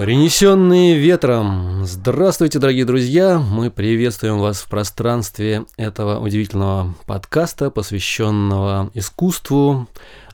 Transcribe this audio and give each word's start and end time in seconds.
Принесенные 0.00 0.96
ветром. 0.96 1.84
Здравствуйте, 1.84 2.58
дорогие 2.58 2.86
друзья! 2.86 3.38
Мы 3.38 3.70
приветствуем 3.70 4.38
вас 4.38 4.62
в 4.62 4.68
пространстве 4.70 5.66
этого 5.76 6.18
удивительного 6.20 6.94
подкаста, 7.04 7.70
посвященного 7.70 8.90
искусству, 8.94 9.88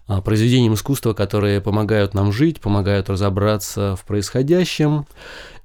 а, 0.06 0.22
произведениям 0.22 0.74
искусства, 0.74 1.14
которые 1.14 1.60
помогают 1.60 2.14
нам 2.14 2.30
жить, 2.30 2.60
помогают 2.60 3.10
разобраться 3.10 3.96
в 3.96 4.04
происходящем. 4.04 5.04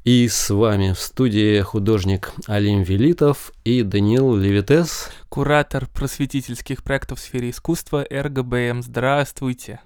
И 0.04 0.28
с 0.28 0.50
вами 0.50 0.94
в 0.94 1.00
студии 1.00 1.62
художник 1.62 2.32
Алим 2.48 2.82
Велитов 2.82 3.52
и 3.66 3.84
Даниил 3.84 4.36
Левитес. 4.36 5.12
Куратор 5.30 5.86
просветительских 5.86 6.82
проектов 6.82 7.20
в 7.20 7.22
сфере 7.22 7.52
искусства 7.52 8.04
РГБМ. 8.12 8.82
Здравствуйте! 8.82 9.80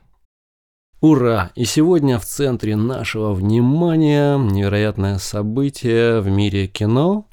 Ура! 1.02 1.52
И 1.56 1.66
сегодня 1.66 2.18
в 2.18 2.26
центре 2.26 2.76
нашего 2.76 3.34
внимания 3.34 4.38
невероятное 4.38 5.18
событие 5.18 6.22
в 6.22 6.30
мире 6.30 6.68
кино, 6.68 7.28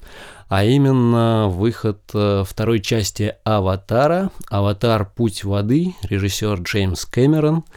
а 0.49 0.65
именно 0.65 1.47
выход 1.47 2.01
э, 2.13 2.43
второй 2.45 2.81
части 2.81 3.35
«Аватара», 3.45 4.31
«Аватар. 4.49 5.09
Путь 5.09 5.45
воды», 5.45 5.95
режиссер 6.03 6.61
Джеймс 6.61 7.05
Кэмерон– 7.05 7.63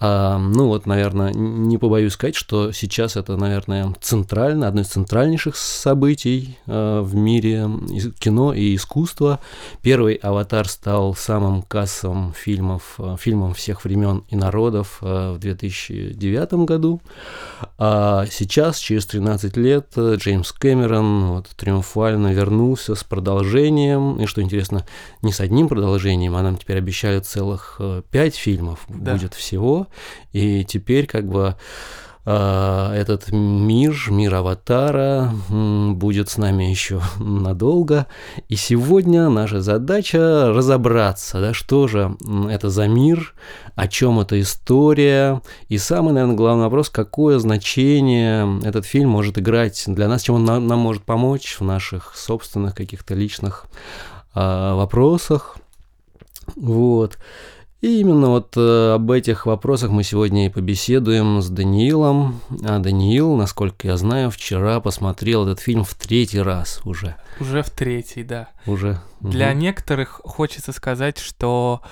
а, 0.00 0.38
ну 0.38 0.66
вот, 0.66 0.86
наверное, 0.86 1.32
не 1.32 1.78
побоюсь 1.78 2.14
сказать, 2.14 2.34
что 2.34 2.72
сейчас 2.72 3.16
это, 3.16 3.36
наверное, 3.36 3.94
центрально, 4.00 4.66
одно 4.66 4.80
из 4.80 4.88
центральнейших 4.88 5.56
событий 5.56 6.58
а, 6.66 7.00
в 7.00 7.14
мире 7.14 7.68
кино 8.18 8.52
и 8.52 8.74
искусства. 8.74 9.38
Первый 9.82 10.14
«Аватар» 10.16 10.68
стал 10.68 11.14
самым 11.14 11.62
кассовым 11.62 12.32
фильмов, 12.32 12.94
а, 12.98 13.16
фильмом 13.16 13.54
всех 13.54 13.84
времен 13.84 14.24
и 14.28 14.36
народов 14.36 14.98
а, 15.00 15.34
в 15.34 15.38
2009 15.38 16.52
году. 16.64 17.00
А 17.78 18.26
сейчас, 18.30 18.78
через 18.78 19.06
13 19.06 19.56
лет, 19.56 19.92
Джеймс 19.96 20.50
Кэмерон 20.52 21.26
вот, 21.28 21.48
триумфально 21.56 22.32
вернулся 22.32 22.96
с 22.96 23.04
продолжением. 23.04 24.20
И 24.20 24.26
что 24.26 24.42
интересно, 24.42 24.84
не 25.22 25.32
с 25.32 25.40
одним 25.40 25.68
продолжением, 25.68 26.34
а 26.34 26.42
нам 26.42 26.56
теперь 26.56 26.78
обещали 26.78 27.20
целых 27.20 27.80
пять 28.10 28.34
фильмов 28.34 28.80
да. 28.88 29.12
будет 29.12 29.34
всего. 29.34 29.83
И 30.32 30.64
теперь 30.64 31.06
как 31.06 31.26
бы 31.26 31.56
а, 32.26 32.94
этот 32.94 33.30
мир, 33.32 33.94
мир 34.08 34.34
аватара 34.36 35.30
будет 35.50 36.30
с 36.30 36.38
нами 36.38 36.64
еще 36.64 37.02
надолго. 37.18 38.06
И 38.48 38.56
сегодня 38.56 39.28
наша 39.28 39.60
задача 39.60 40.50
разобраться, 40.54 41.40
да, 41.40 41.52
что 41.52 41.86
же 41.86 42.16
это 42.48 42.70
за 42.70 42.88
мир, 42.88 43.34
о 43.74 43.88
чем 43.88 44.20
эта 44.20 44.40
история. 44.40 45.42
И 45.68 45.76
самый, 45.76 46.14
наверное, 46.14 46.36
главный 46.36 46.64
вопрос, 46.64 46.88
какое 46.88 47.38
значение 47.38 48.60
этот 48.64 48.86
фильм 48.86 49.10
может 49.10 49.38
играть 49.38 49.84
для 49.86 50.08
нас, 50.08 50.22
чем 50.22 50.36
он 50.36 50.44
нам, 50.46 50.66
нам 50.66 50.78
может 50.78 51.02
помочь 51.02 51.56
в 51.60 51.64
наших 51.64 52.16
собственных 52.16 52.74
каких-то 52.74 53.14
личных 53.14 53.66
э, 54.34 54.40
вопросах. 54.74 55.58
Вот. 56.56 57.18
И 57.84 58.00
именно 58.00 58.28
вот 58.30 58.56
э, 58.56 58.92
об 58.94 59.10
этих 59.10 59.44
вопросах 59.44 59.90
мы 59.90 60.04
сегодня 60.04 60.46
и 60.46 60.48
побеседуем 60.48 61.42
с 61.42 61.50
Даниилом. 61.50 62.40
А 62.64 62.78
Даниил, 62.78 63.36
насколько 63.36 63.86
я 63.86 63.98
знаю, 63.98 64.30
вчера 64.30 64.80
посмотрел 64.80 65.46
этот 65.46 65.60
фильм 65.60 65.84
в 65.84 65.92
третий 65.92 66.40
раз 66.40 66.80
уже. 66.86 67.16
Уже 67.40 67.62
в 67.62 67.68
третий, 67.68 68.22
да. 68.22 68.48
Уже. 68.64 69.02
Для 69.20 69.50
угу. 69.50 69.58
некоторых 69.58 70.22
хочется 70.24 70.72
сказать, 70.72 71.18
что 71.18 71.82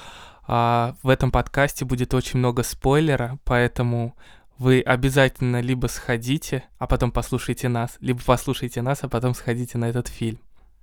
а, 0.46 0.96
в 1.02 1.10
этом 1.10 1.30
подкасте 1.30 1.84
будет 1.84 2.14
очень 2.14 2.38
много 2.38 2.62
спойлера, 2.62 3.38
поэтому 3.44 4.14
вы 4.56 4.80
обязательно 4.80 5.60
либо 5.60 5.88
сходите, 5.88 6.64
а 6.78 6.86
потом 6.86 7.12
послушайте 7.12 7.68
нас, 7.68 7.98
либо 8.00 8.22
послушайте 8.24 8.80
нас, 8.80 9.00
а 9.02 9.10
потом 9.10 9.34
сходите 9.34 9.76
на 9.76 9.90
этот 9.90 10.08
фильм. 10.08 10.38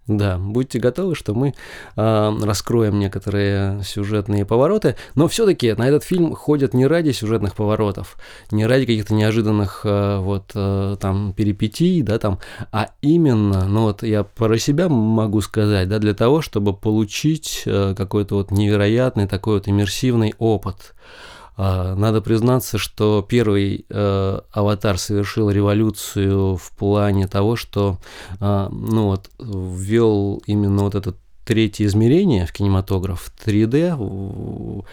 Да, 0.07 0.39
будьте 0.39 0.79
готовы, 0.79 1.13
что 1.13 1.35
мы 1.35 1.53
э, 1.95 2.37
раскроем 2.41 2.97
некоторые 2.97 3.83
сюжетные 3.83 4.43
повороты, 4.43 4.95
но 5.13 5.27
все-таки 5.27 5.73
на 5.73 5.87
этот 5.87 6.03
фильм 6.03 6.33
ходят 6.33 6.73
не 6.73 6.87
ради 6.87 7.11
сюжетных 7.11 7.55
поворотов, 7.55 8.17
не 8.49 8.65
ради 8.65 8.87
каких-то 8.87 9.13
неожиданных 9.13 9.81
э, 9.83 10.17
вот 10.17 10.51
э, 10.55 10.97
там 10.99 11.33
перипетий, 11.33 12.01
да, 12.01 12.17
там, 12.17 12.39
а 12.71 12.89
именно, 13.01 13.67
ну 13.67 13.83
вот 13.83 14.01
я 14.01 14.23
про 14.23 14.57
себя 14.57 14.89
могу 14.89 15.41
сказать, 15.41 15.87
да, 15.87 15.99
для 15.99 16.15
того, 16.15 16.41
чтобы 16.41 16.73
получить 16.73 17.61
э, 17.67 17.93
какой-то 17.95 18.33
вот 18.33 18.49
невероятный 18.49 19.27
такой 19.27 19.55
вот 19.55 19.67
иммерсивный 19.67 20.33
опыт. 20.39 20.95
А, 21.61 21.93
надо 21.93 22.21
признаться, 22.21 22.77
что 22.77 23.21
первый 23.21 23.85
э, 23.89 24.39
аватар 24.53 24.97
совершил 24.97 25.49
революцию 25.49 26.55
в 26.55 26.71
плане 26.71 27.27
того, 27.27 27.57
что 27.57 27.99
э, 28.39 28.69
ну 28.71 29.07
вот, 29.07 29.29
ввел 29.37 30.41
именно 30.45 30.83
вот 30.83 30.95
этот 30.95 31.17
третье 31.43 31.85
измерение 31.87 32.45
в 32.45 32.53
кинематограф 32.53 33.29
3D, 33.45 34.85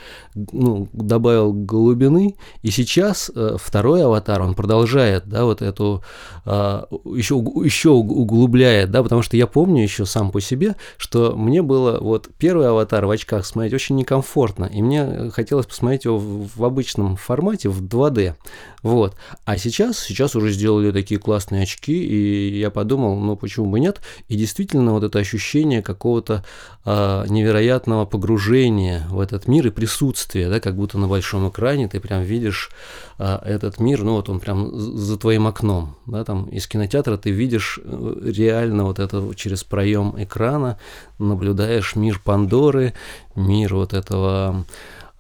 ну, 0.52 0.88
добавил 0.92 1.52
глубины, 1.52 2.36
и 2.62 2.70
сейчас 2.70 3.30
э, 3.34 3.56
второй 3.58 4.04
аватар, 4.04 4.42
он 4.42 4.54
продолжает, 4.54 5.26
да, 5.26 5.44
вот 5.44 5.62
эту, 5.62 6.02
еще, 6.44 7.36
а, 7.36 7.64
еще 7.64 7.90
углубляет, 7.90 8.90
да, 8.90 9.02
потому 9.02 9.22
что 9.22 9.36
я 9.36 9.46
помню 9.46 9.82
еще 9.82 10.04
сам 10.04 10.30
по 10.30 10.40
себе, 10.40 10.76
что 10.98 11.34
мне 11.36 11.62
было 11.62 11.98
вот 12.00 12.28
первый 12.38 12.68
аватар 12.68 13.06
в 13.06 13.10
очках 13.10 13.46
смотреть 13.46 13.74
очень 13.74 13.96
некомфортно, 13.96 14.66
и 14.66 14.82
мне 14.82 15.30
хотелось 15.30 15.66
посмотреть 15.66 16.04
его 16.04 16.18
в, 16.18 16.48
в 16.56 16.64
обычном 16.64 17.16
формате, 17.16 17.68
в 17.68 17.82
2D, 17.82 18.34
вот, 18.82 19.16
а 19.44 19.56
сейчас, 19.58 19.98
сейчас 19.98 20.36
уже 20.36 20.52
сделали 20.52 20.92
такие 20.92 21.18
классные 21.18 21.62
очки, 21.62 21.92
и 21.92 22.58
я 22.58 22.70
подумал, 22.70 23.18
ну, 23.18 23.36
почему 23.36 23.66
бы 23.66 23.80
нет, 23.80 24.00
и 24.28 24.36
действительно 24.36 24.92
вот 24.92 25.02
это 25.02 25.18
ощущение 25.18 25.82
какого-то 25.82 26.44
э, 26.84 27.24
невероятного 27.28 28.04
погружения 28.04 29.06
в 29.08 29.18
этот 29.18 29.48
мир 29.48 29.66
и 29.66 29.70
присутствия, 29.70 30.25
да, 30.34 30.60
как 30.60 30.76
будто 30.76 30.98
на 30.98 31.08
большом 31.08 31.48
экране 31.48 31.88
ты 31.88 32.00
прям 32.00 32.22
видишь 32.22 32.70
э, 33.18 33.38
этот 33.44 33.80
мир, 33.80 34.02
ну 34.02 34.14
вот 34.14 34.28
он 34.28 34.40
прям 34.40 34.78
за 34.78 35.16
твоим 35.16 35.46
окном, 35.46 35.96
да, 36.06 36.24
там 36.24 36.46
из 36.46 36.66
кинотеатра 36.66 37.16
ты 37.16 37.30
видишь 37.30 37.78
э, 37.82 38.14
реально 38.24 38.84
вот 38.84 38.98
это 38.98 39.34
через 39.34 39.64
проем 39.64 40.14
экрана, 40.16 40.78
наблюдаешь 41.18 41.96
мир 41.96 42.20
Пандоры, 42.24 42.94
мир 43.34 43.74
вот 43.74 43.94
этого 43.94 44.26
а, 44.26 44.64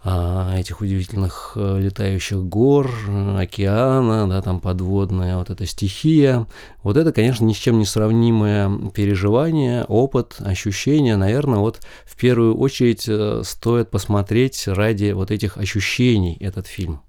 этих 0.06 0.80
удивительных 0.80 1.52
э, 1.56 1.80
летающих 1.80 2.44
гор, 2.44 2.90
океана, 3.36 4.28
да, 4.28 4.40
там 4.40 4.60
подводная 4.60 5.36
вот 5.36 5.50
эта 5.50 5.66
стихия. 5.66 6.46
Вот 6.82 6.96
это, 6.96 7.12
конечно, 7.12 7.44
ни 7.44 7.52
с 7.52 7.56
чем 7.56 7.78
не 7.78 7.84
сравнимое 7.84 8.90
переживание, 8.90 9.84
опыт, 9.84 10.36
ощущение. 10.38 11.16
Наверное, 11.16 11.58
вот 11.58 11.80
в 12.04 12.16
первую 12.16 12.56
очередь 12.56 13.06
э, 13.08 13.42
стоит 13.44 13.90
посмотреть 13.90 14.68
ради 14.68 15.10
вот 15.10 15.30
этих 15.30 15.56
ощущений 15.56 16.36
этот 16.40 16.66
фильм. 16.66 17.00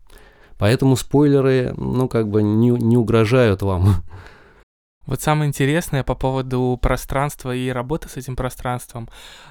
Поэтому 0.58 0.96
спойлеры, 0.96 1.74
ну, 1.78 2.08
как 2.08 2.30
бы 2.30 2.42
не, 2.42 2.70
не 2.70 2.98
угрожают 2.98 3.62
вам. 3.62 3.96
Вот 5.08 5.22
самое 5.22 5.48
интересное 5.48 6.04
по 6.04 6.16
поводу 6.16 6.78
пространства 6.82 7.56
и 7.56 7.70
работы 7.70 8.10
с 8.10 8.18
этим 8.18 8.36
пространством. 8.36 9.08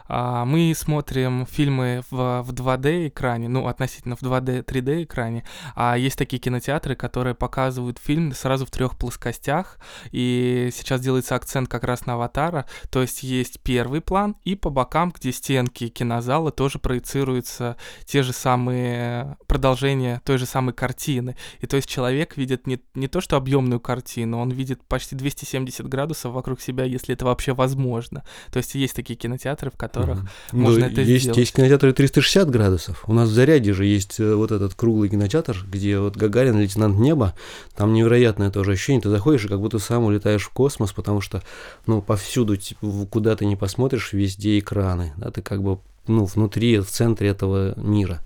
А, 0.06 0.44
мы 0.44 0.74
смотрим 0.76 1.46
фильмы 1.46 2.02
в, 2.10 2.42
в 2.42 2.52
2D 2.52 3.08
экране, 3.08 3.48
ну, 3.48 3.66
относительно 3.66 4.16
в 4.16 4.22
2D, 4.22 4.64
3D 4.64 5.04
экране, 5.04 5.44
а 5.74 5.96
есть 5.96 6.18
такие 6.18 6.38
кинотеатры, 6.38 6.94
которые 6.94 7.34
показывают 7.34 7.98
фильм 7.98 8.32
сразу 8.32 8.66
в 8.66 8.70
трех 8.70 8.98
плоскостях, 8.98 9.78
и 10.12 10.68
сейчас 10.74 11.00
делается 11.00 11.34
акцент 11.34 11.70
как 11.70 11.84
раз 11.84 12.04
на 12.04 12.14
аватара, 12.14 12.66
то 12.90 13.00
есть 13.00 13.22
есть 13.22 13.60
первый 13.60 14.02
план, 14.02 14.36
и 14.44 14.56
по 14.56 14.68
бокам, 14.68 15.10
где 15.10 15.32
стенки 15.32 15.88
кинозала, 15.88 16.50
тоже 16.50 16.78
проецируются 16.78 17.78
те 18.04 18.22
же 18.22 18.34
самые 18.34 19.38
продолжения 19.46 20.20
той 20.26 20.36
же 20.36 20.44
самой 20.44 20.74
картины. 20.74 21.34
И 21.60 21.66
то 21.66 21.76
есть 21.76 21.88
человек 21.88 22.36
видит 22.36 22.66
не, 22.66 22.78
не 22.94 23.08
то, 23.08 23.22
что 23.22 23.38
объемную 23.38 23.80
картину, 23.80 24.38
он 24.38 24.50
видит 24.50 24.84
почти 24.84 25.16
200 25.16 25.45
270 25.46 25.88
градусов 25.88 26.32
вокруг 26.32 26.60
себя, 26.60 26.84
если 26.84 27.14
это 27.14 27.24
вообще 27.24 27.54
возможно. 27.54 28.24
То 28.50 28.58
есть 28.58 28.74
есть 28.74 28.94
такие 28.94 29.16
кинотеатры, 29.16 29.70
в 29.70 29.76
которых 29.76 30.18
угу. 30.18 30.28
можно 30.52 30.86
ну, 30.86 30.92
это 30.92 31.00
есть, 31.02 31.22
сделать. 31.22 31.38
Есть 31.38 31.54
кинотеатры 31.54 31.92
360 31.92 32.50
градусов. 32.50 33.04
У 33.06 33.12
нас 33.12 33.28
в 33.28 33.32
Заряде 33.32 33.72
же 33.72 33.86
есть 33.86 34.20
э, 34.20 34.34
вот 34.34 34.52
этот 34.52 34.74
круглый 34.74 35.08
кинотеатр, 35.08 35.64
где 35.70 35.98
вот 35.98 36.16
Гагарин, 36.16 36.58
лейтенант 36.58 36.98
Неба, 36.98 37.34
там 37.74 37.92
невероятное 37.92 38.50
тоже 38.50 38.72
ощущение. 38.72 39.02
Ты 39.02 39.10
заходишь 39.10 39.44
и 39.44 39.48
как 39.48 39.60
будто 39.60 39.78
сам 39.78 40.04
улетаешь 40.04 40.44
в 40.44 40.50
космос, 40.50 40.92
потому 40.92 41.20
что, 41.20 41.42
ну, 41.86 42.02
повсюду, 42.02 42.56
типа, 42.56 43.06
куда 43.10 43.36
ты 43.36 43.46
не 43.46 43.56
посмотришь, 43.56 44.12
везде 44.12 44.58
экраны, 44.58 45.12
да, 45.16 45.30
ты 45.30 45.42
как 45.42 45.62
бы 45.62 45.78
ну, 46.08 46.24
внутри, 46.24 46.78
в 46.78 46.90
центре 46.90 47.28
этого 47.28 47.78
мира. 47.78 48.20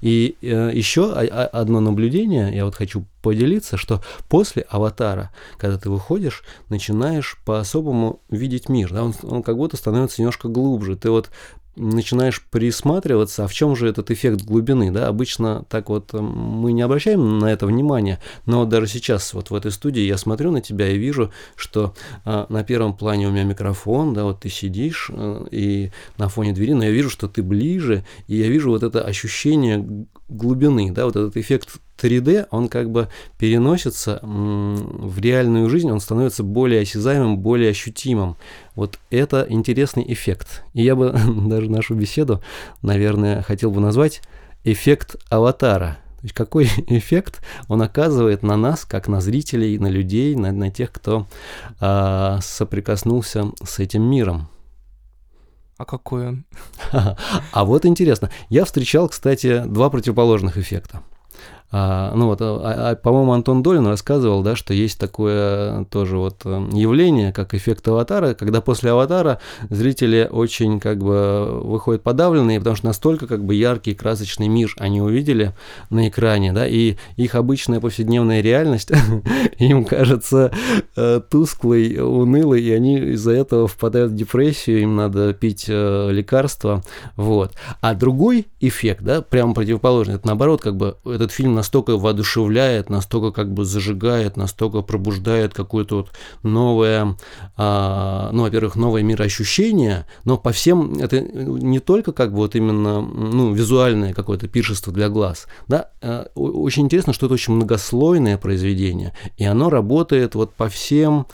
И 0.00 0.36
э, 0.42 0.70
еще 0.72 1.12
одно 1.12 1.80
наблюдение, 1.80 2.54
я 2.54 2.64
вот 2.64 2.74
хочу 2.74 3.04
поделиться, 3.22 3.76
что 3.76 4.02
после 4.28 4.62
аватара, 4.62 5.30
когда 5.58 5.78
ты 5.78 5.90
выходишь, 5.90 6.44
начинаешь 6.68 7.38
по-особому 7.44 8.20
видеть 8.30 8.68
мир, 8.68 8.92
да, 8.92 9.04
он, 9.04 9.14
он 9.22 9.42
как 9.42 9.56
будто 9.56 9.76
становится 9.76 10.20
немножко 10.20 10.48
глубже. 10.48 10.96
Ты 10.96 11.10
вот 11.10 11.30
начинаешь 11.76 12.42
присматриваться, 12.50 13.44
а 13.44 13.48
в 13.48 13.54
чем 13.54 13.76
же 13.76 13.88
этот 13.88 14.10
эффект 14.10 14.42
глубины, 14.42 14.90
да, 14.90 15.08
обычно 15.08 15.64
так 15.68 15.88
вот 15.88 16.14
э, 16.14 16.18
мы 16.18 16.72
не 16.72 16.82
обращаем 16.82 17.38
на 17.38 17.52
это 17.52 17.66
внимания, 17.66 18.20
но 18.46 18.64
даже 18.64 18.86
сейчас 18.86 19.34
вот 19.34 19.50
в 19.50 19.54
этой 19.54 19.70
студии 19.70 20.00
я 20.00 20.16
смотрю 20.16 20.50
на 20.50 20.60
тебя 20.60 20.88
и 20.88 20.98
вижу, 20.98 21.32
что 21.54 21.94
а, 22.24 22.46
на 22.48 22.64
первом 22.64 22.96
плане 22.96 23.28
у 23.28 23.30
меня 23.30 23.44
микрофон, 23.44 24.14
да, 24.14 24.24
вот 24.24 24.40
ты 24.40 24.48
сидишь 24.48 25.10
а, 25.12 25.46
и 25.50 25.90
на 26.16 26.28
фоне 26.28 26.52
двери, 26.52 26.72
но 26.72 26.84
я 26.84 26.90
вижу, 26.90 27.10
что 27.10 27.28
ты 27.28 27.42
ближе, 27.42 28.04
и 28.26 28.36
я 28.36 28.48
вижу 28.48 28.70
вот 28.70 28.82
это 28.82 29.02
ощущение 29.02 30.06
глубины, 30.28 30.90
да, 30.90 31.04
вот 31.04 31.16
этот 31.16 31.36
эффект 31.36 31.80
3D, 31.96 32.46
он 32.50 32.68
как 32.68 32.90
бы 32.90 33.08
переносится 33.38 34.20
в 34.22 35.18
реальную 35.18 35.68
жизнь, 35.68 35.90
он 35.90 36.00
становится 36.00 36.42
более 36.42 36.82
осязаемым, 36.82 37.38
более 37.38 37.70
ощутимым. 37.70 38.36
Вот 38.74 38.98
это 39.10 39.46
интересный 39.48 40.04
эффект. 40.12 40.64
И 40.74 40.82
я 40.82 40.94
бы 40.94 41.14
даже 41.48 41.70
нашу 41.70 41.94
беседу, 41.94 42.42
наверное, 42.82 43.42
хотел 43.42 43.70
бы 43.70 43.80
назвать 43.80 44.22
эффект 44.64 45.16
аватара. 45.30 45.98
То 46.16 46.22
есть 46.22 46.34
какой 46.34 46.64
эффект 46.88 47.40
он 47.68 47.82
оказывает 47.82 48.42
на 48.42 48.56
нас, 48.56 48.84
как 48.84 49.08
на 49.08 49.20
зрителей, 49.20 49.78
на 49.78 49.88
людей, 49.88 50.34
на, 50.34 50.52
на 50.52 50.70
тех, 50.70 50.92
кто 50.92 51.26
а, 51.80 52.40
соприкоснулся 52.42 53.52
с 53.64 53.78
этим 53.78 54.02
миром. 54.02 54.48
А 55.78 55.84
какой 55.84 56.28
он? 56.28 56.44
А 57.52 57.64
вот 57.64 57.84
интересно. 57.84 58.30
Я 58.48 58.64
встречал, 58.64 59.08
кстати, 59.08 59.62
два 59.66 59.90
противоположных 59.90 60.56
эффекта. 60.56 61.02
А, 61.72 62.12
ну 62.14 62.26
вот, 62.26 62.40
а, 62.40 62.90
а, 62.90 62.94
по-моему, 62.94 63.32
Антон 63.32 63.62
Долин 63.62 63.86
рассказывал, 63.86 64.42
да, 64.42 64.54
что 64.54 64.72
есть 64.72 65.00
такое 65.00 65.84
тоже 65.86 66.16
вот 66.16 66.42
э, 66.44 66.68
явление, 66.72 67.32
как 67.32 67.54
эффект 67.54 67.88
аватара, 67.88 68.34
когда 68.34 68.60
после 68.60 68.92
аватара 68.92 69.40
зрители 69.68 70.28
очень 70.30 70.78
как 70.78 70.98
бы 70.98 71.60
выходят 71.64 72.04
подавленные, 72.04 72.60
потому 72.60 72.76
что 72.76 72.86
настолько 72.86 73.26
как 73.26 73.44
бы 73.44 73.56
яркий 73.56 73.94
красочный 73.94 74.46
мир 74.46 74.74
они 74.78 75.00
увидели 75.00 75.54
на 75.90 76.08
экране, 76.08 76.52
да, 76.52 76.68
и 76.68 76.96
их 77.16 77.34
обычная 77.34 77.80
повседневная 77.80 78.42
реальность 78.42 78.92
им 79.58 79.84
кажется 79.84 80.52
э, 80.94 81.20
тусклой, 81.28 81.98
унылой, 81.98 82.62
и 82.62 82.70
они 82.70 82.98
из-за 83.14 83.32
этого 83.32 83.66
впадают 83.66 84.12
в 84.12 84.14
депрессию, 84.14 84.82
им 84.82 84.94
надо 84.94 85.34
пить 85.34 85.64
э, 85.66 86.10
лекарства, 86.12 86.82
вот. 87.16 87.54
А 87.80 87.94
другой 87.94 88.46
эффект, 88.60 89.02
да, 89.02 89.20
прямо 89.20 89.52
противоположный, 89.52 90.14
это 90.14 90.28
наоборот, 90.28 90.60
как 90.62 90.76
бы 90.76 90.96
этот 91.04 91.32
фильм 91.32 91.55
настолько 91.56 91.96
воодушевляет, 91.96 92.90
настолько 92.90 93.32
как 93.32 93.52
бы 93.52 93.64
зажигает, 93.64 94.36
настолько 94.36 94.82
пробуждает 94.82 95.54
какое-то 95.54 95.96
вот 95.96 96.10
новое, 96.42 97.16
а, 97.56 98.30
ну, 98.32 98.42
во-первых, 98.42 98.76
новое 98.76 99.02
мироощущение, 99.02 100.06
но 100.24 100.38
по 100.38 100.52
всем 100.52 100.94
это 100.94 101.20
не 101.20 101.80
только 101.80 102.12
как 102.12 102.30
бы 102.30 102.36
вот 102.36 102.54
именно, 102.54 103.00
ну, 103.00 103.52
визуальное 103.52 104.14
какое-то 104.14 104.48
пиршество 104.48 104.92
для 104.92 105.08
глаз, 105.08 105.46
да, 105.66 105.90
а, 106.00 106.28
очень 106.34 106.84
интересно, 106.84 107.12
что 107.12 107.26
это 107.26 107.34
очень 107.34 107.54
многослойное 107.54 108.38
произведение, 108.38 109.12
и 109.36 109.44
оно 109.44 109.70
работает 109.70 110.34
вот 110.34 110.54
по 110.54 110.68
всем 110.68 111.26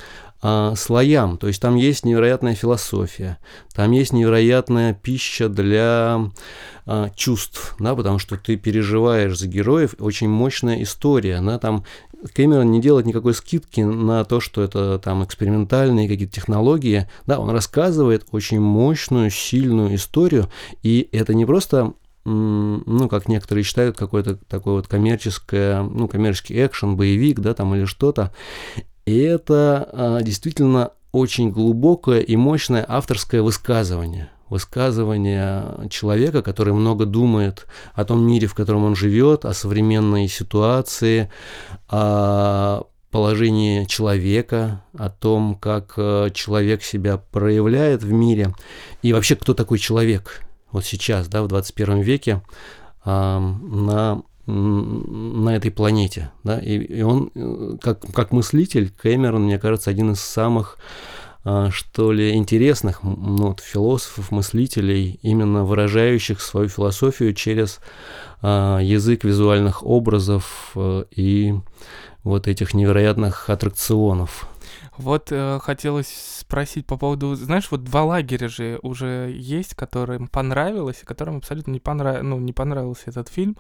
а, 0.43 0.75
слоям. 0.75 1.39
То 1.39 1.47
есть 1.47 1.63
там 1.63 1.77
есть 1.77 2.05
невероятная 2.05 2.55
философия, 2.55 3.39
там 3.73 3.93
есть 3.93 4.13
невероятная 4.13 4.93
пища 4.93 5.49
для 5.49 6.31
а, 6.85 7.11
чувств, 7.15 7.77
да, 7.79 7.95
потому 7.95 8.19
что 8.19 8.37
ты 8.37 8.57
переживаешь 8.57 9.39
за 9.39 9.47
героев, 9.47 9.95
очень 10.01 10.29
мощная 10.29 10.83
история. 10.83 11.41
Да, 11.41 11.61
там 11.61 11.85
Кэмерон 12.35 12.71
не 12.73 12.81
делает 12.81 13.07
никакой 13.07 13.35
скидки 13.35 13.83
на 13.83 14.25
то, 14.25 14.41
что 14.41 14.63
это 14.63 14.99
там 14.99 15.25
экспериментальные 15.25 16.09
какие-то 16.09 16.35
технологии. 16.35 17.09
Да, 17.27 17.39
он 17.39 17.51
рассказывает 17.51 18.27
очень 18.33 18.61
мощную, 18.61 19.31
сильную 19.31 19.95
историю, 19.95 20.51
и 20.83 21.09
это 21.13 21.35
не 21.35 21.47
просто 21.47 21.95
ну, 22.25 23.09
как 23.09 23.29
некоторые 23.29 23.65
считают, 23.65 23.97
какой-то 23.97 24.37
такой 24.37 24.75
вот 24.75 24.87
коммерческое, 24.87 25.83
ну, 25.83 26.07
коммерческий 26.07 26.65
экшен, 26.65 26.97
боевик, 26.97 27.41
да, 27.41 27.53
там 27.53 27.75
или 27.75 27.85
что-то. 27.85 28.33
И 29.07 29.19
это 29.19 29.89
а, 29.93 30.23
действительно 30.23 30.93
очень 31.11 31.51
глубокое 31.51 32.21
и 32.21 32.37
мощное 32.37 32.85
авторское 32.87 33.43
высказывание. 33.43 34.31
Высказывание 34.49 35.89
человека, 35.89 36.43
который 36.43 36.75
много 36.75 37.07
думает 37.07 37.67
о 37.95 38.05
том 38.05 38.27
мире, 38.27 38.47
в 38.47 38.55
котором 38.55 38.85
он 38.85 38.95
живет, 38.95 39.45
о 39.45 39.55
современной 39.55 40.29
ситуации, 40.29 41.31
о 41.89 42.85
положении 43.11 43.85
человека, 43.85 44.85
о 44.97 45.11
том, 45.11 45.55
как 45.55 45.95
э, 45.97 46.31
человек 46.35 46.83
себя 46.83 47.19
проявляет 47.19 48.03
в 48.03 48.11
мире, 48.11 48.55
и 49.03 49.13
вообще, 49.13 49.37
кто 49.37 49.53
такой 49.53 49.79
человек 49.79 50.43
вот 50.71 50.85
сейчас, 50.85 51.29
да, 51.29 51.43
в 51.43 51.49
21 51.49 52.01
веке, 52.01 52.43
на 53.05 54.23
на 54.47 55.51
этой 55.57 55.71
планете. 55.71 56.31
Да? 56.45 56.59
И, 56.59 56.79
и 56.79 57.03
он, 57.03 57.31
э, 57.35 57.77
как, 57.81 58.01
как 58.13 58.33
мыслитель, 58.33 58.91
Кэмерон, 58.91 59.45
мне 59.45 59.59
кажется, 59.59 59.91
один 59.91 60.13
из 60.13 60.21
самых 60.21 60.79
а, 61.45 61.71
что 61.71 62.13
ли, 62.13 62.35
интересных 62.35 63.03
ну, 63.03 63.49
вот, 63.49 63.61
философов, 63.61 64.31
мыслителей, 64.31 65.19
именно 65.23 65.65
выражающих 65.65 66.41
свою 66.41 66.69
философию 66.69 67.35
через 67.35 67.81
а, 68.41 68.79
язык 68.79 69.25
визуальных 69.25 69.85
образов 69.85 70.71
а, 70.77 71.05
и 71.11 71.55
вот 72.23 72.47
этих 72.47 72.75
невероятных 72.75 73.51
аттракционов. 73.51 74.49
Вот 74.97 75.33
э, 75.33 75.59
хотелось 75.61 76.39
спросить 76.41 76.87
по 76.87 76.97
поводу, 76.97 77.35
знаешь, 77.35 77.69
вот 77.71 77.83
два 77.83 78.05
лагеря 78.05 78.49
же 78.49 78.79
уже 78.83 79.33
есть, 79.35 79.75
которым 79.75 80.29
понравилось, 80.29 81.01
и 81.03 81.07
которым 81.07 81.39
абсолютно 81.39 81.73
не, 81.73 81.81
понрав... 81.81 82.23
ну, 82.23 82.39
не 82.39 82.53
понравился 82.53 83.05
этот 83.07 83.29
фильм. 83.29 83.57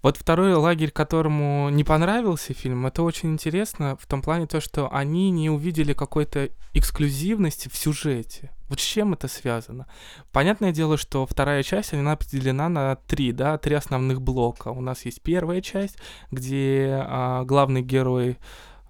Вот 0.00 0.16
второй 0.16 0.54
лагерь, 0.54 0.92
которому 0.92 1.70
не 1.70 1.82
понравился 1.82 2.54
фильм, 2.54 2.86
это 2.86 3.02
очень 3.02 3.32
интересно 3.32 3.96
в 4.00 4.06
том 4.06 4.22
плане 4.22 4.46
то, 4.46 4.60
что 4.60 4.92
они 4.92 5.30
не 5.30 5.50
увидели 5.50 5.92
какой-то 5.92 6.50
эксклюзивности 6.72 7.68
в 7.68 7.76
сюжете. 7.76 8.52
Вот 8.68 8.80
с 8.80 8.84
чем 8.84 9.14
это 9.14 9.26
связано? 9.26 9.86
Понятное 10.30 10.72
дело, 10.72 10.98
что 10.98 11.26
вторая 11.26 11.62
часть, 11.62 11.94
она 11.94 12.16
поделена 12.16 12.68
на 12.68 12.96
три, 12.96 13.32
да, 13.32 13.58
три 13.58 13.74
основных 13.74 14.22
блока. 14.22 14.68
У 14.68 14.80
нас 14.80 15.04
есть 15.04 15.22
первая 15.22 15.60
часть, 15.62 15.96
где 16.30 17.02
а, 17.04 17.44
главный 17.44 17.82
герой, 17.82 18.38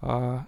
а, 0.02 0.44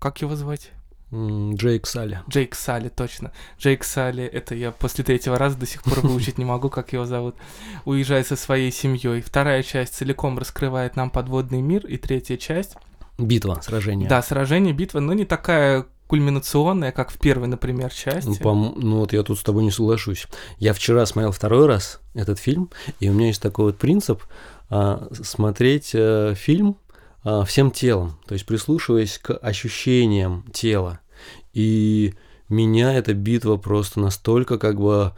как 0.00 0.22
его 0.22 0.34
звать? 0.34 0.72
Джейк 1.12 1.86
Салли. 1.86 2.20
Джейк 2.28 2.54
Салли, 2.54 2.88
точно. 2.88 3.32
Джейк 3.58 3.82
Салли, 3.82 4.24
это 4.24 4.54
я 4.54 4.70
после 4.70 5.02
третьего 5.02 5.38
раза 5.38 5.56
до 5.56 5.66
сих 5.66 5.82
пор 5.82 6.00
выучить 6.00 6.38
не 6.38 6.44
могу, 6.44 6.70
как 6.70 6.92
его 6.92 7.04
зовут. 7.04 7.34
Уезжает 7.84 8.28
со 8.28 8.36
своей 8.36 8.70
семьей. 8.70 9.20
Вторая 9.20 9.62
часть 9.62 9.94
целиком 9.94 10.38
раскрывает 10.38 10.94
нам 10.96 11.10
подводный 11.10 11.60
мир, 11.60 11.84
и 11.86 11.96
третья 11.96 12.36
часть... 12.36 12.76
Битва, 13.18 13.60
сражение. 13.62 14.08
Да, 14.08 14.22
сражение, 14.22 14.72
битва, 14.72 15.00
но 15.00 15.12
не 15.12 15.24
такая 15.24 15.86
кульминационная, 16.06 16.90
как 16.90 17.10
в 17.10 17.18
первой, 17.18 17.48
например, 17.48 17.92
части. 17.92 18.28
Ну, 18.28 18.36
по, 18.36 18.54
ну 18.54 18.98
вот 18.98 19.12
я 19.12 19.22
тут 19.22 19.38
с 19.38 19.42
тобой 19.42 19.62
не 19.62 19.70
соглашусь. 19.70 20.26
Я 20.58 20.72
вчера 20.72 21.06
смотрел 21.06 21.32
второй 21.32 21.66
раз 21.66 22.00
этот 22.14 22.38
фильм, 22.38 22.70
и 22.98 23.08
у 23.08 23.12
меня 23.12 23.28
есть 23.28 23.42
такой 23.42 23.66
вот 23.66 23.78
принцип 23.78 24.22
а, 24.70 25.08
смотреть 25.12 25.92
а, 25.94 26.34
фильм 26.34 26.76
всем 27.46 27.70
телом, 27.70 28.18
то 28.26 28.34
есть 28.34 28.46
прислушиваясь 28.46 29.18
к 29.18 29.34
ощущениям 29.36 30.44
тела. 30.52 31.00
И 31.52 32.14
меня 32.48 32.94
эта 32.94 33.14
битва 33.14 33.56
просто 33.56 34.00
настолько 34.00 34.58
как 34.58 34.80
бы 34.80 35.12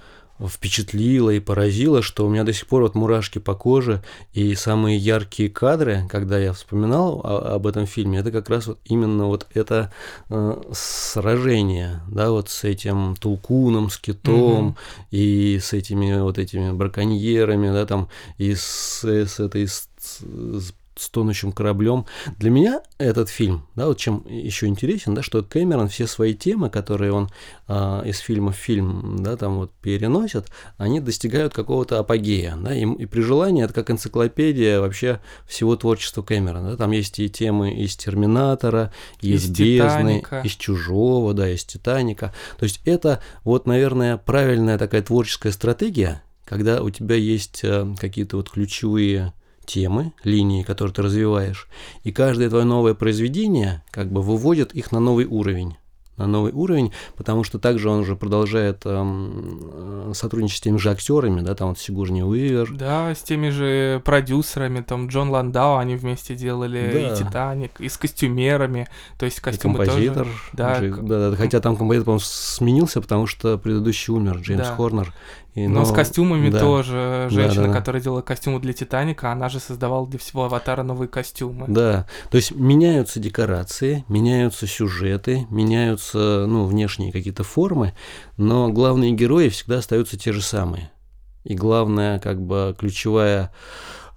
впечатлила 0.48 1.30
и 1.30 1.40
поразила, 1.40 2.02
что 2.02 2.26
у 2.26 2.28
меня 2.28 2.44
до 2.44 2.52
сих 2.52 2.66
пор 2.66 2.82
вот 2.82 2.94
мурашки 2.94 3.38
по 3.38 3.54
коже, 3.54 4.02
и 4.32 4.54
самые 4.54 4.96
яркие 4.96 5.50
кадры, 5.50 6.06
когда 6.10 6.38
я 6.38 6.52
вспоминал 6.52 7.20
о, 7.22 7.54
об 7.54 7.66
этом 7.66 7.86
фильме, 7.86 8.18
это 8.18 8.30
как 8.30 8.48
раз 8.48 8.66
вот 8.66 8.78
именно 8.84 9.26
вот 9.26 9.46
это 9.54 9.92
э, 10.30 10.62
сражение, 10.72 12.00
да, 12.08 12.30
вот 12.30 12.48
с 12.48 12.64
этим 12.64 13.16
Тулкуном, 13.16 13.90
с 13.90 13.98
Китом, 13.98 14.68
угу. 14.68 14.76
и 15.10 15.58
с 15.62 15.72
этими 15.72 16.20
вот 16.20 16.38
этими 16.38 16.72
браконьерами, 16.72 17.70
да, 17.70 17.86
там, 17.86 18.08
и 18.38 18.54
с, 18.54 19.04
с 19.04 19.38
этой 19.38 19.68
с, 19.68 19.88
с 19.98 20.74
с 20.96 21.08
тонущим 21.08 21.52
кораблем. 21.52 22.06
Для 22.38 22.50
меня 22.50 22.82
этот 22.98 23.28
фильм, 23.28 23.66
да, 23.74 23.86
вот 23.86 23.98
чем 23.98 24.24
еще 24.28 24.66
интересен, 24.66 25.14
да, 25.14 25.22
что 25.22 25.42
Кэмерон 25.42 25.88
все 25.88 26.06
свои 26.06 26.34
темы, 26.34 26.70
которые 26.70 27.12
он 27.12 27.30
а, 27.66 28.02
из 28.02 28.18
фильма 28.18 28.52
в 28.52 28.56
фильм, 28.56 29.22
да, 29.22 29.36
там 29.36 29.56
вот 29.56 29.72
переносит, 29.80 30.46
они 30.76 31.00
достигают 31.00 31.54
какого-то 31.54 31.98
апогея, 31.98 32.56
да, 32.56 32.74
и, 32.74 32.84
и 32.84 33.06
при 33.06 33.20
желании 33.22 33.64
это 33.64 33.72
как 33.72 33.90
энциклопедия 33.90 34.80
вообще 34.80 35.20
всего 35.46 35.76
творчества 35.76 36.22
Кэмерона, 36.22 36.72
да, 36.72 36.76
там 36.76 36.90
есть 36.90 37.18
и 37.18 37.28
темы 37.30 37.74
из 37.74 37.96
Терминатора, 37.96 38.92
из, 39.20 39.44
из 39.44 39.50
Бездны, 39.50 40.20
Титаника. 40.20 40.40
из 40.44 40.52
Чужого, 40.52 41.34
да, 41.34 41.48
из 41.48 41.64
Титаника, 41.64 42.34
то 42.58 42.64
есть 42.64 42.80
это 42.84 43.22
вот, 43.44 43.66
наверное, 43.66 44.18
правильная 44.18 44.78
такая 44.78 45.02
творческая 45.02 45.52
стратегия, 45.52 46.22
когда 46.44 46.82
у 46.82 46.90
тебя 46.90 47.16
есть 47.16 47.60
э, 47.62 47.94
какие-то 47.98 48.36
вот 48.36 48.50
ключевые 48.50 49.32
темы, 49.72 50.12
линии, 50.22 50.62
которые 50.62 50.92
ты 50.92 51.00
развиваешь, 51.02 51.66
и 52.04 52.12
каждое 52.12 52.50
твое 52.50 52.64
новое 52.64 52.94
произведение 52.94 53.82
как 53.90 54.12
бы 54.12 54.20
выводит 54.20 54.74
их 54.74 54.92
на 54.92 55.00
новый 55.00 55.24
уровень. 55.24 55.76
на 56.18 56.26
новый 56.26 56.52
уровень, 56.52 56.92
потому 57.16 57.42
что 57.42 57.58
также 57.58 57.88
он 57.88 58.00
уже 58.00 58.16
продолжает 58.16 58.82
эм, 58.84 60.12
сотрудничать 60.14 60.58
с 60.58 60.60
теми 60.60 60.76
же 60.76 60.90
актерами, 60.90 61.40
да, 61.40 61.54
там 61.54 61.70
вот 61.70 61.78
Сигурни 61.78 62.22
Уивер. 62.22 62.70
Да, 62.74 63.14
с 63.14 63.22
теми 63.22 63.48
же 63.48 64.02
продюсерами, 64.04 64.82
там 64.82 65.08
Джон 65.08 65.30
Ландау 65.30 65.78
они 65.78 65.96
вместе 65.96 66.34
делали 66.34 66.90
да. 66.92 66.98
и 67.00 67.16
Титаник, 67.16 67.80
и 67.80 67.88
с 67.88 67.96
костюмерами, 67.96 68.88
то 69.18 69.24
есть 69.24 69.40
костюмы 69.40 69.74
и 69.74 69.86
композитор, 69.86 70.26
тоже. 70.26 70.38
Да, 70.52 70.72
уже, 70.78 71.02
да, 71.02 71.30
да, 71.30 71.36
хотя 71.36 71.60
там 71.60 71.76
композитор, 71.76 72.04
по-моему, 72.04 72.24
сменился, 72.24 73.00
потому 73.00 73.26
что 73.26 73.56
предыдущий 73.56 74.12
умер, 74.12 74.40
Джеймс 74.42 74.68
да. 74.68 74.76
Хорнер. 74.76 75.14
И, 75.54 75.66
но, 75.66 75.80
но 75.80 75.84
с 75.84 75.92
костюмами 75.92 76.48
да. 76.48 76.60
тоже. 76.60 77.28
Женщина, 77.30 77.66
да, 77.66 77.68
да, 77.68 77.74
которая 77.74 78.00
делала 78.00 78.22
костюмы 78.22 78.58
для 78.60 78.72
Титаника, 78.72 79.30
она 79.30 79.50
же 79.50 79.60
создавала 79.60 80.06
для 80.06 80.18
всего 80.18 80.44
аватара 80.44 80.82
новые 80.82 81.08
костюмы. 81.08 81.66
Да, 81.68 82.06
то 82.30 82.36
есть 82.36 82.52
меняются 82.52 83.20
декорации, 83.20 84.04
меняются 84.08 84.66
сюжеты, 84.66 85.46
меняются 85.50 86.46
ну, 86.48 86.64
внешние 86.64 87.12
какие-то 87.12 87.44
формы, 87.44 87.94
но 88.38 88.70
главные 88.70 89.12
герои 89.12 89.50
всегда 89.50 89.78
остаются 89.78 90.16
те 90.16 90.32
же 90.32 90.40
самые. 90.40 90.90
И 91.44 91.54
главная, 91.54 92.18
как 92.18 92.40
бы, 92.40 92.74
ключевая 92.78 93.52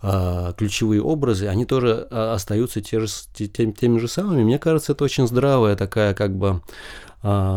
а, 0.08 0.54
ключевые 0.54 1.02
образы, 1.02 1.48
они 1.48 1.66
тоже 1.66 2.08
а, 2.12 2.36
остаются 2.36 2.80
те 2.80 3.00
же, 3.00 3.08
тем, 3.34 3.74
теми 3.74 3.98
же 3.98 4.08
самыми. 4.08 4.44
Мне 4.44 4.60
кажется, 4.60 4.92
это 4.92 5.04
очень 5.04 5.28
здравая 5.28 5.76
такая 5.76 6.14
как 6.14 6.38
бы 6.38 6.62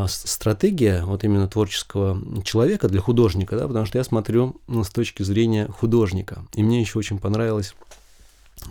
стратегия 0.09 1.05
вот 1.05 1.25
именно 1.25 1.49
творческого 1.49 2.43
человека 2.45 2.89
для 2.89 3.01
художника, 3.01 3.57
да, 3.57 3.67
потому 3.67 3.87
что 3.87 3.99
я 3.99 4.05
смотрю 4.05 4.61
ну, 4.67 4.85
с 4.85 4.89
точки 4.89 5.23
зрения 5.23 5.67
художника. 5.67 6.45
И 6.55 6.63
мне 6.63 6.81
еще 6.81 6.99
очень 6.99 7.19
понравилось 7.19 7.75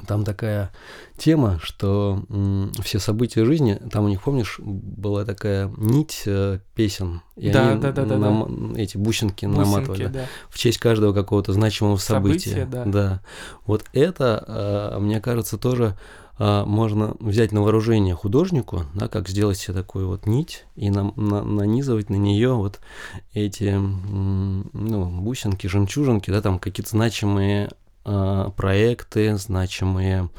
там 0.06 0.24
такая 0.24 0.72
тема, 1.18 1.60
что 1.62 2.24
все 2.84 3.00
события 3.00 3.46
жизни, 3.46 3.80
там 3.92 4.06
у 4.06 4.08
них, 4.08 4.22
помнишь, 4.22 4.60
была 4.60 5.26
такая 5.26 5.72
нить 5.78 6.24
э, 6.26 6.60
песен, 6.76 7.22
и 7.36 7.50
да, 7.50 7.72
они 7.72 7.82
да, 7.82 7.92
да, 7.92 8.06
да, 8.06 8.18
нам, 8.18 8.74
да. 8.74 8.82
эти 8.82 8.98
бусинки, 8.98 9.46
бусинки 9.46 9.46
наматывали 9.46 10.08
да. 10.08 10.26
в 10.50 10.58
честь 10.58 10.78
каждого 10.78 11.14
какого-то 11.14 11.54
значимого 11.54 11.98
события. 11.98 12.50
События, 12.50 12.66
да. 12.66 12.86
да. 12.86 13.22
Вот 13.66 13.86
это, 13.94 14.44
э, 14.96 15.00
мне 15.00 15.20
кажется, 15.22 15.58
тоже 15.58 15.96
а, 15.96 15.98
можно 16.40 17.16
взять 17.20 17.52
на 17.52 17.62
вооружение 17.62 18.14
художнику, 18.14 18.84
да, 18.94 19.08
как 19.08 19.28
сделать 19.28 19.58
себе 19.58 19.74
такую 19.74 20.08
вот 20.08 20.28
нить 20.28 20.66
и 20.76 20.90
на, 20.90 21.12
на, 21.16 21.44
нанизывать 21.44 22.10
на 22.10 22.16
нее 22.16 22.54
вот 22.54 22.80
эти 23.34 23.76
ну, 23.76 25.06
бусинки, 25.22 25.68
жемчужинки, 25.68 26.30
да, 26.30 26.42
там 26.42 26.60
какие-то 26.60 26.92
значимые 26.92 27.68
а, 27.68 27.87
проекты, 28.56 29.38
значимые 29.38 30.30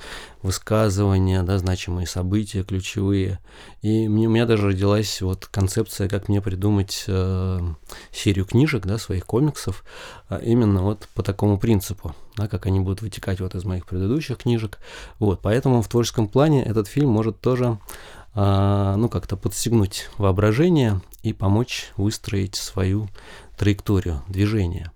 высказывания, 0.42 1.42
да, 1.42 1.58
значимые 1.58 2.06
события 2.06 2.62
ключевые. 2.62 3.40
И 3.82 4.08
мне, 4.08 4.28
у 4.28 4.30
меня 4.30 4.46
даже 4.46 4.68
родилась 4.68 5.20
вот 5.20 5.46
концепция, 5.46 6.08
как 6.08 6.28
мне 6.28 6.40
придумать 6.40 7.04
э, 7.06 7.58
серию 8.12 8.44
книжек, 8.44 8.86
да, 8.86 8.98
своих 8.98 9.26
комиксов, 9.26 9.84
э, 10.30 10.40
именно 10.44 10.82
вот 10.82 11.08
по 11.14 11.22
такому 11.22 11.58
принципу, 11.58 12.14
да, 12.36 12.48
как 12.48 12.66
они 12.66 12.80
будут 12.80 13.02
вытекать 13.02 13.40
вот 13.40 13.54
из 13.54 13.64
моих 13.64 13.86
предыдущих 13.86 14.38
книжек. 14.38 14.78
Вот, 15.18 15.40
поэтому 15.42 15.82
в 15.82 15.88
творческом 15.88 16.28
плане 16.28 16.64
этот 16.64 16.86
фильм 16.86 17.10
может 17.10 17.40
тоже 17.40 17.78
э, 18.34 18.94
ну, 18.96 19.08
как-то 19.08 19.36
подстегнуть 19.36 20.08
воображение 20.18 21.00
и 21.22 21.32
помочь 21.32 21.90
выстроить 21.96 22.54
свою 22.54 23.08
траекторию 23.56 24.22
движения. 24.28 24.92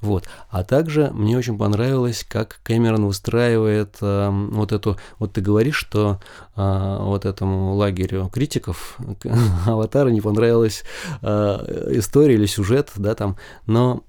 Вот. 0.00 0.28
А 0.50 0.64
также 0.64 1.10
мне 1.12 1.36
очень 1.36 1.58
понравилось, 1.58 2.24
как 2.28 2.60
Кэмерон 2.62 3.06
выстраивает 3.06 3.96
э, 4.00 4.30
вот 4.30 4.72
эту... 4.72 4.96
Вот 5.18 5.32
ты 5.32 5.40
говоришь, 5.40 5.76
что 5.76 6.20
э, 6.56 6.96
вот 7.00 7.24
этому 7.24 7.74
лагерю 7.74 8.28
критиков 8.32 8.98
Аватара 9.66 10.10
не 10.10 10.20
понравилась 10.20 10.84
э, 11.22 11.88
история 11.92 12.34
или 12.34 12.46
сюжет, 12.46 12.90
да, 12.96 13.14
там, 13.14 13.36
но 13.66 14.02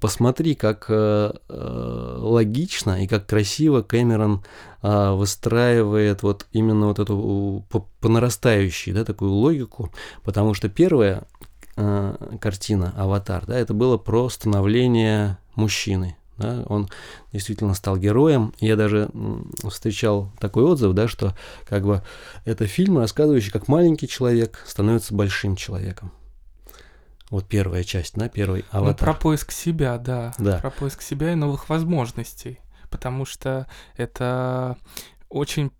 посмотри, 0.00 0.54
как 0.54 0.86
э, 0.88 1.32
э, 1.48 2.16
логично 2.18 3.02
и 3.02 3.06
как 3.06 3.26
красиво 3.26 3.82
Кэмерон 3.82 4.42
э, 4.82 5.10
выстраивает 5.12 6.22
вот 6.22 6.46
именно 6.52 6.88
вот 6.88 6.98
эту 6.98 7.64
по, 7.70 7.86
по 8.00 8.08
нарастающей, 8.08 8.92
да, 8.92 9.04
такую 9.04 9.30
логику, 9.30 9.92
потому 10.24 10.54
что 10.54 10.68
первое, 10.68 11.22
э, 11.78 12.36
картина 12.40 12.92
«Аватар», 12.96 13.46
да, 13.46 13.58
это 13.58 13.72
было 13.72 13.96
про 13.96 14.28
становление 14.28 15.38
мужчины. 15.54 16.16
Да, 16.36 16.62
он 16.68 16.88
действительно 17.32 17.74
стал 17.74 17.96
героем. 17.96 18.54
Я 18.60 18.76
даже 18.76 19.10
встречал 19.68 20.30
такой 20.38 20.62
отзыв, 20.62 20.94
да, 20.94 21.08
что 21.08 21.34
как 21.66 21.84
бы 21.84 22.02
это 22.44 22.66
фильм, 22.66 22.98
рассказывающий, 22.98 23.50
как 23.50 23.66
маленький 23.66 24.06
человек 24.06 24.62
становится 24.64 25.14
большим 25.14 25.56
человеком. 25.56 26.12
Вот 27.30 27.46
первая 27.46 27.82
часть, 27.82 28.14
да, 28.14 28.28
первый 28.28 28.64
ну, 28.72 28.78
аватар. 28.78 29.08
Ну, 29.08 29.14
про 29.14 29.20
поиск 29.20 29.50
себя, 29.50 29.98
да. 29.98 30.32
да. 30.38 30.58
Про 30.58 30.70
поиск 30.70 31.02
себя 31.02 31.32
и 31.32 31.34
новых 31.34 31.68
возможностей. 31.68 32.60
Потому 32.88 33.24
что 33.26 33.66
это 33.96 34.78
очень 35.28 35.72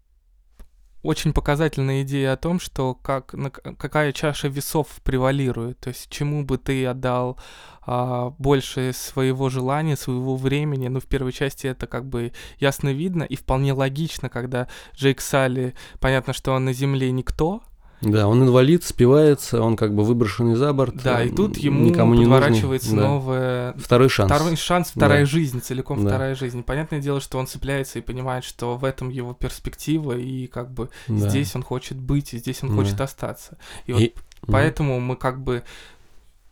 очень 1.02 1.32
показательная 1.32 2.02
идея 2.02 2.32
о 2.32 2.36
том, 2.36 2.58
что 2.58 2.94
как, 2.94 3.34
на, 3.34 3.50
какая 3.50 4.12
чаша 4.12 4.48
весов 4.48 4.88
превалирует, 5.04 5.78
то 5.80 5.88
есть 5.88 6.10
чему 6.10 6.44
бы 6.44 6.58
ты 6.58 6.84
отдал 6.86 7.38
а, 7.82 8.34
больше 8.38 8.92
своего 8.92 9.48
желания, 9.48 9.96
своего 9.96 10.36
времени. 10.36 10.88
Ну, 10.88 11.00
в 11.00 11.06
первой 11.06 11.32
части 11.32 11.66
это 11.66 11.86
как 11.86 12.06
бы 12.06 12.32
ясно 12.58 12.92
видно 12.92 13.22
и 13.22 13.36
вполне 13.36 13.72
логично, 13.72 14.28
когда 14.28 14.68
Джейк 14.94 15.20
Салли, 15.20 15.74
понятно, 16.00 16.32
что 16.32 16.52
он 16.52 16.66
на 16.66 16.72
Земле 16.72 17.10
никто, 17.12 17.62
да, 18.00 18.28
он 18.28 18.42
инвалид, 18.44 18.84
спивается, 18.84 19.60
он 19.60 19.76
как 19.76 19.94
бы 19.94 20.04
выброшенный 20.04 20.54
за 20.54 20.72
борт. 20.72 21.02
Да, 21.02 21.22
и 21.22 21.30
тут 21.30 21.56
ему 21.56 21.84
никому 21.84 22.14
не 22.14 22.22
подворачивается 22.22 22.94
нужный, 22.94 23.08
новое... 23.08 23.74
Второй 23.76 24.08
шанс. 24.08 24.30
Второй 24.30 24.56
шанс, 24.56 24.90
вторая 24.94 25.20
да. 25.20 25.26
жизнь, 25.26 25.60
целиком 25.60 26.02
да. 26.04 26.10
вторая 26.10 26.34
жизнь. 26.34 26.62
Понятное 26.62 27.00
дело, 27.00 27.20
что 27.20 27.38
он 27.38 27.46
цепляется 27.46 27.98
и 27.98 28.02
понимает, 28.02 28.44
что 28.44 28.76
в 28.76 28.84
этом 28.84 29.08
его 29.08 29.34
перспектива, 29.34 30.16
и 30.16 30.46
как 30.46 30.70
бы 30.70 30.90
да. 31.08 31.28
здесь 31.28 31.54
он 31.56 31.62
хочет 31.62 31.98
быть, 31.98 32.34
и 32.34 32.38
здесь 32.38 32.62
он 32.62 32.70
да. 32.70 32.76
хочет 32.76 33.00
остаться. 33.00 33.58
И, 33.86 33.92
и... 33.92 33.94
вот 33.94 34.12
поэтому 34.52 35.00
мы 35.00 35.16
как 35.16 35.42
бы 35.42 35.64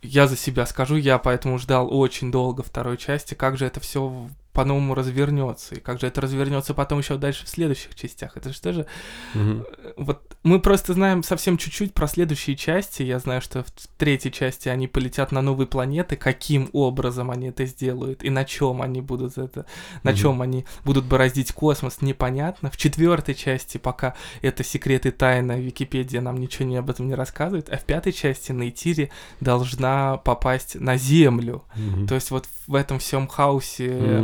я 0.01 0.27
за 0.27 0.37
себя 0.37 0.65
скажу, 0.65 0.95
я 0.95 1.17
поэтому 1.17 1.57
ждал 1.57 1.87
очень 1.91 2.31
долго 2.31 2.63
второй 2.63 2.97
части, 2.97 3.33
как 3.33 3.57
же 3.57 3.65
это 3.65 3.79
все 3.79 4.29
по-новому 4.57 4.95
развернется, 4.95 5.75
и 5.75 5.79
как 5.79 5.99
же 5.99 6.07
это 6.07 6.19
развернется 6.19 6.73
потом 6.73 6.97
еще 6.97 7.17
дальше 7.17 7.45
в 7.45 7.47
следующих 7.47 7.93
частях. 7.93 8.37
Это 8.37 8.51
же 8.51 8.59
тоже... 8.59 8.87
Угу. 9.35 9.65
Вот 9.97 10.35
мы 10.41 10.59
просто 10.59 10.93
знаем 10.93 11.21
совсем 11.21 11.59
чуть-чуть 11.59 11.93
про 11.93 12.07
следующие 12.07 12.55
части. 12.55 13.03
Я 13.03 13.19
знаю, 13.19 13.39
что 13.39 13.61
в 13.61 13.69
третьей 13.99 14.31
части 14.31 14.67
они 14.67 14.87
полетят 14.87 15.31
на 15.31 15.43
новые 15.43 15.67
планеты. 15.67 16.15
Каким 16.15 16.71
образом 16.73 17.29
они 17.29 17.49
это 17.49 17.67
сделают 17.67 18.23
и 18.23 18.31
на 18.31 18.45
чем 18.45 18.81
они 18.81 18.99
будут 18.99 19.37
это, 19.37 19.67
на 20.01 20.09
угу. 20.09 20.17
чем 20.17 20.41
они 20.41 20.65
будут 20.83 21.05
бороздить 21.05 21.51
космос, 21.51 22.01
непонятно. 22.01 22.71
В 22.71 22.77
четвертой 22.77 23.35
части 23.35 23.77
пока 23.77 24.15
это 24.41 24.63
секреты 24.63 25.11
тайна, 25.11 25.59
Википедия 25.59 26.19
нам 26.19 26.37
ничего 26.37 26.67
не 26.67 26.77
об 26.77 26.89
этом 26.89 27.07
не 27.07 27.13
рассказывает. 27.13 27.69
А 27.69 27.77
в 27.77 27.83
пятой 27.83 28.11
части 28.11 28.51
Нейтири 28.51 29.11
должна 29.39 30.17
попасть 30.17 30.73
на 30.73 30.97
Землю. 30.97 31.63
Угу. 31.75 32.07
То 32.07 32.15
есть 32.15 32.31
вот 32.31 32.47
в 32.67 32.75
этом 32.75 32.99
всем 32.99 33.27
хаосе 33.27 34.23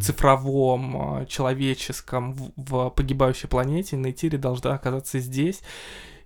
цифровом, 0.00 0.96
а, 0.96 1.26
человеческом, 1.26 2.32
в, 2.32 2.52
в 2.56 2.90
погибающей 2.90 3.48
планете, 3.48 3.96
Нейтири 3.96 4.36
должна 4.36 4.74
оказаться 4.74 5.18
здесь. 5.18 5.60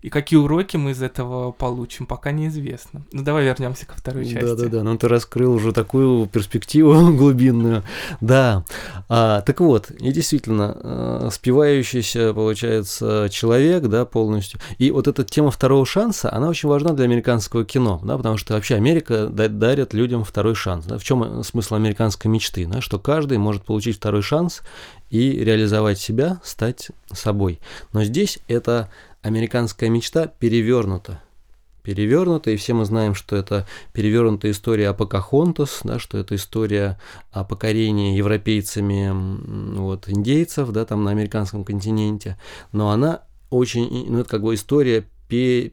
И 0.01 0.11
какие 0.11 0.39
уроки 0.39 0.77
мы 0.77 0.93
из 0.93 1.03
этого 1.03 1.51
получим, 1.51 2.07
пока 2.07 2.31
неизвестно. 2.31 3.03
Ну 3.13 3.25
давай 3.25 3.45
вернемся 3.45 3.85
ко 3.85 3.97
второй 3.97 4.25
части. 4.25 4.45
Да-да-да, 4.45 4.85
ну 4.85 4.97
ты 4.97 5.09
раскрыл 5.09 5.55
уже 5.55 5.73
такую 5.73 6.27
перспективу 6.27 7.13
глубинную. 7.17 7.83
Да, 8.21 8.65
а, 9.09 9.41
так 9.41 9.61
вот, 9.61 9.91
и 9.91 10.13
действительно, 10.13 10.77
а, 10.81 11.29
спивающийся, 11.33 12.33
получается, 12.33 13.29
человек, 13.31 13.85
да, 13.85 14.05
полностью. 14.05 14.61
И 14.79 14.93
вот 14.93 15.09
эта 15.09 15.25
тема 15.25 15.51
второго 15.51 15.85
шанса, 15.85 16.33
она 16.33 16.49
очень 16.49 16.69
важна 16.69 16.93
для 16.93 17.05
американского 17.05 17.65
кино, 17.65 18.01
да, 18.05 18.17
потому 18.17 18.37
что 18.37 18.55
вообще 18.55 18.77
Америка 18.77 19.27
дарит 19.27 19.95
людям 19.95 20.23
второй 20.23 20.55
шанс. 20.55 20.87
Да? 20.87 20.99
В 20.99 21.05
чем 21.05 21.43
смысл 21.43 21.75
американской 21.75 22.31
мечты? 22.31 22.67
Да? 22.67 22.81
Что 22.81 23.01
каждый 23.01 23.39
может 23.39 23.65
получить 23.65 23.97
второй 23.97 24.23
шанс 24.23 24.63
и 25.11 25.33
реализовать 25.43 25.99
себя, 25.99 26.41
стать 26.45 26.91
собой. 27.13 27.61
Но 27.93 28.05
здесь 28.05 28.39
это 28.47 28.91
американская 29.29 29.89
мечта 29.91 30.27
перевернута. 30.27 31.23
Перевернута, 31.83 32.51
и 32.51 32.57
все 32.57 32.75
мы 32.75 32.85
знаем, 32.85 33.15
что 33.15 33.37
это 33.37 33.67
перевернутая 33.93 34.53
история 34.53 34.89
о 34.89 34.95
Покахонтас, 34.95 35.81
да, 35.85 35.99
что 35.99 36.19
это 36.19 36.35
история 36.35 36.99
о 37.31 37.45
покорении 37.45 38.17
европейцами 38.17 39.79
вот, 39.79 40.09
индейцев 40.09 40.71
да, 40.71 40.85
там 40.85 41.05
на 41.05 41.13
американском 41.13 41.65
континенте. 41.65 42.39
Но 42.73 42.91
она 42.91 43.23
очень, 43.49 44.11
ну 44.11 44.19
это 44.19 44.29
как 44.29 44.43
бы 44.43 44.55
история 44.55 45.07
пе 45.29 45.73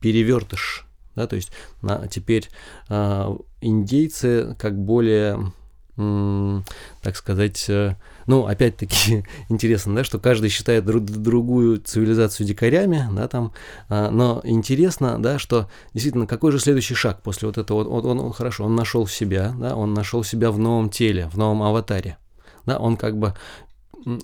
перевертыш. 0.00 0.86
Да, 1.14 1.28
то 1.28 1.36
есть 1.36 1.52
на, 1.80 2.08
теперь 2.08 2.48
э, 2.88 3.36
индейцы 3.60 4.56
как 4.58 4.76
более 4.76 5.52
так 5.96 7.16
сказать, 7.16 7.66
э, 7.68 7.94
ну, 8.26 8.46
опять-таки, 8.46 9.24
интересно, 9.48 9.94
да, 9.94 10.04
что 10.04 10.18
каждый 10.18 10.50
считает 10.50 10.84
друг, 10.84 11.04
другую 11.04 11.78
цивилизацию 11.80 12.46
дикарями, 12.46 13.08
да, 13.12 13.28
там, 13.28 13.52
а, 13.88 14.10
но 14.10 14.40
интересно, 14.42 15.22
да, 15.22 15.38
что 15.38 15.70
действительно, 15.92 16.26
какой 16.26 16.50
же 16.50 16.58
следующий 16.58 16.94
шаг 16.94 17.22
после 17.22 17.46
вот 17.46 17.58
этого, 17.58 17.84
вот 17.84 18.04
он, 18.04 18.18
он 18.18 18.32
хорошо, 18.32 18.64
он 18.64 18.74
нашел 18.74 19.06
себя, 19.06 19.54
да, 19.56 19.76
он 19.76 19.94
нашел 19.94 20.24
себя 20.24 20.50
в 20.50 20.58
новом 20.58 20.90
теле, 20.90 21.28
в 21.32 21.38
новом 21.38 21.62
аватаре, 21.62 22.18
да, 22.66 22.78
он 22.78 22.96
как 22.96 23.16
бы 23.16 23.34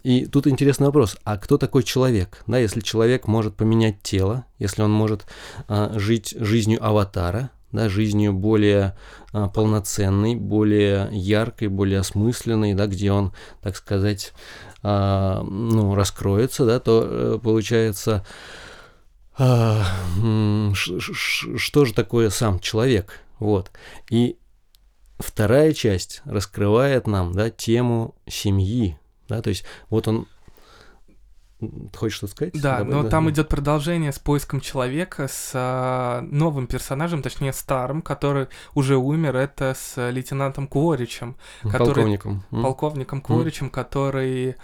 и 0.02 0.26
тут 0.26 0.46
интересный 0.46 0.86
вопрос, 0.86 1.16
а 1.24 1.38
кто 1.38 1.56
такой 1.56 1.84
человек? 1.84 2.42
Да, 2.46 2.58
если 2.58 2.80
человек 2.80 3.26
может 3.26 3.56
поменять 3.56 4.02
тело, 4.02 4.44
если 4.58 4.82
он 4.82 4.90
может 4.90 5.24
а, 5.68 5.98
жить 5.98 6.34
жизнью 6.38 6.84
аватара, 6.84 7.50
да, 7.72 7.88
жизнью 7.88 8.32
более 8.32 8.96
а, 9.32 9.48
полноценной, 9.48 10.34
более 10.34 11.08
яркой, 11.12 11.68
более 11.68 12.00
осмысленной, 12.00 12.74
да, 12.74 12.86
где 12.86 13.12
он, 13.12 13.32
так 13.62 13.76
сказать, 13.76 14.32
а, 14.82 15.42
ну, 15.42 15.94
раскроется, 15.94 16.64
да, 16.64 16.80
то 16.80 17.06
э, 17.06 17.38
получается, 17.42 18.24
а, 19.36 19.84
что 20.74 21.84
же 21.84 21.94
такое 21.94 22.30
сам 22.30 22.60
человек, 22.60 23.20
вот. 23.38 23.70
И 24.10 24.36
вторая 25.18 25.72
часть 25.72 26.22
раскрывает 26.24 27.06
нам, 27.06 27.32
да, 27.32 27.50
тему 27.50 28.14
семьи, 28.28 28.98
да, 29.28 29.42
то 29.42 29.50
есть 29.50 29.64
вот 29.88 30.08
он 30.08 30.26
ты 31.60 31.98
хочешь 31.98 32.16
что-то 32.16 32.32
сказать? 32.32 32.54
Да, 32.54 32.78
Давай, 32.78 32.92
но 32.92 33.02
да, 33.02 33.10
там 33.10 33.30
идет 33.30 33.48
продолжение 33.48 34.12
с 34.12 34.18
поиском 34.18 34.60
человека, 34.60 35.28
с 35.28 35.52
а, 35.54 36.22
новым 36.22 36.66
персонажем, 36.66 37.22
точнее 37.22 37.52
старым, 37.52 38.02
который 38.02 38.48
уже 38.74 38.96
умер. 38.96 39.36
Это 39.36 39.76
с 39.76 40.10
лейтенантом 40.10 40.66
Кворичем, 40.66 41.36
который, 41.62 41.94
полковником, 41.94 42.44
полковником 42.50 43.20
Кворичем, 43.20 43.66
mm. 43.66 43.70
который 43.70 44.56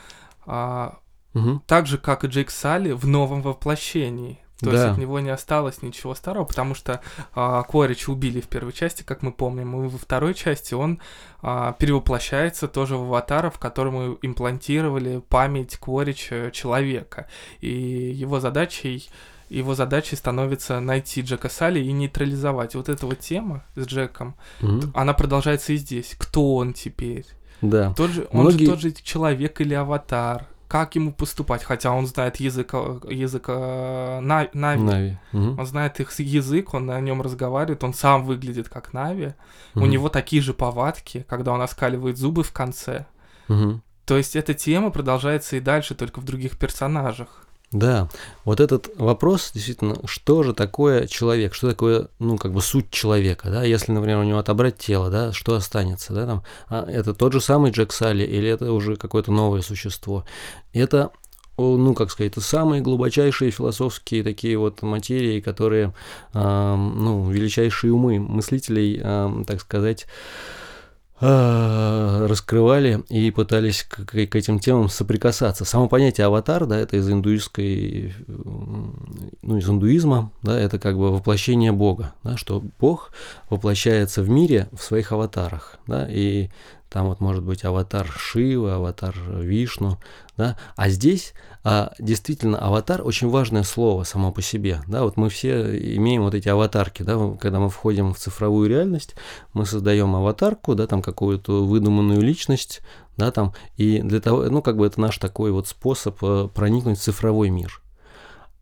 а, 0.46 0.98
угу. 1.34 1.62
так 1.66 1.86
же 1.86 1.98
как 1.98 2.24
и 2.24 2.28
Джейк 2.28 2.50
Салли 2.50 2.92
в 2.92 3.06
новом 3.06 3.42
воплощении. 3.42 4.40
То 4.60 4.70
да. 4.70 4.72
есть 4.72 4.84
от 4.92 4.98
него 4.98 5.20
не 5.20 5.28
осталось 5.28 5.82
ничего 5.82 6.14
старого, 6.14 6.44
потому 6.44 6.74
что 6.74 7.00
а, 7.34 7.62
Корича 7.64 8.10
убили 8.10 8.40
в 8.40 8.48
первой 8.48 8.72
части, 8.72 9.02
как 9.02 9.22
мы 9.22 9.32
помним, 9.32 9.84
и 9.84 9.88
во 9.88 9.98
второй 9.98 10.32
части 10.32 10.72
он 10.72 10.98
а, 11.42 11.72
перевоплощается 11.72 12.66
тоже 12.66 12.96
в 12.96 13.02
аватара, 13.02 13.50
в 13.50 13.58
которому 13.58 14.18
имплантировали 14.22 15.22
память 15.28 15.76
Корича 15.76 16.50
человека. 16.52 17.26
И 17.60 17.68
его 17.68 18.40
задачей 18.40 19.08
его 19.48 19.76
задачей 19.76 20.16
становится 20.16 20.80
найти 20.80 21.20
Джека 21.20 21.48
Салли 21.48 21.78
и 21.78 21.92
нейтрализовать. 21.92 22.74
Вот 22.74 22.88
эта 22.88 23.06
вот 23.06 23.20
тема 23.20 23.64
с 23.76 23.86
Джеком, 23.86 24.34
mm-hmm. 24.60 24.90
она 24.92 25.12
продолжается 25.12 25.72
и 25.72 25.76
здесь. 25.76 26.16
Кто 26.18 26.56
он 26.56 26.72
теперь? 26.72 27.26
Да. 27.62 27.94
Тот 27.94 28.10
же, 28.10 28.26
он 28.32 28.40
Многие... 28.40 28.64
же 28.64 28.70
тот 28.72 28.80
же 28.80 28.92
человек 28.92 29.60
или 29.60 29.74
аватар 29.74 30.48
как 30.68 30.96
ему 30.96 31.12
поступать, 31.12 31.62
хотя 31.62 31.92
он 31.92 32.06
знает 32.06 32.36
язык, 32.36 32.72
язык 32.74 33.44
э, 33.48 34.20
Нави. 34.20 34.50
Нави. 34.52 35.18
Угу. 35.32 35.60
Он 35.60 35.66
знает 35.66 36.00
их 36.00 36.12
язык, 36.18 36.74
он 36.74 36.86
на 36.86 37.00
нем 37.00 37.22
разговаривает, 37.22 37.84
он 37.84 37.94
сам 37.94 38.24
выглядит 38.24 38.68
как 38.68 38.92
Нави. 38.92 39.34
Угу. 39.74 39.84
У 39.84 39.86
него 39.86 40.08
такие 40.08 40.42
же 40.42 40.54
повадки, 40.54 41.24
когда 41.28 41.52
он 41.52 41.62
оскаливает 41.62 42.18
зубы 42.18 42.42
в 42.42 42.52
конце. 42.52 43.06
Угу. 43.48 43.80
То 44.06 44.16
есть 44.16 44.36
эта 44.36 44.54
тема 44.54 44.90
продолжается 44.90 45.56
и 45.56 45.60
дальше, 45.60 45.94
только 45.94 46.20
в 46.20 46.24
других 46.24 46.58
персонажах. 46.58 47.45
Да, 47.78 48.08
вот 48.44 48.60
этот 48.60 48.88
вопрос, 48.96 49.50
действительно, 49.52 49.96
что 50.06 50.42
же 50.42 50.54
такое 50.54 51.06
человек, 51.06 51.52
что 51.52 51.68
такое, 51.68 52.08
ну, 52.18 52.38
как 52.38 52.52
бы 52.54 52.62
суть 52.62 52.90
человека, 52.90 53.50
да, 53.50 53.64
если, 53.64 53.92
например, 53.92 54.18
у 54.18 54.22
него 54.22 54.38
отобрать 54.38 54.78
тело, 54.78 55.10
да, 55.10 55.32
что 55.34 55.54
останется, 55.54 56.14
да, 56.14 56.26
там, 56.26 56.42
а 56.68 56.90
это 56.90 57.12
тот 57.12 57.34
же 57.34 57.40
самый 57.42 57.72
Джек 57.72 57.92
Салли 57.92 58.24
или 58.24 58.48
это 58.48 58.72
уже 58.72 58.96
какое-то 58.96 59.30
новое 59.30 59.60
существо. 59.60 60.24
Это 60.72 61.10
ну, 61.58 61.94
как 61.94 62.10
сказать, 62.10 62.32
это 62.32 62.42
самые 62.42 62.82
глубочайшие 62.82 63.50
философские 63.50 64.22
такие 64.22 64.58
вот 64.58 64.82
материи, 64.82 65.40
которые, 65.40 65.94
э, 66.34 66.74
ну, 66.76 67.30
величайшие 67.30 67.94
умы 67.94 68.20
мыслителей, 68.20 69.00
э, 69.02 69.44
так 69.46 69.62
сказать, 69.62 70.06
раскрывали 71.18 73.02
и 73.08 73.30
пытались 73.30 73.84
к, 73.84 74.04
к 74.04 74.36
этим 74.36 74.58
темам 74.58 74.88
соприкасаться. 74.88 75.64
Само 75.64 75.88
понятие 75.88 76.26
аватар, 76.26 76.66
да, 76.66 76.78
это 76.78 76.96
из 76.96 77.10
индуистской, 77.10 78.14
ну, 78.26 79.56
из 79.56 79.68
индуизма, 79.68 80.30
да, 80.42 80.58
это 80.58 80.78
как 80.78 80.98
бы 80.98 81.10
воплощение 81.10 81.72
Бога, 81.72 82.14
да, 82.22 82.36
что 82.36 82.62
Бог 82.78 83.12
воплощается 83.48 84.22
в 84.22 84.28
мире 84.28 84.68
в 84.72 84.82
своих 84.82 85.12
аватарах, 85.12 85.78
да, 85.86 86.06
и 86.08 86.50
там 86.96 87.08
вот 87.08 87.20
может 87.20 87.44
быть 87.44 87.62
аватар 87.62 88.08
Шива, 88.08 88.76
аватар 88.76 89.14
Вишну, 89.28 89.98
да, 90.38 90.56
а 90.76 90.88
здесь 90.88 91.34
а, 91.62 91.92
действительно 91.98 92.56
аватар 92.56 93.06
очень 93.06 93.28
важное 93.28 93.64
слово 93.64 94.04
само 94.04 94.32
по 94.32 94.40
себе, 94.40 94.80
да, 94.86 95.02
вот 95.02 95.18
мы 95.18 95.28
все 95.28 95.76
имеем 95.94 96.22
вот 96.22 96.34
эти 96.34 96.48
аватарки, 96.48 97.02
да, 97.02 97.36
когда 97.38 97.60
мы 97.60 97.68
входим 97.68 98.14
в 98.14 98.18
цифровую 98.18 98.70
реальность, 98.70 99.14
мы 99.52 99.66
создаем 99.66 100.16
аватарку, 100.16 100.74
да, 100.74 100.86
там 100.86 101.02
какую-то 101.02 101.66
выдуманную 101.66 102.22
личность, 102.22 102.80
да, 103.18 103.30
там, 103.30 103.52
и 103.76 104.00
для 104.00 104.22
того, 104.22 104.44
ну, 104.44 104.62
как 104.62 104.78
бы 104.78 104.86
это 104.86 104.98
наш 104.98 105.18
такой 105.18 105.52
вот 105.52 105.68
способ 105.68 106.16
э, 106.22 106.48
проникнуть 106.54 106.98
в 106.98 107.02
цифровой 107.02 107.50
мир. 107.50 107.82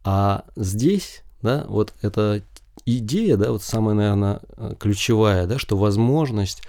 А 0.02 0.42
здесь, 0.56 1.22
да, 1.40 1.66
вот 1.68 1.94
эта 2.02 2.42
идея, 2.84 3.36
да, 3.36 3.52
вот 3.52 3.62
самая, 3.62 3.94
наверное, 3.94 4.40
ключевая, 4.80 5.46
да, 5.46 5.56
что 5.56 5.76
возможность 5.76 6.64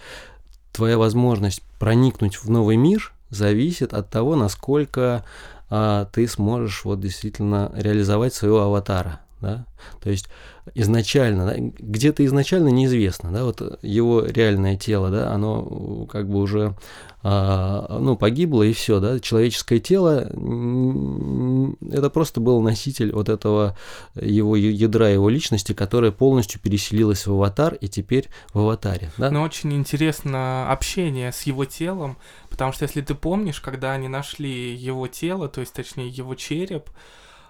твоя 0.76 0.98
возможность 0.98 1.62
проникнуть 1.80 2.36
в 2.36 2.50
новый 2.50 2.76
мир 2.76 3.14
зависит 3.30 3.94
от 3.94 4.10
того, 4.10 4.36
насколько 4.36 5.24
а, 5.70 6.06
ты 6.06 6.28
сможешь 6.28 6.84
вот 6.84 7.00
действительно 7.00 7.72
реализовать 7.76 8.34
своего 8.34 8.62
аватара. 8.62 9.22
Да? 9.42 9.66
То 10.02 10.10
есть 10.10 10.28
изначально, 10.74 11.46
да, 11.46 11.56
где-то 11.58 12.26
изначально 12.26 12.70
неизвестно, 12.70 13.32
да, 13.32 13.44
вот 13.44 13.80
его 13.82 14.26
реальное 14.26 14.78
тело, 14.78 15.12
да, 15.12 15.32
оно 15.32 16.08
как 16.10 16.28
бы 16.28 16.40
уже 16.40 16.76
а, 17.22 17.98
ну, 18.00 18.16
погибло 18.16 18.64
и 18.64 18.72
все, 18.74 19.00
да, 19.00 19.20
человеческое 19.20 19.80
тело, 19.80 20.22
это 21.92 22.10
просто 22.10 22.40
был 22.40 22.62
носитель 22.62 23.12
вот 23.12 23.30
этого 23.30 23.78
его 24.16 24.56
ядра, 24.56 25.10
его 25.10 25.30
личности, 25.30 25.74
которая 25.74 26.12
полностью 26.12 26.62
переселилась 26.62 27.28
в 27.28 27.34
аватар 27.34 27.76
и 27.76 27.88
теперь 27.88 28.30
в 28.54 28.60
аватаре, 28.60 29.12
да. 29.18 29.32
Но 29.32 29.44
очень 29.44 29.74
интересно 29.74 30.72
общение 30.72 31.32
с 31.32 31.44
его 31.44 31.66
телом, 31.66 32.18
потому 32.50 32.72
что 32.72 32.84
если 32.84 33.02
ты 33.02 33.16
помнишь, 33.16 33.60
когда 33.60 33.92
они 33.92 34.08
нашли 34.08 34.74
его 34.74 35.08
тело, 35.08 35.50
то 35.50 35.62
есть 35.62 35.74
точнее 35.74 36.10
его 36.10 36.36
череп, 36.36 36.90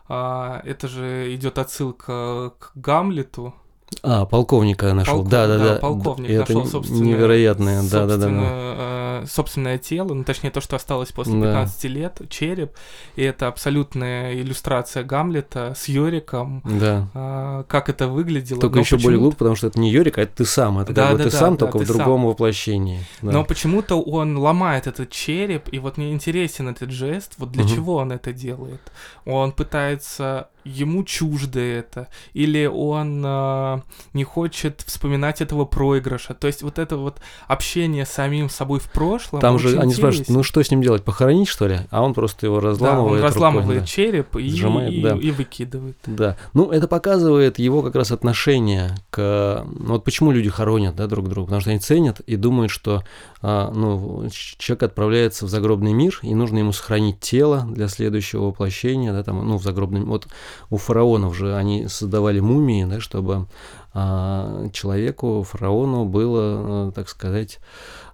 это 0.07 0.87
же 0.87 1.33
идет 1.33 1.57
отсылка 1.57 2.53
к 2.59 2.71
Гамлету, 2.75 3.55
а, 4.01 4.25
полковника 4.25 4.93
нашел. 4.93 5.15
Полков... 5.15 5.31
Да, 5.31 5.47
да, 5.47 5.57
да. 5.57 5.75
Полковник 5.75 6.29
это 6.29 6.53
нашел 6.53 6.65
собственное, 6.65 7.03
невероятное, 7.03 7.83
да, 7.83 8.05
да, 8.05 8.17
да, 8.17 8.27
да. 8.27 8.31
Э, 8.31 9.25
собственное 9.27 9.77
тело, 9.77 10.13
ну 10.13 10.23
точнее 10.23 10.51
то, 10.51 10.61
что 10.61 10.75
осталось 10.75 11.11
после 11.11 11.33
15 11.33 11.81
да. 11.81 11.87
лет, 11.89 12.21
череп, 12.29 12.73
и 13.15 13.23
это 13.23 13.47
абсолютная 13.47 14.33
иллюстрация 14.33 15.03
Гамлета 15.03 15.73
с 15.75 15.87
Йориком. 15.87 16.61
Да. 16.65 17.07
А, 17.13 17.63
как 17.63 17.89
это 17.89 18.07
выглядело. 18.07 18.59
Только 18.59 18.79
еще 18.79 18.97
более 18.97 19.19
глупо, 19.19 19.37
потому 19.37 19.55
что 19.55 19.67
это 19.67 19.79
не 19.79 19.91
Йорик, 19.91 20.17
а 20.17 20.23
это 20.23 20.37
ты 20.37 20.45
сам, 20.45 20.79
это 20.79 20.93
да, 20.93 21.03
как 21.03 21.11
бы 21.11 21.17
да, 21.19 21.23
ты 21.25 21.29
да, 21.31 21.37
сам, 21.37 21.53
да, 21.53 21.59
только 21.59 21.79
ты 21.79 21.85
в 21.85 21.87
другом 21.87 22.21
сам. 22.21 22.27
воплощении. 22.27 22.99
Да. 23.21 23.31
Но 23.31 23.43
почему-то 23.43 24.01
он 24.01 24.37
ломает 24.37 24.87
этот 24.87 25.11
череп, 25.11 25.69
и 25.71 25.79
вот 25.79 25.97
мне 25.97 26.11
интересен 26.11 26.69
этот 26.69 26.91
жест, 26.91 27.33
вот 27.37 27.51
для 27.51 27.63
угу. 27.63 27.73
чего 27.73 27.95
он 27.95 28.11
это 28.11 28.33
делает. 28.33 28.81
Он 29.25 29.51
пытается 29.51 30.49
ему 30.65 31.03
чуждо 31.03 31.59
это, 31.59 32.07
или 32.33 32.65
он 32.65 33.23
э, 33.25 33.81
не 34.13 34.23
хочет 34.23 34.81
вспоминать 34.85 35.39
этого 35.39 35.65
проигрыша. 35.65 36.33
То 36.33 36.47
есть 36.47 36.63
вот 36.63 36.79
это 36.79 36.97
вот 36.97 37.19
общение 37.47 38.05
с 38.05 38.09
самим 38.09 38.49
собой 38.49 38.79
в 38.79 38.91
прошлом. 38.91 39.39
Там 39.41 39.59
же 39.59 39.79
они 39.79 39.93
спрашивают, 39.93 40.29
ну 40.29 40.43
что 40.43 40.63
с 40.63 40.71
ним 40.71 40.81
делать, 40.81 41.03
похоронить 41.03 41.47
что 41.47 41.67
ли? 41.67 41.81
А 41.91 42.01
он 42.01 42.13
просто 42.13 42.47
его 42.47 42.59
разламывает. 42.59 43.21
Да, 43.21 43.27
он 43.27 43.31
разламывает 43.31 43.67
рукой, 43.67 43.79
да. 43.81 43.85
череп 43.85 44.35
и, 44.35 44.49
Сжимает, 44.49 44.91
и, 44.91 45.01
да. 45.01 45.15
и 45.15 45.31
выкидывает. 45.31 45.97
Да, 46.05 46.35
ну 46.53 46.71
это 46.71 46.87
показывает 46.87 47.59
его 47.59 47.81
как 47.83 47.95
раз 47.95 48.11
отношение 48.11 48.95
к... 49.11 49.65
Ну, 49.67 49.93
вот 49.93 50.03
почему 50.03 50.31
люди 50.31 50.49
хоронят 50.49 50.95
да, 50.95 51.07
друг 51.07 51.29
друга, 51.29 51.47
потому 51.47 51.61
что 51.61 51.69
они 51.69 51.79
ценят 51.79 52.21
и 52.21 52.35
думают, 52.35 52.71
что 52.71 53.03
а, 53.41 53.71
ну, 53.71 54.27
человек 54.31 54.81
отправляется 54.81 55.45
в 55.45 55.49
загробный 55.49 55.93
мир, 55.93 56.19
и 56.23 56.33
нужно 56.33 56.57
ему 56.57 56.71
сохранить 56.71 57.19
тело 57.19 57.67
для 57.69 57.87
следующего 57.87 58.47
воплощения, 58.47 59.13
да, 59.13 59.23
там, 59.23 59.47
ну, 59.47 59.57
в 59.57 59.63
загробный... 59.63 60.01
Вот 60.01 60.27
у 60.69 60.77
фараонов 60.77 61.35
же 61.35 61.55
они 61.55 61.87
создавали 61.87 62.39
мумии, 62.39 62.85
да, 62.85 62.99
чтобы 62.99 63.47
а, 63.93 64.69
человеку, 64.71 65.43
фараону 65.43 66.05
было, 66.05 66.41
а, 66.43 66.91
так 66.91 67.09
сказать, 67.09 67.59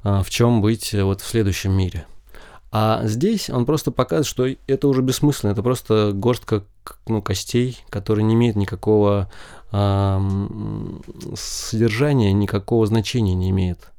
а, 0.03 0.23
в 0.23 0.29
чем 0.29 0.61
быть 0.61 0.93
вот 0.93 1.21
в 1.21 1.27
следующем 1.27 1.71
мире. 1.71 2.05
А 2.71 3.01
здесь 3.03 3.49
он 3.49 3.65
просто 3.65 3.91
показывает, 3.91 4.27
что 4.27 4.47
это 4.67 4.87
уже 4.87 5.01
бессмысленно, 5.01 5.51
это 5.51 5.61
просто 5.61 6.11
горстка 6.13 6.63
ну, 7.05 7.21
костей, 7.21 7.77
которые 7.89 8.23
не 8.23 8.33
имеют 8.33 8.55
никакого 8.55 9.29
э, 9.73 10.19
содержания, 11.35 12.31
никакого 12.31 12.87
значения 12.87 13.33
не 13.33 13.49
имеет. 13.49 13.91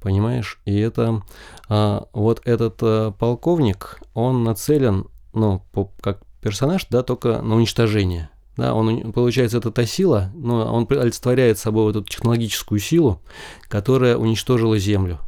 понимаешь? 0.00 0.60
И 0.64 0.78
это 0.78 1.22
а, 1.68 2.06
вот 2.12 2.40
этот 2.44 2.78
а, 2.82 3.10
полковник, 3.12 4.00
он 4.12 4.44
нацелен, 4.44 5.06
ну, 5.32 5.62
по, 5.72 5.90
как 6.00 6.20
персонаж, 6.44 6.86
да, 6.90 7.02
только 7.02 7.40
на 7.40 7.56
уничтожение. 7.56 8.28
Да, 8.56 8.74
он, 8.74 9.12
получается, 9.12 9.58
это 9.58 9.72
та 9.72 9.84
сила, 9.84 10.30
но 10.34 10.72
он 10.72 10.86
олицетворяет 10.88 11.58
собой 11.58 11.84
вот 11.84 11.96
эту 11.96 12.04
технологическую 12.04 12.78
силу, 12.78 13.20
которая 13.68 14.16
уничтожила 14.16 14.78
Землю. 14.78 15.18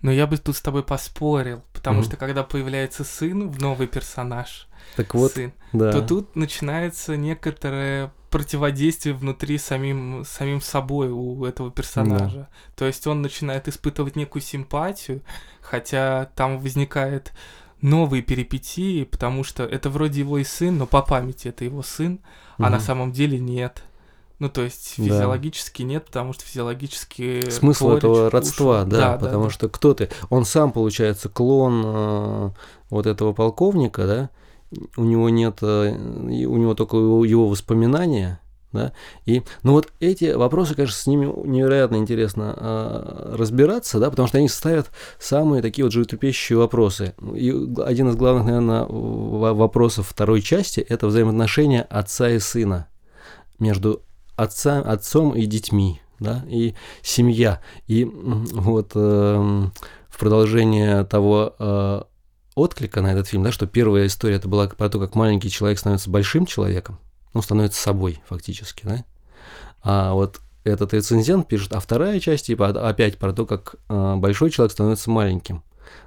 Но 0.00 0.10
я 0.10 0.26
бы 0.26 0.38
тут 0.38 0.56
с 0.56 0.62
тобой 0.62 0.82
поспорил, 0.82 1.62
потому 1.74 2.00
mm-hmm. 2.00 2.04
что 2.04 2.16
когда 2.16 2.42
появляется 2.44 3.04
сын 3.04 3.50
в 3.50 3.60
новый 3.60 3.88
персонаж, 3.88 4.68
так 4.96 5.14
вот, 5.14 5.32
сын, 5.32 5.52
да. 5.72 5.92
то 5.92 6.00
тут 6.00 6.36
начинается 6.36 7.16
некоторое 7.18 8.10
противодействие 8.30 9.14
внутри 9.14 9.58
самим, 9.58 10.24
самим 10.24 10.62
собой 10.62 11.10
у 11.10 11.44
этого 11.44 11.70
персонажа. 11.70 12.38
Да. 12.38 12.48
То 12.76 12.86
есть 12.86 13.06
он 13.06 13.20
начинает 13.20 13.68
испытывать 13.68 14.16
некую 14.16 14.40
симпатию, 14.40 15.20
хотя 15.60 16.30
там 16.36 16.58
возникает 16.58 17.32
новые 17.82 18.22
перипетии, 18.22 19.04
потому 19.04 19.44
что 19.44 19.64
это 19.64 19.90
вроде 19.90 20.20
его 20.20 20.38
и 20.38 20.44
сын, 20.44 20.76
но 20.78 20.86
по 20.86 21.02
памяти 21.02 21.48
это 21.48 21.64
его 21.64 21.82
сын, 21.82 22.14
угу. 22.58 22.66
а 22.66 22.70
на 22.70 22.80
самом 22.80 23.12
деле 23.12 23.38
нет. 23.38 23.82
Ну, 24.38 24.48
то 24.48 24.62
есть 24.62 24.94
физиологически 24.94 25.82
да. 25.82 25.88
нет, 25.88 26.06
потому 26.06 26.32
что 26.32 26.44
физиологически... 26.44 27.50
Смысл 27.50 27.90
этого 27.90 28.30
родства, 28.30 28.84
да, 28.84 28.98
да, 28.98 29.18
потому 29.18 29.44
да, 29.44 29.50
что 29.50 29.68
кто 29.68 29.92
ты? 29.92 30.08
Он 30.30 30.46
сам, 30.46 30.72
получается, 30.72 31.28
клон 31.28 31.82
э, 31.84 32.50
вот 32.88 33.06
этого 33.06 33.34
полковника, 33.34 34.06
да, 34.06 34.30
у 34.96 35.04
него 35.04 35.28
нет, 35.28 35.58
э, 35.60 35.92
у 35.92 36.56
него 36.56 36.74
только 36.74 36.96
его 36.96 37.48
воспоминания, 37.48 38.40
да, 38.72 38.92
и, 39.26 39.42
ну 39.62 39.72
вот 39.72 39.88
эти 39.98 40.32
вопросы, 40.32 40.74
конечно, 40.74 40.96
с 40.96 41.06
ними 41.06 41.26
невероятно 41.46 41.96
интересно 41.96 42.54
э, 42.56 43.34
разбираться, 43.36 43.98
да, 43.98 44.10
потому 44.10 44.28
что 44.28 44.38
они 44.38 44.48
ставят 44.48 44.90
самые 45.18 45.60
такие 45.60 45.84
вот 45.84 45.92
животрепещущие 45.92 46.58
вопросы. 46.58 47.14
И 47.34 47.50
один 47.84 48.10
из 48.10 48.16
главных, 48.16 48.46
наверное, 48.46 48.84
вопросов 48.84 50.08
второй 50.08 50.40
части– 50.40 50.80
это 50.88 51.08
взаимоотношения 51.08 51.82
отца 51.82 52.30
и 52.30 52.38
сына 52.38 52.88
между 53.58 54.02
отца, 54.36 54.78
отцом 54.80 55.34
и 55.34 55.46
детьми, 55.46 56.00
да, 56.20 56.44
и 56.48 56.74
семья. 57.02 57.60
И 57.88 58.04
вот 58.04 58.92
э, 58.94 59.68
в 60.08 60.18
продолжение 60.18 61.04
того 61.04 61.56
э, 61.58 62.02
отклика 62.54 63.00
на 63.02 63.12
этот 63.12 63.26
фильм, 63.26 63.42
да, 63.42 63.52
что 63.52 63.66
первая 63.66 64.06
история 64.06 64.36
это 64.36 64.48
была 64.48 64.68
про 64.68 64.88
то, 64.88 65.00
как 65.00 65.14
маленький 65.14 65.50
человек 65.50 65.78
становится 65.78 66.10
большим 66.10 66.46
человеком, 66.46 66.98
ну, 67.34 67.42
становится 67.42 67.80
собой 67.80 68.20
фактически, 68.26 68.84
да, 68.84 69.04
а 69.82 70.12
вот 70.12 70.40
этот 70.64 70.92
рецензент 70.92 71.48
пишет, 71.48 71.72
а 71.72 71.80
вторая 71.80 72.20
часть, 72.20 72.46
типа, 72.46 72.68
опять 72.68 73.18
про 73.18 73.32
то, 73.32 73.46
как 73.46 73.76
э, 73.88 74.14
большой 74.16 74.50
человек 74.50 74.72
становится 74.72 75.10
маленьким, 75.10 75.62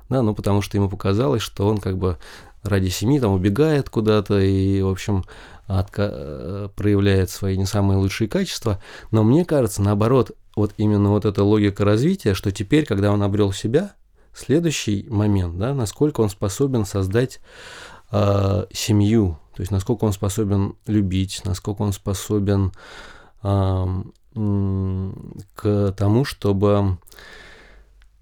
да, 0.09 0.21
ну, 0.21 0.35
потому 0.35 0.61
что 0.61 0.77
ему 0.77 0.89
показалось, 0.89 1.41
что 1.41 1.67
он 1.67 1.79
как 1.79 1.97
бы 1.97 2.17
ради 2.63 2.89
семьи 2.89 3.19
там 3.19 3.33
убегает 3.33 3.89
куда-то 3.89 4.39
и, 4.39 4.81
в 4.81 4.89
общем, 4.89 5.25
отка- 5.67 6.11
э, 6.11 6.69
проявляет 6.75 7.29
свои 7.29 7.57
не 7.57 7.65
самые 7.65 7.97
лучшие 7.97 8.27
качества, 8.27 8.81
но 9.11 9.23
мне 9.23 9.43
кажется, 9.43 9.81
наоборот, 9.81 10.31
вот 10.55 10.73
именно 10.77 11.09
вот 11.09 11.25
эта 11.25 11.43
логика 11.43 11.83
развития, 11.83 12.35
что 12.35 12.51
теперь, 12.51 12.85
когда 12.85 13.11
он 13.11 13.23
обрел 13.23 13.51
себя, 13.51 13.93
следующий 14.35 15.05
момент, 15.09 15.57
да, 15.57 15.73
насколько 15.73 16.21
он 16.21 16.29
способен 16.29 16.85
создать 16.85 17.39
э, 18.11 18.65
семью, 18.71 19.39
то 19.55 19.61
есть 19.61 19.71
насколько 19.71 20.05
он 20.05 20.13
способен 20.13 20.75
любить, 20.87 21.41
насколько 21.45 21.81
он 21.81 21.93
способен 21.93 22.71
э, 23.43 24.03
к 25.55 25.95
тому, 25.97 26.25
чтобы... 26.25 26.97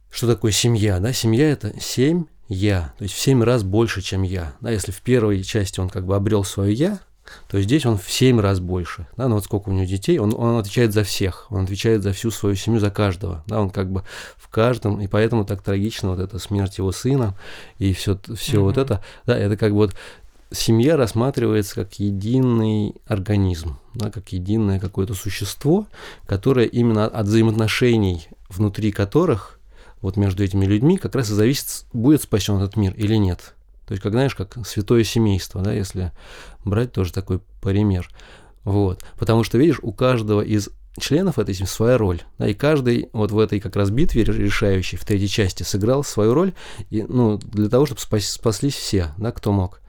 Что 0.10 0.28
такое 0.28 0.52
семья? 0.52 1.00
Да? 1.00 1.14
Семья– 1.14 1.50
это 1.52 1.74
семь 1.80 2.26
я, 2.50 2.94
то 2.98 3.04
есть 3.04 3.16
в 3.16 3.20
семь 3.20 3.42
раз 3.44 3.64
больше, 3.64 4.02
чем 4.02 4.24
я. 4.24 4.54
Да? 4.60 4.72
Если 4.72 4.92
в 4.92 5.02
первой 5.02 5.42
части 5.42 5.80
он 5.80 5.90
как 5.90 6.06
бы 6.06 6.18
обрел 6.18 6.44
свое 6.44 6.74
я, 6.74 7.00
то 7.48 7.62
здесь 7.62 7.86
он 7.86 7.98
в 7.98 8.10
7 8.12 8.40
раз 8.40 8.60
больше. 8.60 9.08
Да, 9.18 9.28
ну 9.28 9.36
вот 9.36 9.46
сколько 9.46 9.70
у 9.70 9.74
него 9.74 9.86
детей, 9.86 10.20
он, 10.20 10.34
он 10.36 10.58
отвечает 10.58 10.94
за 10.94 11.04
всех, 11.04 11.48
он 11.50 11.64
отвечает 11.64 12.04
за 12.04 12.14
всю 12.14 12.32
свою 12.32 12.56
семью, 12.56 12.80
за 12.80 12.92
каждого. 12.92 13.44
Да, 13.48 13.62
он 13.62 13.70
как 13.70 13.92
бы 13.92 14.04
в 14.38 14.48
каждом, 14.50 15.02
и 15.02 15.08
поэтому 15.08 15.46
так 15.46 15.62
трагично 15.62 16.10
вот 16.10 16.20
эта 16.20 16.40
смерть 16.40 16.78
его 16.78 16.92
сына 16.92 17.38
и 17.78 17.94
все, 17.94 18.20
все 18.36 18.58
mm-hmm. 18.58 18.60
вот 18.62 18.78
это. 18.78 19.04
Да, 19.26 19.38
это 19.38 19.58
как 19.58 19.72
бы 19.72 19.78
вот 19.78 19.96
семья 20.52 20.98
рассматривается 20.98 21.76
как 21.76 22.00
единый 22.00 22.96
организм, 23.06 23.80
да, 23.94 24.12
как 24.12 24.32
единое 24.34 24.80
какое-то 24.80 25.14
существо, 25.14 25.88
которое 26.26 26.66
именно 26.66 27.06
от 27.06 27.26
взаимоотношений, 27.26 28.28
внутри 28.50 28.92
которых 28.92 29.60
вот 30.02 30.18
между 30.18 30.44
этими 30.44 30.66
людьми 30.66 30.98
как 30.98 31.16
раз 31.16 31.30
и 31.30 31.34
зависит, 31.34 31.86
будет 31.94 32.22
спасен 32.22 32.58
этот 32.58 32.76
мир 32.76 32.94
или 32.96 33.16
нет. 33.16 33.56
То 33.88 33.94
есть, 33.94 34.04
как 34.04 34.14
знаешь, 34.14 34.36
как 34.36 34.66
святое 34.66 35.04
семейство, 35.04 35.62
да, 35.62 35.74
если 35.74 36.12
брать 36.64 36.92
тоже 36.92 37.12
такой 37.12 37.42
пример. 37.62 38.10
Вот. 38.64 39.04
Потому 39.18 39.44
что, 39.44 39.58
видишь, 39.58 39.80
у 39.82 39.92
каждого 39.92 40.42
из 40.42 40.70
членов 41.00 41.40
этой 41.40 41.54
семьи 41.54 41.68
своя 41.68 41.98
роль. 41.98 42.22
Да, 42.38 42.48
и 42.48 42.54
каждый 42.54 43.10
вот 43.14 43.32
в 43.32 43.40
этой 43.40 43.60
как 43.60 43.76
раз 43.76 43.90
битве 43.90 44.24
решающей, 44.24 44.98
в 44.98 45.06
третьей 45.06 45.30
части, 45.30 45.64
сыграл 45.64 46.04
свою 46.04 46.34
роль 46.34 46.54
и, 46.90 47.04
ну, 47.04 47.38
для 47.38 47.70
того, 47.70 47.86
чтобы 47.86 48.02
спас, 48.02 48.26
спаслись 48.26 48.76
все, 48.76 49.10
да, 49.18 49.32
кто 49.32 49.52
мог. 49.52 49.81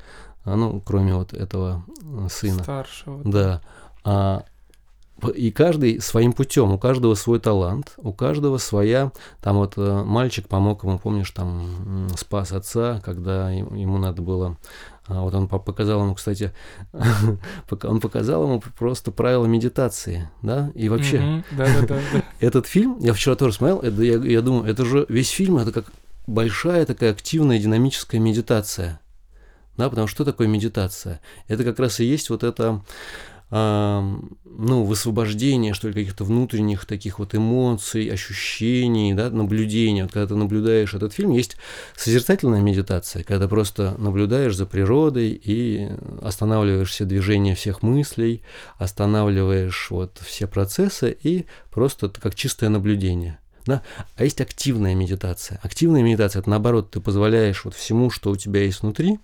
А, 0.45 0.57
ну, 0.57 0.81
кроме 0.85 1.15
вот 1.15 1.33
этого 1.33 1.85
э, 2.03 2.29
сына. 2.31 2.63
Старшего. 2.63 3.21
Да. 3.25 3.61
А, 4.05 4.45
и 5.31 5.53
каждый 5.53 6.01
своим 6.01 6.33
путем, 6.33 6.73
у 6.73 6.79
каждого 6.79 7.15
свой 7.15 7.39
талант, 7.39 7.93
у 7.99 8.13
каждого 8.13 8.59
своя, 8.59 9.13
там 9.41 9.57
вот 9.57 9.75
э, 9.77 10.03
мальчик 10.05 10.49
помог 10.49 10.83
ему, 10.83 10.99
помнишь, 10.99 11.31
там 11.31 12.09
спас 12.17 12.53
отца, 12.53 13.01
когда 13.05 13.51
ему 13.51 13.99
надо 13.99 14.23
было, 14.23 14.57
а, 15.07 15.23
вот 15.23 15.35
он 15.35 15.49
показал 15.49 16.03
ему, 16.03 16.15
кстати, 16.15 16.53
он 17.83 18.01
показал 18.01 18.45
ему 18.45 18.63
просто 18.79 19.13
правила 19.13 19.47
медитации, 19.47 20.29
да, 20.43 20.71
и 20.75 20.89
вообще 20.89 21.45
этот 22.41 22.67
фильм, 22.67 22.97
я 23.01 23.13
вчера 23.13 23.37
тоже 23.37 23.55
смотрел, 23.55 23.79
это, 23.81 24.03
я, 24.03 24.17
я 24.17 24.43
думаю, 24.43 24.71
это 24.71 24.85
же 24.85 25.07
весь 25.09 25.31
фильм, 25.31 25.59
это 25.59 25.73
как 25.73 25.87
большая 26.27 26.87
такая 26.87 27.13
активная 27.13 27.59
динамическая 27.59 28.21
медитация, 28.21 29.01
да, 29.77 29.89
потому 29.89 30.07
что 30.07 30.25
такое 30.25 30.49
медитация? 30.49 31.21
Это 31.49 31.65
как 31.65 31.79
раз 31.79 32.01
и 32.01 32.05
есть 32.05 32.31
вот 32.31 32.45
это 32.45 32.83
ну, 33.53 34.85
высвобождение, 34.85 35.75
что 35.75 35.89
ли, 35.89 35.93
каких-то 35.93 36.25
внутренних 36.25 36.87
таких 36.87 37.19
вот 37.19 37.35
эмоций, 37.35 38.07
ощущений, 38.09 39.13
да, 39.13 39.29
наблюдения. 39.29 40.05
Вот 40.05 40.13
когда 40.13 40.29
ты 40.29 40.37
наблюдаешь 40.37 40.95
этот 40.95 41.13
фильм, 41.13 41.33
есть 41.33 41.59
созерцательная 41.95 42.63
медитация, 42.63 43.25
когда 43.25 43.49
просто 43.49 43.95
наблюдаешь 43.99 44.57
за 44.57 44.65
природой 44.65 45.39
и 45.45 45.91
останавливаешь 46.23 46.89
все 46.89 47.05
движения 47.05 47.55
всех 47.55 47.83
мыслей, 47.83 48.41
останавливаешь 48.79 49.89
вот 49.91 50.19
все 50.25 50.47
процессы 50.47 51.15
и 51.23 51.45
просто 51.71 52.09
как 52.09 52.35
чистое 52.35 52.71
наблюдение. 52.71 53.39
Да? 53.67 53.83
А 54.17 54.25
есть 54.25 54.41
активная 54.41 54.95
медитация. 54.95 55.61
Активная 55.63 56.03
медитация– 56.03 56.41
это 56.43 56.51
наоборот, 56.51 56.91
ты 56.91 57.01
позволяешь 57.01 57.65
вот 57.65 57.75
всему, 57.75 58.11
что 58.11 58.31
у 58.31 58.37
тебя 58.37 58.63
есть 58.63 58.83
внутри, 58.83 59.19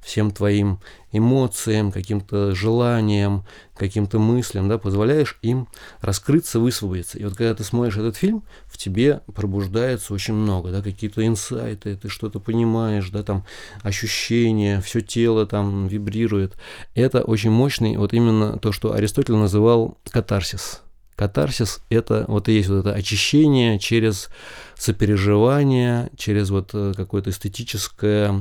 всем 0.00 0.30
твоим 0.30 0.80
эмоциям, 1.12 1.92
каким-то 1.92 2.54
желаниям, 2.54 3.44
каким-то 3.76 4.18
мыслям, 4.18 4.68
да, 4.68 4.78
позволяешь 4.78 5.38
им 5.42 5.68
раскрыться, 6.00 6.58
высвободиться. 6.58 7.18
И 7.18 7.24
вот 7.24 7.36
когда 7.36 7.54
ты 7.54 7.64
смотришь 7.64 7.98
этот 7.98 8.16
фильм, 8.16 8.42
в 8.66 8.78
тебе 8.78 9.20
пробуждается 9.34 10.14
очень 10.14 10.34
много, 10.34 10.70
да, 10.70 10.80
какие-то 10.80 11.26
инсайты, 11.26 11.96
ты 11.96 12.08
что-то 12.08 12.40
понимаешь, 12.40 13.10
да, 13.10 13.22
там 13.22 13.44
ощущения, 13.82 14.80
все 14.80 15.00
тело 15.00 15.46
там 15.46 15.86
вибрирует. 15.86 16.56
Это 16.94 17.22
очень 17.22 17.50
мощный, 17.50 17.96
вот 17.96 18.14
именно 18.14 18.58
то, 18.58 18.72
что 18.72 18.94
Аристотель 18.94 19.34
называл 19.34 19.98
катарсис– 20.10 20.80
Катарсис– 21.22 21.82
это 21.88 22.24
вот 22.26 22.48
и 22.48 22.54
есть 22.54 22.68
вот 22.68 22.80
это 22.80 22.92
очищение 22.94 23.78
через 23.78 24.28
сопереживание, 24.74 26.10
через 26.16 26.50
вот 26.50 26.70
э, 26.74 26.94
какое-то 26.96 27.30
эстетическое 27.30 28.32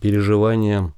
переживание 0.00 0.92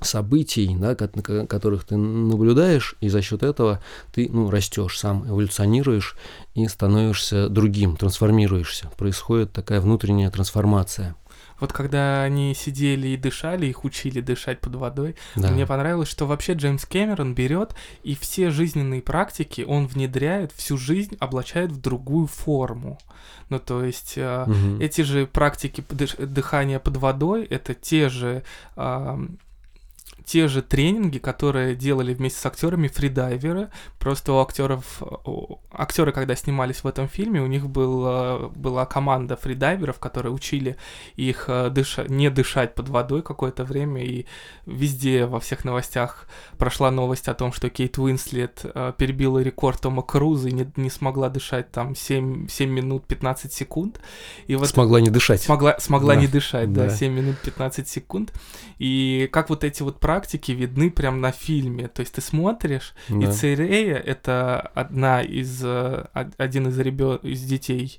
событий, 0.00 0.74
да, 0.78 0.94
которых 0.94 1.84
ты 1.84 1.98
наблюдаешь, 1.98 2.96
и 3.00 3.10
за 3.10 3.20
счет 3.20 3.42
этого 3.42 3.82
ты 4.14 4.30
ну, 4.32 4.48
растешь 4.48 4.98
сам, 4.98 5.28
эволюционируешь 5.28 6.16
и 6.54 6.66
становишься 6.68 7.50
другим, 7.50 7.98
трансформируешься. 7.98 8.90
Происходит 8.96 9.52
такая 9.52 9.82
внутренняя 9.82 10.30
трансформация. 10.30 11.16
Вот 11.60 11.72
когда 11.72 12.22
они 12.22 12.54
сидели 12.54 13.08
и 13.08 13.16
дышали, 13.16 13.66
их 13.66 13.84
учили 13.84 14.20
дышать 14.20 14.60
под 14.60 14.76
водой, 14.76 15.16
да. 15.36 15.50
мне 15.50 15.66
понравилось, 15.66 16.08
что 16.08 16.26
вообще 16.26 16.54
Джеймс 16.54 16.84
Кэмерон 16.86 17.34
берет 17.34 17.74
и 18.02 18.14
все 18.14 18.50
жизненные 18.50 19.02
практики 19.02 19.64
он 19.66 19.86
внедряет, 19.86 20.52
всю 20.52 20.76
жизнь 20.76 21.16
облачает 21.20 21.70
в 21.72 21.80
другую 21.80 22.26
форму. 22.26 22.98
Ну, 23.48 23.58
то 23.58 23.84
есть 23.84 24.16
угу. 24.16 24.80
эти 24.80 25.02
же 25.02 25.26
практики 25.26 25.84
дыхания 25.90 26.78
под 26.78 26.96
водой, 26.96 27.44
это 27.44 27.74
те 27.74 28.08
же 28.08 28.42
те 30.30 30.46
же 30.46 30.62
тренинги, 30.62 31.18
которые 31.18 31.74
делали 31.74 32.14
вместе 32.14 32.38
с 32.38 32.46
актерами 32.46 32.86
фридайверы. 32.86 33.68
Просто 33.98 34.32
у 34.32 34.38
актеров, 34.38 35.02
актеры, 35.72 36.12
когда 36.12 36.36
снимались 36.36 36.84
в 36.84 36.86
этом 36.86 37.08
фильме, 37.08 37.40
у 37.40 37.48
них 37.48 37.68
был, 37.68 38.48
была 38.54 38.86
команда 38.86 39.34
фридайверов, 39.34 39.98
которые 39.98 40.32
учили 40.32 40.76
их 41.16 41.46
э, 41.48 41.68
дыша, 41.70 42.04
не 42.04 42.30
дышать 42.30 42.76
под 42.76 42.88
водой 42.90 43.22
какое-то 43.22 43.64
время. 43.64 44.04
И 44.04 44.26
везде 44.66 45.26
во 45.26 45.40
всех 45.40 45.64
новостях 45.64 46.28
прошла 46.58 46.92
новость 46.92 47.26
о 47.26 47.34
том, 47.34 47.52
что 47.52 47.68
Кейт 47.68 47.98
Уинслет 47.98 48.60
э, 48.62 48.92
перебила 48.96 49.40
рекорд 49.40 49.80
Тома 49.80 50.02
Круза 50.02 50.50
и 50.50 50.52
не, 50.52 50.70
не 50.76 50.90
смогла 50.90 51.28
дышать 51.28 51.72
там 51.72 51.96
7, 51.96 52.46
7 52.46 52.70
минут 52.70 53.04
15 53.08 53.52
секунд. 53.52 54.00
И 54.46 54.54
вот 54.54 54.68
смогла 54.68 55.00
не 55.00 55.10
дышать. 55.10 55.42
Смогла, 55.42 55.74
смогла 55.80 56.14
да. 56.14 56.20
не 56.20 56.28
дышать, 56.28 56.72
да, 56.72 56.84
да, 56.84 56.90
7 56.90 57.12
минут 57.12 57.38
15 57.40 57.88
секунд. 57.88 58.32
И 58.78 59.28
как 59.32 59.50
вот 59.50 59.64
эти 59.64 59.82
вот 59.82 59.98
практики 60.20 60.52
видны 60.52 60.90
прям 60.90 61.20
на 61.20 61.32
фильме. 61.32 61.88
То 61.88 62.00
есть 62.00 62.14
ты 62.14 62.20
смотришь, 62.20 62.94
да. 63.08 63.26
и 63.26 63.32
Церея— 63.32 63.96
это 64.06 64.60
одна 64.74 65.22
из... 65.22 65.62
Э, 65.64 66.06
один 66.36 66.68
из 66.68 66.78
ребят, 66.78 67.24
из 67.24 67.42
детей 67.42 67.98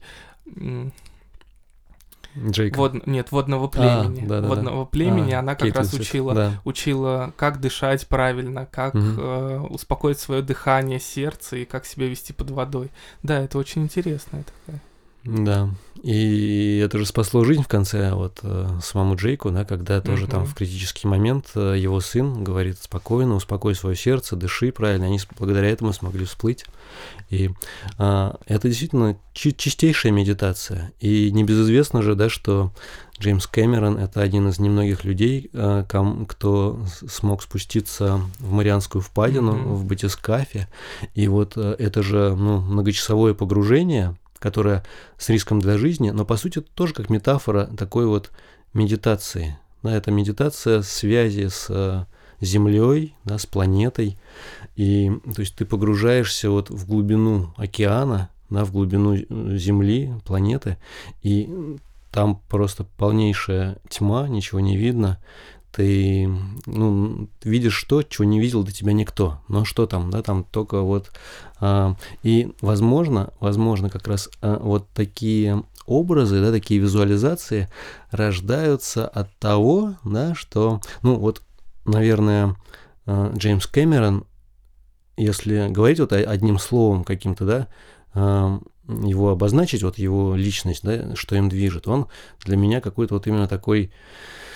Джейка. 2.37 2.77
Вод... 2.77 3.07
Нет, 3.07 3.31
водного 3.31 3.67
племени. 3.67 4.23
А, 4.25 4.27
да, 4.27 4.41
да, 4.41 4.47
водного 4.47 4.85
да. 4.85 4.89
племени. 4.89 5.31
А, 5.31 5.39
она 5.39 5.53
как 5.53 5.63
Кейт 5.63 5.77
раз 5.77 5.93
учила, 5.93 6.33
да. 6.33 6.61
учила, 6.63 7.33
как 7.35 7.59
дышать 7.59 8.07
правильно, 8.07 8.65
как 8.65 8.95
угу. 8.95 9.03
э, 9.03 9.59
успокоить 9.69 10.19
свое 10.19 10.41
дыхание, 10.41 10.99
сердце 10.99 11.57
и 11.57 11.65
как 11.65 11.85
себя 11.85 12.07
вести 12.07 12.33
под 12.33 12.51
водой. 12.51 12.91
Да, 13.23 13.39
это 13.39 13.57
очень 13.57 13.83
интересная 13.83 14.43
такая. 14.43 14.81
Да. 15.23 15.69
И 16.03 16.81
это 16.83 16.97
же 16.97 17.05
спасло 17.05 17.43
жизнь 17.43 17.61
в 17.61 17.67
конце 17.67 18.13
вот 18.13 18.39
э, 18.41 18.79
самому 18.81 19.15
Джейку, 19.15 19.51
да, 19.51 19.65
когда 19.65 20.01
тоже 20.01 20.25
mm-hmm. 20.25 20.31
там 20.31 20.45
в 20.45 20.55
критический 20.55 21.07
момент 21.07 21.51
э, 21.53 21.75
его 21.77 21.99
сын 21.99 22.43
говорит 22.43 22.79
спокойно, 22.81 23.35
успокой 23.35 23.75
свое 23.75 23.95
сердце, 23.95 24.35
дыши 24.35 24.71
правильно. 24.71 25.05
Они 25.05 25.19
благодаря 25.37 25.69
этому 25.69 25.93
смогли 25.93 26.25
всплыть. 26.25 26.65
И 27.29 27.51
э, 27.99 28.33
это 28.47 28.67
действительно 28.67 29.15
чи- 29.33 29.55
чистейшая 29.55 30.11
медитация. 30.11 30.91
И 30.99 31.31
небезызвестно 31.31 32.01
же, 32.01 32.15
да, 32.15 32.29
что 32.29 32.71
Джеймс 33.19 33.45
Кэмерон 33.45 33.97
это 33.97 34.21
один 34.21 34.49
из 34.49 34.57
немногих 34.57 35.03
людей, 35.03 35.51
э, 35.53 35.85
ком, 35.87 36.25
кто 36.25 36.83
смог 37.07 37.43
спуститься 37.43 38.21
в 38.39 38.51
Марианскую 38.51 39.03
впадину, 39.03 39.53
mm-hmm. 39.53 39.73
в 39.75 39.85
батискафе. 39.85 40.67
И 41.13 41.27
вот 41.27 41.53
э, 41.57 41.75
это 41.77 42.01
же 42.01 42.35
ну, 42.35 42.59
многочасовое 42.59 43.35
погружение 43.35 44.15
которая 44.41 44.83
с 45.17 45.29
риском 45.29 45.61
для 45.61 45.77
жизни, 45.77 46.09
но 46.09 46.25
по 46.25 46.35
сути 46.35 46.59
тоже 46.59 46.93
как 46.93 47.09
метафора 47.09 47.69
такой 47.77 48.07
вот 48.07 48.31
медитации. 48.73 49.57
Да, 49.83 49.95
это 49.95 50.11
медитация 50.11 50.81
связи 50.81 51.47
с 51.47 51.67
э, 51.69 52.05
Землей, 52.41 53.15
да, 53.23 53.37
с 53.37 53.45
планетой. 53.45 54.17
И 54.75 55.11
то 55.35 55.41
есть 55.41 55.55
ты 55.55 55.65
погружаешься 55.65 56.49
вот 56.49 56.71
в 56.71 56.87
глубину 56.87 57.53
океана, 57.55 58.29
да, 58.49 58.65
в 58.65 58.71
глубину 58.71 59.15
э, 59.15 59.25
Земли, 59.57 60.13
планеты, 60.25 60.77
и 61.21 61.77
там 62.11 62.41
просто 62.49 62.83
полнейшая 62.97 63.77
тьма, 63.89 64.27
ничего 64.27 64.59
не 64.59 64.75
видно 64.75 65.19
ты 65.71 66.29
ну, 66.65 67.29
видишь 67.43 67.83
то, 67.83 68.03
чего 68.03 68.25
не 68.25 68.39
видел 68.39 68.63
до 68.63 68.71
тебя 68.71 68.93
никто. 68.93 69.41
Но 69.47 69.65
что 69.65 69.85
там, 69.85 70.09
да, 70.09 70.21
там 70.21 70.43
только 70.43 70.81
вот... 70.81 71.11
А, 71.59 71.95
и, 72.23 72.53
возможно, 72.61 73.33
возможно, 73.39 73.89
как 73.89 74.07
раз 74.07 74.29
а, 74.41 74.59
вот 74.59 74.89
такие 74.89 75.63
образы, 75.85 76.41
да, 76.41 76.51
такие 76.51 76.79
визуализации 76.79 77.69
рождаются 78.11 79.07
от 79.07 79.33
того, 79.37 79.95
да, 80.03 80.35
что, 80.35 80.81
ну, 81.03 81.15
вот, 81.15 81.41
наверное, 81.85 82.55
а, 83.05 83.31
Джеймс 83.35 83.65
Кэмерон, 83.67 84.25
если 85.15 85.69
говорить 85.69 85.99
вот 85.99 86.11
одним 86.11 86.59
словом 86.59 87.03
каким-то, 87.05 87.45
да, 87.45 87.67
а, 88.13 88.59
его 88.87 89.29
обозначить, 89.29 89.83
вот 89.83 89.97
его 89.97 90.35
личность, 90.35 90.83
да, 90.83 91.15
что 91.15 91.35
им 91.35 91.47
движет, 91.47 91.87
он 91.87 92.07
для 92.43 92.57
меня 92.57 92.81
какой-то 92.81 93.13
вот 93.13 93.27
именно 93.27 93.47
такой 93.47 93.91
Э, 93.91 94.50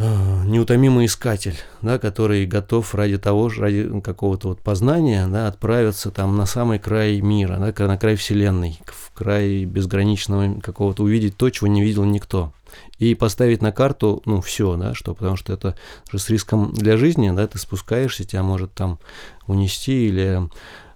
неутомимый 0.00 1.06
искатель, 1.06 1.58
да, 1.82 1.98
который 1.98 2.46
готов 2.46 2.94
ради 2.94 3.18
того 3.18 3.50
же, 3.50 3.60
ради 3.60 4.00
какого-то 4.00 4.48
вот 4.48 4.60
познания, 4.62 5.26
да, 5.26 5.46
отправиться 5.46 6.10
там 6.10 6.36
на 6.38 6.46
самый 6.46 6.78
край 6.78 7.20
мира, 7.20 7.58
да, 7.58 7.86
на 7.86 7.98
край 7.98 8.16
Вселенной, 8.16 8.80
в 8.86 9.12
край 9.12 9.66
безграничного 9.66 10.58
какого-то, 10.60 11.02
увидеть 11.02 11.36
то, 11.36 11.50
чего 11.50 11.66
не 11.66 11.82
видел 11.82 12.04
никто. 12.04 12.54
И 12.98 13.14
поставить 13.14 13.60
на 13.60 13.72
карту, 13.72 14.22
ну, 14.24 14.40
все, 14.40 14.76
да, 14.76 14.94
что, 14.94 15.14
потому 15.14 15.36
что 15.36 15.52
это 15.52 15.76
же 16.10 16.18
с 16.18 16.30
риском 16.30 16.72
для 16.72 16.96
жизни, 16.96 17.30
да, 17.30 17.46
ты 17.46 17.58
спускаешься, 17.58 18.24
тебя 18.24 18.42
может 18.42 18.72
там 18.72 19.00
унести 19.46 20.08
или 20.08 20.48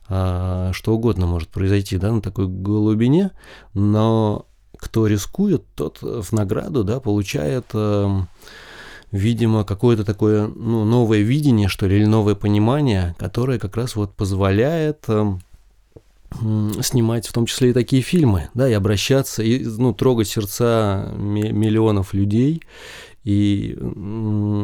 а, 0.08 0.70
что 0.72 0.94
угодно 0.94 1.26
может 1.26 1.50
произойти, 1.50 1.98
да, 1.98 2.10
на 2.10 2.22
такой 2.22 2.46
глубине, 2.48 3.32
но 3.74 4.46
кто 4.78 5.06
рискует, 5.06 5.64
тот 5.74 6.00
в 6.00 6.32
награду, 6.32 6.84
да, 6.84 7.00
получает... 7.00 7.66
А, 7.74 8.26
видимо, 9.14 9.64
какое-то 9.64 10.04
такое 10.04 10.48
ну, 10.48 10.84
новое 10.84 11.20
видение, 11.20 11.68
что 11.68 11.86
ли, 11.86 11.96
или 11.96 12.04
новое 12.04 12.34
понимание, 12.34 13.14
которое 13.16 13.60
как 13.60 13.76
раз 13.76 13.94
вот 13.94 14.12
позволяет 14.12 15.04
э, 15.06 15.36
снимать 16.82 17.28
в 17.28 17.32
том 17.32 17.46
числе 17.46 17.70
и 17.70 17.72
такие 17.72 18.02
фильмы, 18.02 18.50
да, 18.54 18.68
и 18.68 18.72
обращаться, 18.72 19.44
и, 19.44 19.64
ну, 19.64 19.94
трогать 19.94 20.26
сердца 20.26 21.12
миллионов 21.16 22.12
людей, 22.12 22.62
и 23.24 23.78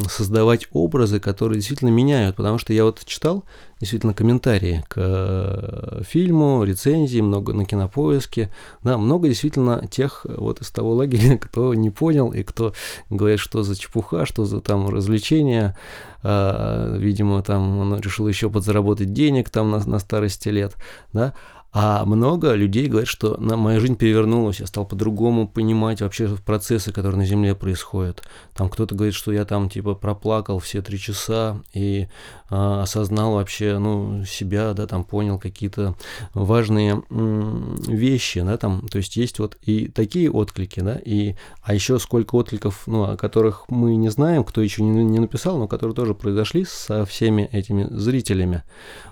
создавать 0.08 0.68
образы, 0.72 1.18
которые 1.18 1.56
действительно 1.56 1.88
меняют, 1.88 2.36
потому 2.36 2.58
что 2.58 2.74
я 2.74 2.84
вот 2.84 3.02
читал 3.06 3.44
действительно 3.80 4.12
комментарии 4.12 4.84
к 4.88 4.94
э, 4.98 6.02
фильму, 6.06 6.62
рецензии, 6.64 7.20
много 7.20 7.54
на 7.54 7.64
кинопоиске, 7.64 8.50
да, 8.82 8.98
много 8.98 9.28
действительно 9.28 9.86
тех 9.90 10.26
вот 10.28 10.60
из 10.60 10.70
того 10.70 10.92
лагеря, 10.92 11.38
кто 11.40 11.72
не 11.72 11.88
понял 11.88 12.32
и 12.32 12.42
кто 12.42 12.74
говорит, 13.08 13.40
что 13.40 13.62
за 13.62 13.76
чепуха, 13.78 14.26
что 14.26 14.44
за 14.44 14.60
там 14.60 14.90
развлечения, 14.90 15.74
а, 16.22 16.94
видимо, 16.98 17.42
там 17.42 17.78
он 17.78 17.98
решил 17.98 18.28
еще 18.28 18.50
подзаработать 18.50 19.14
денег 19.14 19.48
там 19.48 19.70
на, 19.70 19.78
на 19.86 19.98
старости 19.98 20.50
лет, 20.50 20.76
да, 21.14 21.32
а 21.72 22.04
много 22.04 22.54
людей 22.54 22.88
говорят, 22.88 23.08
что 23.08 23.36
на, 23.40 23.56
моя 23.56 23.78
жизнь 23.78 23.94
перевернулась, 23.94 24.58
я 24.58 24.66
стал 24.66 24.84
по-другому 24.86 25.46
понимать 25.46 26.00
вообще 26.00 26.36
процессы, 26.44 26.92
которые 26.92 27.18
на 27.18 27.26
Земле 27.26 27.54
происходят. 27.54 28.22
Там 28.54 28.68
кто-то 28.68 28.96
говорит, 28.96 29.14
что 29.14 29.30
я 29.30 29.44
там 29.44 29.70
типа 29.70 29.94
проплакал 29.94 30.58
все 30.58 30.82
три 30.82 30.98
часа 30.98 31.62
и 31.72 32.08
а, 32.48 32.82
осознал 32.82 33.34
вообще 33.34 33.78
ну, 33.78 34.24
себя, 34.24 34.74
да, 34.74 34.88
там 34.88 35.04
понял 35.04 35.38
какие-то 35.38 35.94
важные 36.34 37.04
м, 37.08 37.76
вещи, 37.86 38.42
да, 38.42 38.56
там, 38.56 38.88
то 38.88 38.98
есть 38.98 39.14
есть 39.16 39.38
вот 39.38 39.56
и 39.62 39.86
такие 39.86 40.28
отклики, 40.28 40.80
да, 40.80 41.00
и, 41.04 41.36
а 41.62 41.72
еще 41.72 42.00
сколько 42.00 42.34
откликов, 42.34 42.82
ну, 42.86 43.04
о 43.04 43.16
которых 43.16 43.66
мы 43.68 43.94
не 43.94 44.08
знаем, 44.08 44.42
кто 44.42 44.60
еще 44.60 44.82
не, 44.82 45.04
не 45.04 45.20
написал, 45.20 45.58
но 45.58 45.68
которые 45.68 45.94
тоже 45.94 46.14
произошли 46.14 46.64
со 46.64 47.04
всеми 47.04 47.48
этими 47.52 47.86
зрителями. 47.90 48.64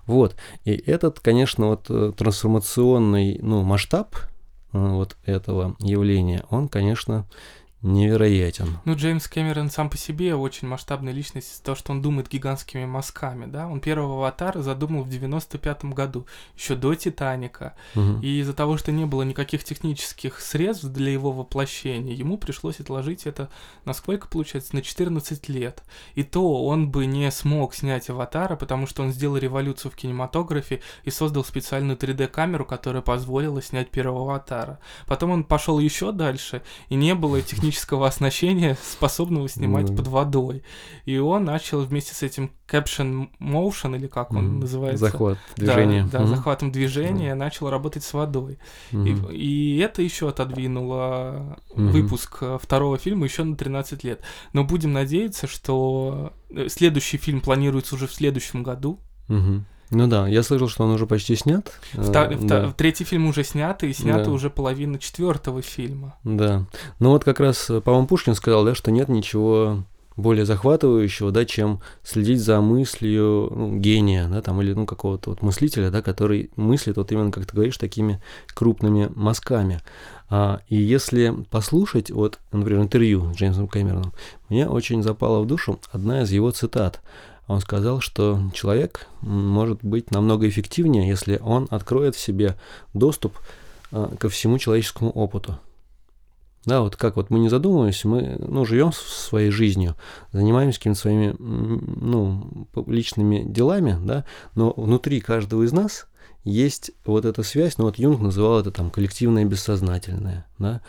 Вот. 0.08 0.34
И 0.64 0.72
этот, 0.72 1.20
конечно, 1.20 1.68
вот 1.68 1.86
э, 1.90 2.12
трансформационный 2.16 3.38
ну, 3.42 3.62
масштаб 3.62 4.16
э, 4.72 4.78
вот 4.78 5.16
этого 5.24 5.76
явления, 5.78 6.44
он, 6.50 6.68
конечно, 6.68 7.26
невероятен. 7.82 8.78
Ну, 8.84 8.96
Джеймс 8.96 9.28
Кэмерон 9.28 9.70
сам 9.70 9.88
по 9.88 9.96
себе 9.96 10.34
очень 10.34 10.66
масштабная 10.66 11.12
личность, 11.12 11.62
то, 11.62 11.76
что 11.76 11.92
он 11.92 12.02
думает 12.02 12.28
гигантскими 12.28 12.84
мазками, 12.86 13.46
да. 13.46 13.68
Он 13.68 13.80
первого 13.80 14.16
аватара 14.16 14.62
задумал 14.62 15.04
в 15.04 15.08
95-м 15.08 15.92
году, 15.92 16.26
еще 16.56 16.74
до 16.74 16.94
Титаника. 16.96 17.76
Угу. 17.94 18.20
И 18.22 18.40
из-за 18.40 18.52
того, 18.52 18.78
что 18.78 18.90
не 18.90 19.04
было 19.06 19.22
никаких 19.22 19.62
технических 19.62 20.40
средств 20.40 20.86
для 20.86 21.12
его 21.12 21.30
воплощения, 21.30 22.14
ему 22.14 22.36
пришлось 22.36 22.80
отложить 22.80 23.26
это 23.26 23.48
на 23.84 23.92
сколько, 23.92 24.26
получается, 24.26 24.74
на 24.74 24.82
14 24.82 25.48
лет. 25.48 25.84
И 26.16 26.24
то 26.24 26.64
он 26.64 26.90
бы 26.90 27.06
не 27.06 27.30
смог 27.30 27.74
снять 27.74 28.10
аватара, 28.10 28.56
потому 28.56 28.88
что 28.88 29.04
он 29.04 29.12
сделал 29.12 29.36
революцию 29.36 29.92
в 29.92 29.96
кинематографе 29.96 30.80
и 31.04 31.10
создал 31.10 31.44
специальную 31.44 31.96
3D-камеру, 31.96 32.64
которая 32.64 33.02
позволила 33.02 33.62
снять 33.62 33.90
первого 33.90 34.22
аватара. 34.22 34.80
Потом 35.06 35.30
он 35.30 35.44
пошел 35.44 35.78
еще 35.78 36.10
дальше, 36.10 36.62
и 36.88 36.96
не 36.96 37.14
было 37.14 37.40
технических 37.40 37.67
технического 37.68 38.06
оснащения, 38.06 38.76
способного 38.82 39.48
снимать 39.48 39.90
mm. 39.90 39.96
под 39.96 40.06
водой. 40.08 40.62
И 41.04 41.18
он 41.18 41.44
начал 41.44 41.80
вместе 41.82 42.14
с 42.14 42.22
этим 42.22 42.50
caption 42.66 43.28
motion, 43.40 43.96
или 43.96 44.06
как 44.06 44.32
он 44.32 44.56
mm. 44.56 44.60
называется? 44.60 45.06
Захват 45.06 45.38
движения. 45.56 46.08
Да, 46.10 46.18
да 46.18 46.24
mm. 46.24 46.28
захватом 46.28 46.72
движения, 46.72 47.32
mm. 47.32 47.34
начал 47.34 47.70
работать 47.70 48.04
с 48.04 48.12
водой. 48.12 48.58
Mm. 48.92 49.32
И, 49.32 49.36
и 49.36 49.78
это 49.78 50.02
еще 50.02 50.28
отодвинуло 50.28 51.58
mm. 51.74 51.88
выпуск 51.90 52.38
э, 52.40 52.58
второго 52.60 52.98
фильма 52.98 53.24
еще 53.24 53.44
на 53.44 53.56
13 53.56 54.04
лет. 54.04 54.22
Но 54.52 54.64
будем 54.64 54.92
надеяться, 54.92 55.46
что 55.46 56.32
э, 56.50 56.68
следующий 56.68 57.18
фильм 57.18 57.40
планируется 57.40 57.94
уже 57.94 58.06
в 58.06 58.12
следующем 58.12 58.62
году. 58.62 59.00
Mm-hmm. 59.28 59.60
Ну 59.90 60.06
да, 60.06 60.28
я 60.28 60.42
слышал, 60.42 60.68
что 60.68 60.84
он 60.84 60.90
уже 60.90 61.06
почти 61.06 61.34
снят. 61.34 61.70
Втор... 61.92 62.32
Э, 62.32 62.36
да. 62.40 62.72
Третий 62.76 63.04
фильм 63.04 63.26
уже 63.26 63.44
снят, 63.44 63.82
и 63.84 63.92
снята 63.92 64.24
да. 64.24 64.30
уже 64.30 64.50
половина 64.50 64.98
четвертого 64.98 65.62
фильма. 65.62 66.16
Да. 66.24 66.66
Ну 66.98 67.10
вот 67.10 67.24
как 67.24 67.40
раз, 67.40 67.70
по-моему, 67.84 68.06
Пушкин 68.06 68.34
сказал, 68.34 68.64
да, 68.64 68.74
что 68.74 68.90
нет 68.90 69.08
ничего 69.08 69.84
более 70.18 70.44
захватывающего, 70.44 71.30
да, 71.30 71.44
чем 71.44 71.80
следить 72.02 72.40
за 72.40 72.60
мыслью 72.60 73.52
ну, 73.54 73.76
гения, 73.78 74.28
да, 74.28 74.42
там, 74.42 74.60
или, 74.60 74.72
ну, 74.72 74.84
какого-то 74.84 75.30
вот 75.30 75.42
мыслителя, 75.42 75.90
да, 75.90 76.02
который 76.02 76.50
мыслит, 76.56 76.96
вот 76.96 77.12
именно, 77.12 77.30
как 77.30 77.46
ты 77.46 77.54
говоришь, 77.54 77.78
такими 77.78 78.20
крупными 78.48 79.10
мазками. 79.14 79.80
А, 80.28 80.60
и 80.68 80.74
если 80.74 81.32
послушать, 81.50 82.10
вот, 82.10 82.40
например, 82.50 82.82
интервью 82.82 83.32
с 83.32 83.36
Джеймсом 83.36 83.68
Кэмероном, 83.68 84.12
мне 84.48 84.68
очень 84.68 85.04
запала 85.04 85.40
в 85.40 85.46
душу 85.46 85.78
одна 85.92 86.22
из 86.22 86.32
его 86.32 86.50
цитат. 86.50 87.00
Он 87.48 87.60
сказал, 87.60 88.00
что 88.00 88.40
человек 88.52 89.08
может 89.22 89.82
быть 89.82 90.10
намного 90.10 90.48
эффективнее, 90.48 91.08
если 91.08 91.40
он 91.42 91.66
откроет 91.70 92.14
в 92.14 92.20
себе 92.20 92.56
доступ 92.92 93.38
а, 93.90 94.14
ко 94.16 94.28
всему 94.28 94.58
человеческому 94.58 95.10
опыту. 95.10 95.58
Да, 96.66 96.82
вот 96.82 96.96
как 96.96 97.16
вот 97.16 97.30
мы 97.30 97.38
не 97.38 97.48
задумываемся, 97.48 98.06
мы 98.06 98.36
ну, 98.38 98.66
живем 98.66 98.92
своей 98.92 99.50
жизнью, 99.50 99.96
занимаемся 100.32 100.78
какими-то 100.78 101.00
своими 101.00 101.34
ну, 101.38 102.68
личными 102.86 103.42
делами, 103.42 103.96
да, 104.04 104.26
но 104.54 104.74
внутри 104.76 105.20
каждого 105.20 105.62
из 105.62 105.72
нас 105.72 106.06
есть 106.44 106.90
вот 107.06 107.24
эта 107.24 107.42
связь, 107.42 107.78
ну 107.78 107.84
вот 107.84 107.98
Юнг 107.98 108.20
называл 108.20 108.60
это 108.60 108.70
там 108.70 108.90
коллективное 108.90 109.46
бессознательное, 109.46 110.46
да, 110.58 110.82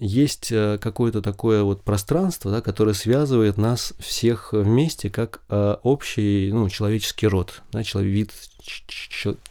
есть 0.00 0.52
э, 0.52 0.76
какое-то 0.78 1.22
такое 1.22 1.62
вот 1.62 1.82
пространство, 1.82 2.50
да, 2.50 2.60
которое 2.60 2.92
связывает 2.92 3.56
нас 3.56 3.94
всех 3.98 4.52
вместе 4.52 5.08
как 5.08 5.40
а, 5.48 5.80
общий 5.82 6.52
ну, 6.52 6.68
человеческий 6.68 7.26
род, 7.26 7.62
да, 7.72 7.80
вид 7.94 8.32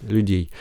людей. 0.02 0.52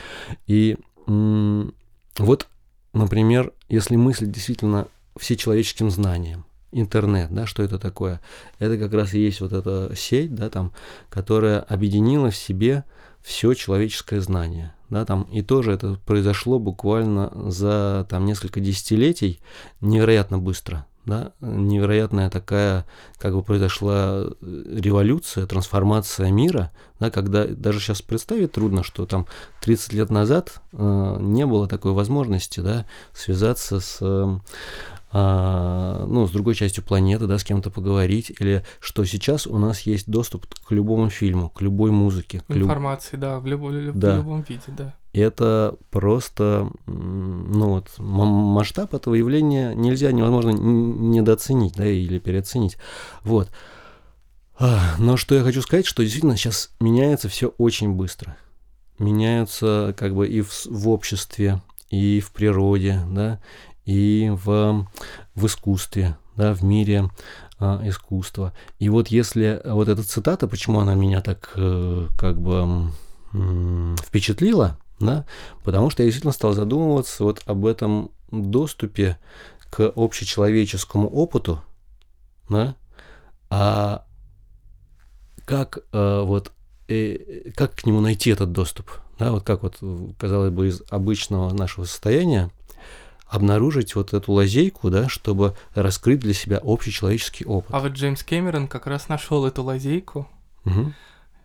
И 0.47 0.77
вот, 1.05 2.47
например, 2.93 3.53
если 3.67 3.95
мыслить 3.95 4.31
действительно 4.31 4.87
всечеловеческим 5.15 5.91
знанием, 5.91 6.45
интернет, 6.71 7.31
да, 7.31 7.45
что 7.45 7.63
это 7.63 7.77
такое? 7.79 8.19
Это 8.57 8.77
как 8.77 8.93
раз 8.93 9.13
и 9.13 9.19
есть 9.19 9.41
вот 9.41 9.53
эта 9.53 9.93
сеть, 9.95 10.33
да, 10.33 10.49
там, 10.49 10.71
которая 11.09 11.59
объединила 11.61 12.31
в 12.31 12.35
себе 12.35 12.83
все 13.21 13.53
человеческое 13.53 14.21
знание, 14.21 14.73
да, 14.89 15.05
там, 15.05 15.23
и 15.23 15.41
тоже 15.41 15.73
это 15.73 15.99
произошло 16.05 16.59
буквально 16.59 17.31
за 17.51 18.05
там 18.09 18.25
несколько 18.25 18.59
десятилетий 18.59 19.39
невероятно 19.81 20.37
быстро, 20.39 20.85
да, 21.05 21.33
невероятная 21.41 22.29
такая, 22.29 22.85
как 23.17 23.33
бы 23.33 23.43
произошла 23.43 24.23
э, 24.23 24.31
революция, 24.41 25.45
трансформация 25.45 26.31
мира, 26.31 26.71
да, 26.99 27.11
когда 27.11 27.45
даже 27.45 27.79
сейчас 27.79 28.01
представить 28.01 28.51
трудно, 28.51 28.83
что 28.83 29.05
там 29.05 29.25
30 29.61 29.93
лет 29.93 30.09
назад 30.09 30.61
э, 30.71 31.17
не 31.19 31.45
было 31.45 31.67
такой 31.67 31.93
возможности, 31.93 32.59
да, 32.59 32.85
связаться 33.13 33.79
с 33.79 33.97
э, 34.01 34.39
а, 35.11 36.05
ну, 36.07 36.27
с 36.27 36.31
другой 36.31 36.53
частью 36.53 36.83
планеты, 36.83 37.25
да, 37.25 37.39
с 37.39 37.43
кем-то 37.43 37.71
поговорить, 37.71 38.31
или 38.39 38.63
что 38.79 39.05
сейчас 39.05 39.47
у 39.47 39.57
нас 39.57 39.81
есть 39.81 40.09
доступ 40.09 40.45
к 40.45 40.71
любому 40.71 41.09
фильму, 41.09 41.49
к 41.49 41.61
любой 41.61 41.91
музыке. 41.91 42.43
К 42.47 42.55
Информации, 42.55 43.15
люб... 43.15 43.21
да, 43.21 43.39
в, 43.39 43.45
люб... 43.47 43.95
да. 43.95 44.13
в 44.13 44.17
любом 44.17 44.41
виде, 44.41 44.61
да. 44.67 44.95
Это 45.11 45.75
просто, 45.89 46.69
ну 46.85 47.69
вот, 47.69 47.89
масштаб 47.97 48.93
этого 48.93 49.15
явления 49.15 49.73
нельзя, 49.73 50.11
невозможно 50.11 50.51
недооценить, 50.51 51.73
да, 51.75 51.87
или 51.87 52.19
переоценить. 52.19 52.77
Вот. 53.23 53.49
А, 54.59 54.95
но 54.99 55.17
что 55.17 55.33
я 55.33 55.43
хочу 55.43 55.63
сказать, 55.63 55.87
что 55.87 56.03
действительно 56.03 56.37
сейчас 56.37 56.69
меняется 56.79 57.29
все 57.29 57.47
очень 57.57 57.93
быстро. 57.93 58.37
Меняются 58.99 59.95
как 59.97 60.13
бы 60.13 60.27
и 60.27 60.41
в, 60.41 60.65
в 60.65 60.89
обществе, 60.89 61.61
и 61.89 62.19
в 62.19 62.31
природе, 62.31 62.99
да, 63.09 63.39
и 63.89 64.29
в, 64.29 64.85
в 65.33 65.45
искусстве, 65.47 66.15
да, 66.35 66.53
в 66.53 66.63
мире 66.63 67.09
а, 67.57 67.81
искусства. 67.83 68.53
И 68.77 68.87
вот 68.87 69.07
если 69.07 69.61
вот 69.65 69.87
эта 69.87 70.03
цитата, 70.03 70.47
почему 70.47 70.79
она 70.79 70.93
меня 70.93 71.21
так 71.21 71.53
э, 71.55 72.07
как 72.15 72.39
бы 72.39 72.91
э, 73.33 73.95
впечатлила, 74.05 74.77
да, 74.99 75.25
потому 75.63 75.89
что 75.89 76.03
я 76.03 76.07
действительно 76.07 76.33
стал 76.33 76.53
задумываться 76.53 77.23
вот 77.23 77.41
об 77.47 77.65
этом 77.65 78.11
доступе 78.29 79.17
к 79.71 79.91
общечеловеческому 79.95 81.07
опыту, 81.09 81.63
да, 82.47 82.75
а 83.49 84.05
как 85.45 85.79
э, 85.91 86.21
вот 86.25 86.51
э, 86.87 87.51
как 87.55 87.73
к 87.73 87.87
нему 87.87 88.01
найти 88.01 88.29
этот 88.29 88.51
доступ, 88.51 88.91
да, 89.17 89.31
вот 89.31 89.43
как 89.43 89.63
вот 89.63 89.77
казалось 90.19 90.51
бы 90.51 90.67
из 90.67 90.83
обычного 90.91 91.51
нашего 91.53 91.85
состояния 91.85 92.51
обнаружить 93.29 93.95
вот 93.95 94.13
эту 94.13 94.31
лазейку, 94.33 94.89
да, 94.89 95.07
чтобы 95.07 95.55
раскрыть 95.75 96.19
для 96.19 96.33
себя 96.33 96.59
общечеловеческий 96.63 97.45
опыт. 97.45 97.73
А 97.73 97.79
вот 97.79 97.91
Джеймс 97.91 98.23
Кэмерон 98.23 98.67
как 98.67 98.87
раз 98.87 99.07
нашел 99.07 99.45
эту 99.45 99.63
лазейку. 99.63 100.27
Угу. 100.65 100.93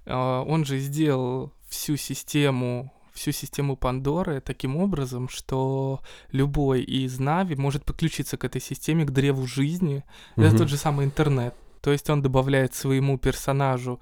Он 0.06 0.64
же 0.64 0.78
сделал 0.78 1.52
всю 1.68 1.96
систему 1.96 2.90
всю 3.12 3.30
систему 3.30 3.76
Пандоры 3.76 4.40
таким 4.40 4.76
образом, 4.76 5.28
что 5.28 6.00
любой 6.32 6.82
из 6.82 7.20
Нави 7.20 7.54
может 7.54 7.84
подключиться 7.84 8.36
к 8.36 8.44
этой 8.44 8.60
системе, 8.60 9.04
к 9.04 9.12
древу 9.12 9.46
жизни. 9.46 10.02
Угу. 10.36 10.44
Это 10.44 10.58
тот 10.58 10.68
же 10.68 10.76
самый 10.76 11.06
интернет. 11.06 11.54
То 11.84 11.92
есть 11.92 12.08
он 12.08 12.22
добавляет 12.22 12.74
своему 12.74 13.18
персонажу 13.18 14.00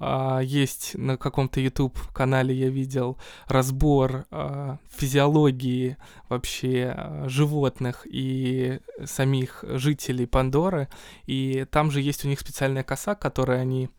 а, 0.00 0.40
есть 0.40 0.96
на 0.96 1.16
каком-то 1.16 1.60
YouTube 1.60 1.96
канале 2.12 2.52
я 2.52 2.70
видел 2.70 3.18
разбор 3.46 4.26
а, 4.32 4.78
физиологии 4.88 5.96
вообще 6.28 6.92
а, 6.92 7.28
животных 7.28 8.04
и 8.10 8.80
самих 9.04 9.62
жителей 9.62 10.26
Пандоры, 10.26 10.88
и 11.26 11.66
там 11.70 11.92
же 11.92 12.00
есть 12.00 12.24
у 12.24 12.28
них 12.28 12.40
специальная 12.40 12.82
коса, 12.82 13.14
которой 13.14 13.60
они 13.60 13.90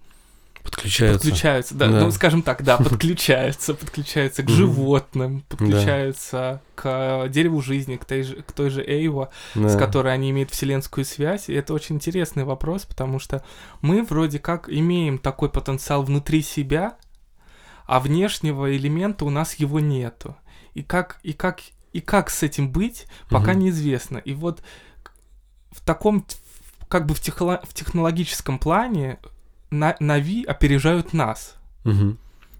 Подключаются. 0.63 1.19
Подключаются, 1.19 1.76
да. 1.76 1.88
да. 1.88 2.00
Ну, 2.02 2.12
скажем 2.12 2.43
так, 2.43 2.63
да, 2.63 2.78
подключаются, 2.78 3.74
подключаются 3.74 4.43
к 4.43 4.50
животным, 4.50 5.43
подключаются 5.50 6.62
к 6.76 7.28
дереву 7.30 7.62
жизни, 7.62 7.97
к 7.97 8.06
той 8.06 8.24
же, 8.24 8.36
к 8.41 8.52
той 8.52 8.69
же 8.69 8.84
Эйва, 8.84 9.30
с 9.56 9.78
которой 9.78 10.13
они 10.13 10.30
имеют 10.32 10.52
вселенскую 10.52 11.06
связь. 11.06 11.50
И 11.50 11.54
это 11.54 11.74
очень 11.74 11.95
интересный 11.95 12.43
вопрос, 12.43 12.86
потому 12.86 13.19
что 13.19 13.43
мы 13.82 14.04
вроде 14.04 14.39
как 14.39 14.69
имеем 14.69 15.17
такой 15.17 15.50
потенциал 15.50 16.04
внутри 16.04 16.41
себя, 16.41 16.95
а 17.86 18.00
внешнего 18.00 18.76
элемента 18.76 19.26
у 19.26 19.30
нас 19.30 19.56
его 19.56 19.80
нету. 19.80 20.36
И 20.74 20.84
как, 20.84 21.19
и 21.24 21.34
как, 21.34 21.60
и 21.91 22.00
как 22.00 22.30
с 22.30 22.43
этим 22.43 22.71
быть, 22.71 23.06
пока 23.30 23.54
неизвестно. 23.54 24.17
И 24.19 24.34
вот 24.34 24.62
в 25.71 25.82
таком, 25.82 26.26
как 26.88 27.06
бы 27.06 27.13
в, 27.13 27.19
техноло- 27.19 27.65
в 27.65 27.74
технологическом 27.74 28.60
плане 28.60 29.19
на 29.72 29.96
Нави 30.00 30.44
опережают 30.44 31.14
нас. 31.14 31.56
Угу. 31.86 32.18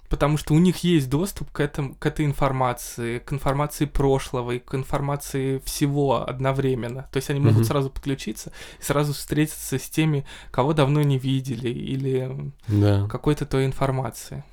Потому 0.10 0.36
что 0.38 0.54
у 0.54 0.60
них 0.60 0.78
есть 0.84 1.10
доступ 1.10 1.52
к, 1.52 1.62
этому, 1.62 1.96
к 1.96 2.06
этой 2.06 2.26
информации, 2.26 3.20
к 3.20 3.32
информации 3.32 3.86
прошлого 3.86 4.52
и 4.52 4.60
к 4.60 4.76
информации 4.76 5.62
всего 5.64 6.28
одновременно. 6.28 7.08
То 7.14 7.18
есть 7.18 7.30
они 7.30 7.40
могут 7.40 7.60
угу. 7.60 7.66
сразу 7.66 7.90
подключиться 7.90 8.52
и 8.80 8.84
сразу 8.84 9.14
встретиться 9.14 9.80
с 9.80 9.90
теми, 9.90 10.26
кого 10.52 10.74
давно 10.74 11.02
не 11.02 11.18
видели, 11.18 11.70
или 11.70 12.52
да. 12.68 13.08
какой-то 13.08 13.46
той 13.46 13.66
информации. 13.66 14.44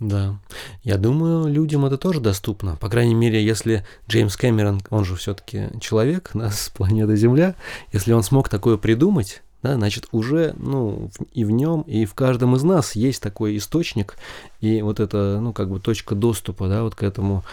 Да. 0.00 0.40
Я 0.82 0.98
думаю, 0.98 1.46
людям 1.46 1.86
это 1.86 1.96
тоже 1.96 2.20
доступно. 2.20 2.74
По 2.76 2.88
крайней 2.88 3.14
мере, 3.14 3.44
если 3.44 3.86
Джеймс 4.08 4.36
Кэмерон, 4.36 4.82
он 4.90 5.04
же 5.04 5.14
все-таки 5.14 5.68
человек 5.80 6.30
да, 6.34 6.50
с 6.50 6.70
планеты 6.70 7.14
Земля, 7.16 7.54
если 7.92 8.12
он 8.12 8.24
смог 8.24 8.48
такое 8.48 8.76
придумать, 8.78 9.43
да, 9.64 9.76
значит, 9.76 10.08
уже 10.12 10.54
ну, 10.58 11.10
и 11.32 11.42
в 11.42 11.50
нем, 11.50 11.80
и 11.86 12.04
в 12.04 12.12
каждом 12.12 12.54
из 12.54 12.62
нас 12.62 12.94
есть 12.94 13.22
такой 13.22 13.56
источник, 13.56 14.16
и 14.60 14.82
вот 14.82 15.00
это, 15.00 15.38
ну, 15.40 15.54
как 15.54 15.70
бы 15.70 15.80
точка 15.80 16.14
доступа, 16.14 16.68
да, 16.68 16.82
вот 16.82 16.94
к 16.94 17.02
этому 17.02 17.44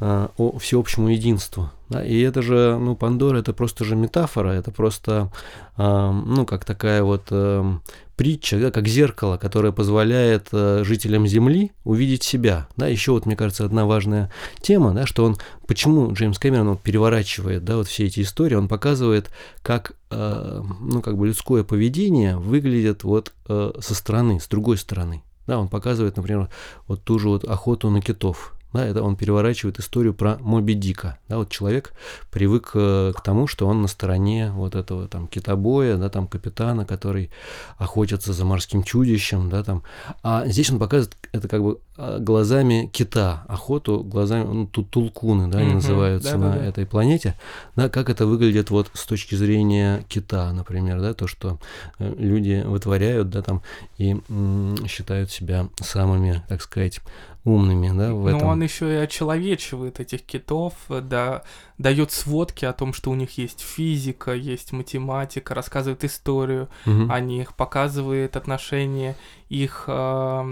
э, 0.00 0.28
о, 0.38 0.58
всеобщему 0.58 1.08
единству. 1.08 1.68
Да, 1.90 2.02
и 2.02 2.18
это 2.20 2.40
же, 2.40 2.78
ну, 2.80 2.96
Пандора, 2.96 3.40
это 3.40 3.52
просто 3.52 3.84
же 3.84 3.96
метафора, 3.96 4.48
это 4.52 4.70
просто, 4.70 5.30
э, 5.76 6.10
ну, 6.10 6.46
как 6.46 6.64
такая 6.64 7.02
вот 7.02 7.24
э, 7.30 7.78
притча, 8.18 8.58
да, 8.58 8.72
как 8.72 8.88
зеркало, 8.88 9.38
которое 9.38 9.72
позволяет 9.72 10.48
э, 10.50 10.82
жителям 10.84 11.26
Земли 11.28 11.70
увидеть 11.84 12.24
себя. 12.24 12.68
Да, 12.76 12.88
еще 12.88 13.12
вот, 13.12 13.26
мне 13.26 13.36
кажется, 13.36 13.64
одна 13.64 13.86
важная 13.86 14.30
тема, 14.60 14.92
да, 14.92 15.06
что 15.06 15.24
он, 15.24 15.36
почему 15.68 16.12
Джеймс 16.12 16.38
Кэмерон 16.40 16.70
вот, 16.70 16.82
переворачивает, 16.82 17.64
да, 17.64 17.76
вот 17.76 17.86
все 17.86 18.06
эти 18.06 18.20
истории, 18.20 18.56
он 18.56 18.66
показывает, 18.66 19.30
как, 19.62 19.92
э, 20.10 20.62
ну, 20.80 21.00
как 21.00 21.16
бы 21.16 21.28
людское 21.28 21.62
поведение 21.62 22.36
выглядит 22.36 23.04
вот 23.04 23.32
э, 23.48 23.70
со 23.78 23.94
стороны, 23.94 24.40
с 24.40 24.48
другой 24.48 24.78
стороны. 24.78 25.22
Да, 25.46 25.60
он 25.60 25.68
показывает, 25.68 26.16
например, 26.16 26.50
вот 26.88 27.04
ту 27.04 27.20
же 27.20 27.28
вот 27.28 27.44
охоту 27.44 27.88
на 27.88 28.02
китов, 28.02 28.57
Да, 28.72 28.84
это 28.84 29.02
он 29.02 29.16
переворачивает 29.16 29.78
историю 29.78 30.12
про 30.12 30.36
Моби 30.40 30.74
Дика. 30.74 31.18
Да, 31.28 31.38
вот 31.38 31.50
человек 31.50 31.92
привык 32.30 32.72
э, 32.74 33.12
к 33.16 33.20
тому, 33.22 33.46
что 33.46 33.66
он 33.66 33.82
на 33.82 33.88
стороне 33.88 34.50
вот 34.52 34.74
этого 34.74 35.08
там 35.08 35.26
китобоя, 35.26 35.96
да, 35.96 36.10
там 36.10 36.26
капитана, 36.26 36.84
который 36.84 37.30
охотится 37.78 38.32
за 38.32 38.44
морским 38.44 38.82
чудищем, 38.82 39.48
да, 39.48 39.62
там. 39.62 39.82
А 40.22 40.46
здесь 40.46 40.70
он 40.70 40.78
показывает 40.78 41.16
это 41.32 41.48
как 41.48 41.62
бы 41.62 41.78
а, 41.96 42.18
глазами 42.18 42.88
кита, 42.92 43.44
охоту 43.48 44.04
глазами, 44.04 44.44
ну, 44.44 44.66
тут 44.66 44.90
тулкуны, 44.90 45.48
да, 45.48 45.58
они 45.58 45.70
mm-hmm. 45.70 45.74
называются 45.74 46.32
да, 46.32 46.38
на 46.38 46.52
да, 46.52 46.58
да. 46.58 46.64
этой 46.64 46.86
планете, 46.86 47.34
да, 47.76 47.88
как 47.88 48.08
это 48.08 48.26
выглядит 48.26 48.70
вот 48.70 48.90
с 48.94 49.04
точки 49.04 49.34
зрения 49.34 50.04
кита, 50.08 50.52
например, 50.52 51.00
да, 51.00 51.14
то, 51.14 51.26
что 51.26 51.58
э, 51.98 52.14
люди 52.18 52.62
вытворяют, 52.64 53.30
да, 53.30 53.42
там, 53.42 53.62
и 53.98 54.20
м- 54.28 54.76
считают 54.86 55.30
себя 55.30 55.68
самыми, 55.80 56.42
так 56.48 56.62
сказать, 56.62 57.00
умными, 57.44 57.88
да, 57.88 58.12
в 58.12 58.30
Но 58.30 58.36
этом. 58.36 58.48
он 58.48 58.62
еще 58.62 58.92
и 58.92 58.96
очеловечивает 58.96 60.00
этих 60.00 60.22
китов, 60.22 60.74
да, 60.88 61.42
дает 61.78 62.12
сводки 62.12 62.64
о 62.64 62.72
том, 62.72 62.92
что 62.92 63.10
у 63.10 63.14
них 63.14 63.38
есть 63.38 63.60
физика, 63.60 64.32
есть 64.32 64.72
математика, 64.72 65.54
рассказывает 65.54 66.04
историю 66.04 66.68
угу. 66.84 67.10
о 67.10 67.20
них, 67.20 67.54
показывает 67.54 68.36
отношения 68.36 69.16
их 69.48 69.84
э, 69.86 70.50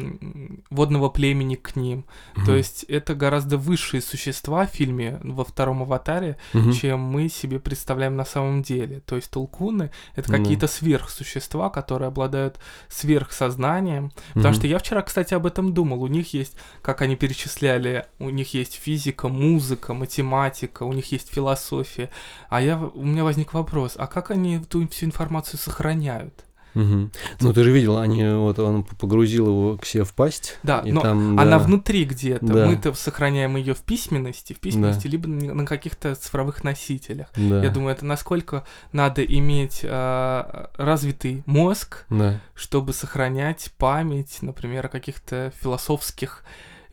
водного 0.71 1.11
племени 1.11 1.57
к 1.57 1.77
ним. 1.77 2.07
Угу. 2.37 2.47
То 2.47 2.57
есть 2.57 2.85
это 2.85 3.15
гораздо 3.15 3.59
высшие 3.59 4.01
существа 4.01 4.67
в 4.67 4.71
фильме 4.71 5.21
во 5.23 5.45
втором 5.45 5.83
аватаре, 5.83 6.39
угу. 6.55 6.73
чем 6.73 7.01
мы 7.01 7.29
себе 7.29 7.61
представляем 7.61 8.17
на 8.17 8.25
самом 8.25 8.63
деле. 8.63 9.01
То 9.01 9.17
есть 9.17 9.31
толкуны 9.31 9.91
это 10.15 10.33
угу. 10.33 10.43
какие-то 10.43 10.67
сверхсущества, 10.67 11.71
которые 11.71 12.09
обладают 12.09 12.59
сверхсознанием. 12.89 14.13
Потому 14.35 14.55
что 14.55 14.67
я 14.67 14.79
вчера, 14.79 15.03
кстати, 15.03 15.35
об 15.35 15.47
этом 15.47 15.75
думал. 15.75 16.03
У 16.03 16.07
них 16.07 16.33
есть, 16.33 16.57
как 16.83 17.03
они 17.03 17.17
перечисляли, 17.17 18.07
у 18.19 18.31
них 18.31 18.55
есть 18.55 18.75
физика, 18.75 19.29
музыка, 19.29 19.93
математика, 19.93 20.85
у 20.85 20.93
них 20.93 21.13
есть 21.13 21.16
философия. 21.23 22.11
А 22.49 22.61
я, 22.61 22.79
у 22.79 23.05
меня 23.05 23.25
возник 23.25 23.55
вопрос, 23.55 23.95
а 23.97 24.07
как 24.07 24.31
они 24.31 24.57
эту 24.57 24.87
всю 24.89 25.07
информацию 25.07 25.59
сохраняют? 25.59 26.47
Угу. 26.77 27.11
Ну, 27.41 27.53
ты 27.55 27.65
же 27.65 27.73
видел, 27.73 27.97
они, 27.97 28.23
вот 28.29 28.59
он 28.59 28.85
погрузил 28.85 29.47
его 29.47 29.79
к 29.79 29.87
себе 29.87 30.05
в 30.05 30.13
пасть. 30.13 30.59
Да, 30.63 30.83
но 30.85 31.01
там, 31.01 31.41
она 31.41 31.53
да. 31.53 31.59
внутри 31.59 32.05
где-то. 32.05 32.45
Да. 32.45 32.67
Мы-то 32.67 32.93
сохраняем 32.93 33.57
ее 33.57 33.73
в 33.73 33.81
письменности, 33.81 34.53
в 34.53 34.61
письменности, 34.61 35.05
да. 35.05 35.09
либо 35.09 35.27
на 35.27 35.65
каких-то 35.65 36.15
цифровых 36.15 36.65
носителях. 36.65 37.29
Да. 37.35 37.65
Я 37.65 37.71
думаю, 37.71 37.95
это 37.95 38.05
насколько 38.05 38.65
надо 38.93 39.25
иметь 39.25 39.81
э, 39.83 40.67
развитый 40.77 41.43
мозг, 41.47 42.05
да. 42.11 42.41
чтобы 42.55 42.93
сохранять 42.93 43.73
память, 43.79 44.39
например, 44.43 44.85
о 44.87 44.89
каких-то 44.91 45.55
философских 45.59 46.45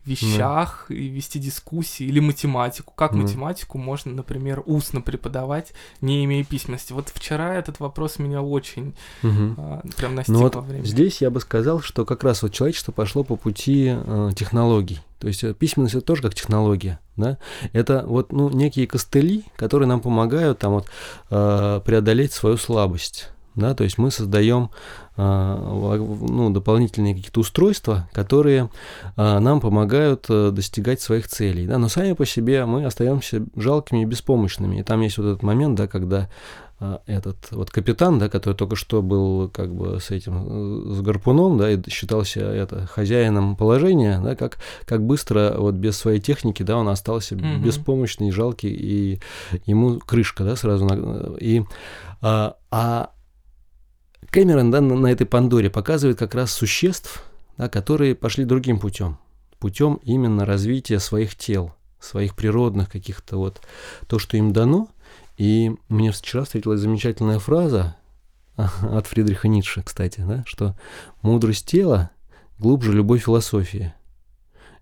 вещах 0.05 0.87
mm. 0.89 0.95
и 0.95 1.07
вести 1.07 1.39
дискуссии 1.39 2.05
или 2.05 2.19
математику. 2.19 2.93
Как 2.95 3.13
mm. 3.13 3.17
математику 3.17 3.77
можно, 3.77 4.11
например, 4.11 4.63
устно 4.65 5.01
преподавать, 5.01 5.73
не 6.01 6.23
имея 6.25 6.43
письменности? 6.43 6.93
Вот 6.93 7.09
вчера 7.09 7.55
этот 7.55 7.79
вопрос 7.79 8.19
меня 8.19 8.41
очень 8.41 8.95
mm-hmm. 9.21 9.53
а, 9.57 9.81
прям 9.97 10.15
настиг 10.15 10.33
ну 10.33 10.41
вот 10.41 10.55
время. 10.55 10.83
Здесь 10.83 11.21
я 11.21 11.29
бы 11.29 11.39
сказал, 11.39 11.81
что 11.81 12.05
как 12.05 12.23
раз 12.23 12.43
вот 12.43 12.53
человечество 12.53 12.91
пошло 12.91 13.23
по 13.23 13.35
пути 13.35 13.93
э, 13.95 14.31
технологий. 14.35 14.99
То 15.19 15.27
есть 15.27 15.43
э, 15.43 15.53
письменность 15.53 15.95
это 15.95 16.05
тоже 16.05 16.21
как 16.21 16.35
технология, 16.35 16.99
да? 17.15 17.37
Это 17.71 18.03
вот 18.05 18.31
ну 18.31 18.49
некие 18.49 18.87
костыли, 18.87 19.45
которые 19.55 19.87
нам 19.87 20.01
помогают 20.01 20.59
там 20.59 20.73
вот 20.73 20.87
э, 21.29 21.81
преодолеть 21.85 22.33
свою 22.33 22.57
слабость 22.57 23.29
да, 23.55 23.73
то 23.73 23.83
есть 23.83 23.97
мы 23.97 24.11
создаем 24.11 24.69
а, 25.15 25.95
ну, 25.97 26.49
дополнительные 26.49 27.15
какие-то 27.15 27.41
устройства, 27.41 28.09
которые 28.13 28.69
а, 29.15 29.39
нам 29.39 29.61
помогают 29.61 30.25
э, 30.29 30.51
достигать 30.51 31.01
своих 31.01 31.27
целей, 31.27 31.67
да, 31.67 31.77
но 31.77 31.87
сами 31.87 32.13
по 32.13 32.25
себе 32.25 32.65
мы 32.65 32.85
остаемся 32.85 33.45
жалкими 33.55 34.01
и 34.01 34.05
беспомощными, 34.05 34.79
и 34.79 34.83
там 34.83 35.01
есть 35.01 35.17
вот 35.17 35.27
этот 35.27 35.43
момент, 35.43 35.77
да, 35.77 35.87
когда 35.87 36.29
а, 36.79 37.01
этот 37.05 37.37
вот 37.51 37.69
капитан, 37.69 38.19
да, 38.19 38.27
который 38.27 38.55
только 38.55 38.75
что 38.75 39.01
был 39.01 39.49
как 39.49 39.73
бы 39.73 39.99
с 40.01 40.11
этим, 40.11 40.93
с 40.93 41.01
гарпуном, 41.01 41.57
да, 41.57 41.71
и 41.71 41.89
считался 41.89 42.41
это 42.41 42.87
хозяином 42.87 43.55
положения, 43.55 44.19
да, 44.21 44.35
как, 44.35 44.57
как 44.85 45.05
быстро 45.05 45.53
вот 45.57 45.75
без 45.75 45.95
своей 45.95 46.19
техники, 46.19 46.63
да, 46.63 46.77
он 46.77 46.89
остался 46.89 47.35
угу. 47.35 47.43
беспомощный, 47.63 48.31
жалкий, 48.31 48.71
и 48.71 49.19
ему 49.65 49.99
крышка, 49.99 50.43
да, 50.43 50.55
сразу, 50.55 51.37
и, 51.39 51.63
а, 52.21 52.55
а 52.71 53.11
Кэмерон 54.33 54.71
да, 54.71 54.81
на, 54.81 55.07
этой 55.11 55.27
Пандоре 55.27 55.69
показывает 55.69 56.17
как 56.17 56.33
раз 56.33 56.51
существ, 56.51 57.23
да, 57.55 57.69
которые 57.69 58.15
пошли 58.15 58.45
другим 58.45 58.79
путем. 58.79 59.19
Путем 59.59 59.99
именно 60.01 60.43
развития 60.43 60.97
своих 60.97 61.35
тел, 61.35 61.75
своих 61.99 62.35
природных 62.35 62.89
каких-то 62.89 63.37
вот, 63.37 63.61
то, 64.07 64.17
что 64.17 64.35
им 64.35 64.51
дано. 64.51 64.89
И 65.37 65.75
мне 65.87 66.11
вчера 66.11 66.45
встретилась 66.45 66.79
замечательная 66.79 67.37
фраза 67.37 67.95
от 68.57 69.05
Фридриха 69.05 69.47
Ницше, 69.47 69.83
кстати, 69.83 70.21
да, 70.21 70.43
что 70.47 70.75
мудрость 71.21 71.67
тела 71.67 72.09
глубже 72.57 72.91
любой 72.91 73.19
философии. 73.19 73.93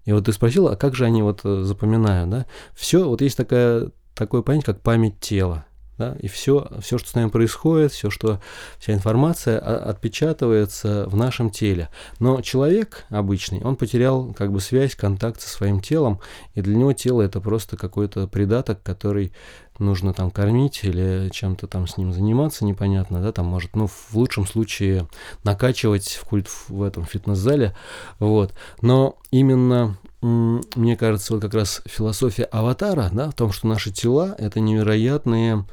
И 0.05 0.13
вот 0.13 0.27
ты 0.27 0.31
спросил, 0.31 0.69
а 0.69 0.77
как 0.77 0.95
же 0.95 1.03
они 1.03 1.21
вот 1.23 1.41
э, 1.43 1.63
запоминают, 1.63 2.29
да? 2.29 2.45
Все, 2.73 3.05
вот 3.05 3.21
есть 3.21 3.35
такая, 3.35 3.91
такое 4.15 4.43
понятие, 4.43 4.73
как 4.73 4.81
память 4.81 5.19
тела 5.19 5.65
да, 5.97 6.15
и 6.19 6.27
все, 6.27 6.67
все, 6.81 6.97
что 6.97 7.09
с 7.09 7.15
нами 7.15 7.29
происходит, 7.29 7.91
все, 7.91 8.09
что, 8.09 8.39
вся 8.79 8.93
информация 8.93 9.59
отпечатывается 9.59 11.05
в 11.07 11.15
нашем 11.15 11.49
теле. 11.49 11.89
Но 12.19 12.41
человек 12.41 13.05
обычный, 13.09 13.61
он 13.61 13.75
потерял 13.75 14.33
как 14.33 14.51
бы 14.51 14.59
связь, 14.59 14.95
контакт 14.95 15.41
со 15.41 15.49
своим 15.49 15.79
телом, 15.79 16.19
и 16.55 16.61
для 16.61 16.75
него 16.75 16.93
тело 16.93 17.21
это 17.21 17.39
просто 17.39 17.77
какой-то 17.77 18.27
придаток, 18.27 18.81
который 18.83 19.31
нужно 19.79 20.13
там 20.13 20.31
кормить 20.31 20.81
или 20.83 21.29
чем-то 21.31 21.67
там 21.67 21.87
с 21.87 21.97
ним 21.97 22.13
заниматься, 22.13 22.65
непонятно, 22.65 23.21
да, 23.21 23.31
там 23.31 23.47
может, 23.47 23.75
ну, 23.75 23.87
в 23.87 24.13
лучшем 24.13 24.45
случае 24.45 25.07
накачивать 25.43 26.19
в 26.21 26.25
культ 26.25 26.47
в 26.67 26.83
этом 26.83 27.05
фитнес-зале, 27.05 27.75
вот. 28.19 28.53
Но 28.81 29.17
именно 29.31 29.97
мне 30.21 30.95
кажется, 30.97 31.33
вот 31.33 31.41
как 31.41 31.53
раз 31.53 31.81
философия 31.85 32.43
аватара, 32.43 33.09
да, 33.11 33.29
в 33.29 33.33
том, 33.33 33.51
что 33.51 33.67
наши 33.67 33.91
тела— 33.91 34.35
это 34.37 34.59
невероятные, 34.59 35.65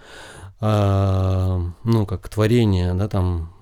э, 0.60 1.60
ну, 1.84 2.06
как 2.06 2.28
творения, 2.28 2.94
да, 2.94 3.08
там, 3.08 3.52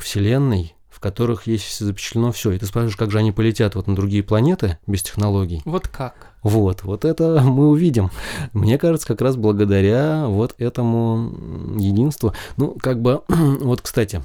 Вселенной, 0.00 0.76
в 0.88 1.00
которых 1.00 1.46
есть 1.46 1.78
запечатлено 1.78 2.32
все. 2.32 2.52
И 2.52 2.58
ты 2.58 2.64
спрашиваешь, 2.64 2.96
как 2.96 3.10
же 3.10 3.18
они 3.18 3.30
полетят 3.30 3.74
вот 3.74 3.86
на 3.86 3.94
другие 3.94 4.22
планеты 4.22 4.78
без 4.86 5.02
технологий? 5.02 5.60
Вот 5.66 5.88
как? 5.88 6.34
Вот, 6.42 6.84
вот 6.84 7.04
это 7.04 7.40
мы 7.44 7.68
увидим. 7.68 8.10
Мне 8.52 8.78
кажется, 8.78 9.06
как 9.06 9.20
раз 9.20 9.36
благодаря 9.36 10.26
вот 10.26 10.54
этому 10.58 11.76
единству. 11.78 12.32
Ну, 12.56 12.76
как 12.80 13.02
бы, 13.02 13.22
вот, 13.28 13.82
кстати, 13.82 14.22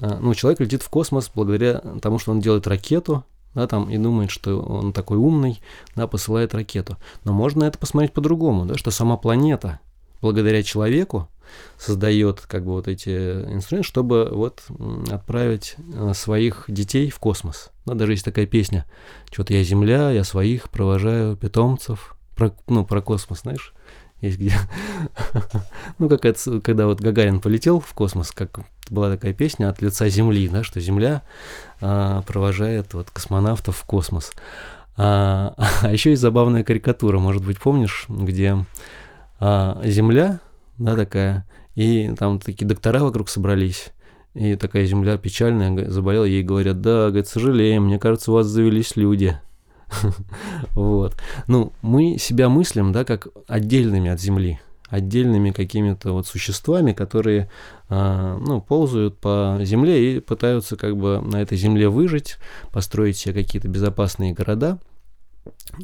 а, 0.00 0.18
ну, 0.20 0.34
человек 0.34 0.60
летит 0.60 0.82
в 0.82 0.88
космос 0.88 1.30
благодаря 1.34 1.80
тому, 2.00 2.18
что 2.18 2.30
он 2.30 2.40
делает 2.40 2.66
ракету, 2.66 3.24
да, 3.54 3.66
там, 3.66 3.90
и 3.90 3.98
думает, 3.98 4.30
что 4.30 4.60
он 4.60 4.92
такой 4.92 5.18
умный, 5.18 5.60
да, 5.94 6.06
посылает 6.06 6.54
ракету. 6.54 6.96
Но 7.24 7.32
можно 7.32 7.64
это 7.64 7.78
посмотреть 7.78 8.12
по-другому, 8.12 8.66
да, 8.66 8.76
что 8.76 8.90
сама 8.90 9.16
планета, 9.16 9.80
благодаря 10.20 10.62
человеку, 10.62 11.28
создает 11.78 12.40
как 12.40 12.64
бы 12.64 12.72
вот 12.72 12.88
эти 12.88 13.10
инструменты, 13.10 13.86
чтобы 13.86 14.28
вот 14.32 14.62
отправить 15.10 15.76
э, 15.94 16.12
своих 16.14 16.64
детей 16.68 17.10
в 17.10 17.18
космос. 17.18 17.70
Да, 17.84 17.94
даже 17.94 18.12
есть 18.12 18.24
такая 18.24 18.46
песня, 18.46 18.86
что-то 19.30 19.54
я 19.54 19.62
земля, 19.62 20.10
я 20.10 20.24
своих 20.24 20.70
провожаю 20.70 21.36
питомцев, 21.36 22.16
про, 22.34 22.52
ну, 22.66 22.84
про 22.84 23.00
космос, 23.00 23.42
знаешь, 23.42 23.72
есть 24.26 24.38
где, 24.38 24.54
ну, 25.98 26.08
как 26.08 26.24
это, 26.24 26.60
когда 26.60 26.86
вот 26.86 27.00
Гагарин 27.00 27.40
полетел 27.40 27.80
в 27.80 27.92
космос, 27.94 28.32
как 28.32 28.60
была 28.90 29.10
такая 29.10 29.32
песня 29.32 29.68
от 29.68 29.82
лица 29.82 30.08
Земли, 30.08 30.48
да, 30.48 30.62
что 30.62 30.80
Земля 30.80 31.22
а, 31.80 32.22
провожает 32.22 32.94
вот 32.94 33.10
космонавтов 33.10 33.76
в 33.76 33.84
космос. 33.84 34.32
А, 34.96 35.54
а 35.82 35.92
еще 35.92 36.10
есть 36.10 36.22
забавная 36.22 36.64
карикатура, 36.64 37.18
может 37.18 37.44
быть, 37.44 37.58
помнишь, 37.58 38.06
где 38.08 38.56
а, 39.40 39.80
Земля, 39.84 40.40
да, 40.78 40.96
такая, 40.96 41.46
и 41.74 42.12
там 42.18 42.38
такие 42.38 42.66
доктора 42.66 43.00
вокруг 43.00 43.28
собрались, 43.28 43.92
и 44.34 44.56
такая 44.56 44.84
земля 44.84 45.16
печальная, 45.16 45.88
заболела, 45.90 46.24
ей 46.24 46.42
говорят, 46.42 46.80
да, 46.80 47.08
говорит, 47.08 47.28
сожалеем, 47.28 47.84
мне 47.84 47.98
кажется, 47.98 48.32
у 48.32 48.34
вас 48.34 48.46
завелись 48.46 48.96
люди. 48.96 49.38
Вот. 50.74 51.16
Ну, 51.46 51.72
мы 51.82 52.18
себя 52.18 52.48
мыслим, 52.48 52.92
да, 52.92 53.04
как 53.04 53.28
отдельными 53.46 54.10
от 54.10 54.20
Земли, 54.20 54.60
отдельными 54.88 55.50
какими-то 55.50 56.12
вот 56.12 56.26
существами, 56.26 56.92
которые, 56.92 57.50
а, 57.88 58.36
ну, 58.38 58.60
ползают 58.60 59.18
по 59.18 59.58
Земле 59.62 60.16
и 60.16 60.20
пытаются 60.20 60.76
как 60.76 60.96
бы 60.96 61.20
на 61.20 61.40
этой 61.40 61.58
Земле 61.58 61.88
выжить, 61.88 62.36
построить 62.72 63.16
себе 63.16 63.34
какие-то 63.34 63.68
безопасные 63.68 64.32
города, 64.32 64.78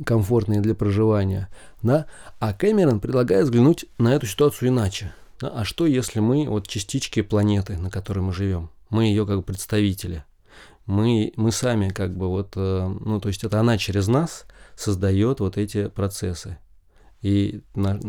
комфортные 0.05 0.61
для 0.61 0.75
проживания, 0.75 1.49
да, 1.83 2.07
а 2.39 2.53
Кэмерон 2.53 3.01
предлагает 3.01 3.45
взглянуть 3.45 3.87
на 3.99 4.15
эту 4.15 4.27
ситуацию 4.27 4.69
иначе. 4.69 5.13
А 5.41 5.65
что, 5.65 5.87
если 5.87 6.21
мы 6.21 6.47
вот 6.49 6.69
частички 6.69 7.23
планеты, 7.23 7.79
на 7.79 7.91
которой 7.91 8.21
мы 8.21 8.33
живем, 8.33 8.71
мы 8.91 9.05
ее 9.05 9.27
как 9.27 9.45
представители, 9.45 10.25
мы, 10.91 11.33
мы 11.37 11.53
сами 11.53 11.89
как 11.89 12.17
бы 12.17 12.29
вот, 12.29 12.55
э, 12.57 12.97
ну, 13.01 13.21
то 13.21 13.29
есть 13.29 13.45
это 13.45 13.61
она 13.61 13.79
через 13.79 14.09
нас 14.09 14.45
создает 14.75 15.41
вот 15.41 15.57
эти 15.57 15.89
процессы. 15.89 16.59
И 17.23 17.63
на, 17.75 18.01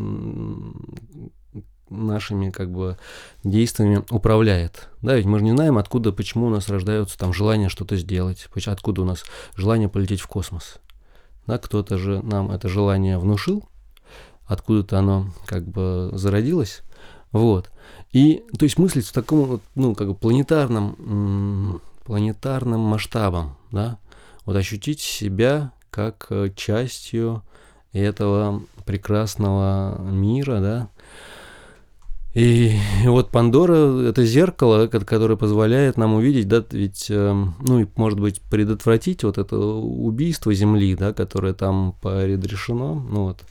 нашими 1.89 2.49
как 2.49 2.71
бы 2.71 2.97
действиями 3.43 4.03
управляет. 4.09 4.89
Да, 5.01 5.15
ведь 5.15 5.25
мы 5.25 5.37
же 5.39 5.43
не 5.43 5.51
знаем, 5.51 5.77
откуда, 5.77 6.11
почему 6.11 6.47
у 6.47 6.49
нас 6.49 6.69
рождаются 6.69 7.19
там 7.19 7.33
желания 7.33 7.69
что-то 7.69 7.97
сделать, 7.97 8.47
откуда 8.65 9.01
у 9.03 9.05
нас 9.05 9.25
желание 9.55 9.89
полететь 9.89 10.21
в 10.21 10.27
космос. 10.27 10.79
Да, 11.45 11.57
кто-то 11.57 11.97
же 11.97 12.21
нам 12.23 12.49
это 12.49 12.67
желание 12.67 13.19
внушил, 13.19 13.65
откуда-то 14.45 14.97
оно 14.97 15.27
как 15.45 15.67
бы 15.67 16.11
зародилось. 16.13 16.81
Вот. 17.31 17.69
И, 18.11 18.43
то 18.57 18.63
есть, 18.63 18.77
мыслить 18.77 19.05
в 19.05 19.13
таком, 19.13 19.61
ну, 19.75 19.95
как 19.95 20.09
бы 20.09 20.15
планетарном, 20.15 21.81
планетарном 22.03 22.79
масштабом, 22.79 23.57
да, 23.71 23.97
вот 24.45 24.55
ощутить 24.55 24.99
себя 24.99 25.71
как 25.89 26.27
э, 26.29 26.49
частью 26.55 27.43
этого 27.93 28.63
прекрасного 28.85 30.01
мира, 30.01 30.59
да, 30.59 30.89
и 32.33 32.77
вот 33.05 33.29
Пандора— 33.29 34.01
это 34.09 34.25
зеркало, 34.25 34.87
которое 34.87 35.35
позволяет 35.35 35.97
нам 35.97 36.13
увидеть, 36.13 36.47
да, 36.47 36.63
ведь, 36.71 37.07
эм, 37.09 37.55
ну, 37.59 37.81
и, 37.81 37.87
может 37.95 38.19
быть, 38.19 38.41
предотвратить 38.41 39.23
вот 39.23 39.37
это 39.37 39.57
убийство 39.57 40.53
Земли, 40.53 40.95
да, 40.95 41.13
которое 41.13 41.53
там 41.53 41.95
предрешено, 42.01 42.93
ну 42.93 43.23
вот, 43.25 43.43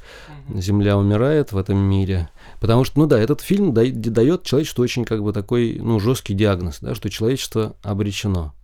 Земля 0.54 0.96
умирает 0.96 1.52
в 1.52 1.58
этом 1.58 1.76
мире, 1.76 2.30
потому 2.60 2.84
что, 2.84 3.00
ну 3.00 3.06
да, 3.06 3.18
этот 3.20 3.42
фильм 3.42 3.74
дает 3.74 4.44
человечеству 4.44 4.82
очень, 4.82 5.04
как 5.04 5.22
бы, 5.22 5.32
такой, 5.32 5.78
ну, 5.80 6.00
жесткий 6.00 6.34
диагноз, 6.34 6.78
да, 6.80 6.94
что 6.94 7.10
человечество 7.10 7.76
обречено. 7.82 8.54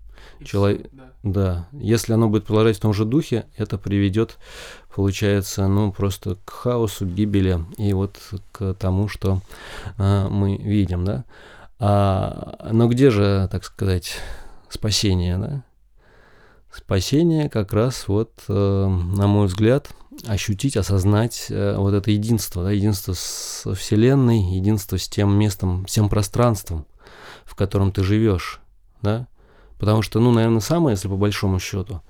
Человек, 0.45 0.89
да. 0.93 1.13
да, 1.23 1.69
если 1.73 2.13
оно 2.13 2.29
будет 2.29 2.45
продолжать 2.45 2.77
в 2.77 2.81
том 2.81 2.93
же 2.93 3.05
духе, 3.05 3.47
это 3.57 3.79
приведет 3.79 4.39
получается, 4.97 5.69
ну, 5.69 5.93
просто 5.93 6.39
к 6.47 6.51
хаосу, 6.51 7.05
гибели 7.05 7.61
и 7.77 7.93
вот 7.93 8.19
к 8.51 8.73
тому, 8.75 9.09
что 9.09 9.43
а, 9.99 10.29
мы 10.31 10.57
видим, 10.57 11.05
да. 11.05 11.25
А, 11.79 12.67
но 12.73 12.89
где 12.89 13.11
же, 13.11 13.47
так 13.53 13.63
сказать, 13.65 14.17
спасение, 14.71 15.37
да? 15.37 15.65
Спасение 16.73 17.51
как 17.51 17.75
раз 17.75 18.09
вот, 18.09 18.33
э, 18.49 18.53
на 18.53 19.27
мой 19.27 19.47
взгляд, 19.47 19.91
ощутить, 20.27 20.77
осознать 20.77 21.47
э, 21.51 21.75
вот 21.77 21.95
это 21.95 22.11
единство, 22.11 22.65
да, 22.65 22.71
единство 22.71 23.13
с 23.15 23.67
Вселенной, 23.75 24.41
единство 24.41 24.99
с 24.99 25.09
тем 25.09 25.39
местом, 25.39 25.85
всем 25.87 26.09
пространством, 26.09 26.87
в 27.45 27.55
котором 27.55 27.93
ты 27.93 28.03
живешь, 28.03 28.61
да, 29.01 29.27
потому 29.79 30.03
что, 30.03 30.21
ну, 30.21 30.31
наверное, 30.33 30.61
самое, 30.61 30.95
если 30.95 31.09
по 31.09 31.17
большому 31.17 31.59
счету, 31.59 32.01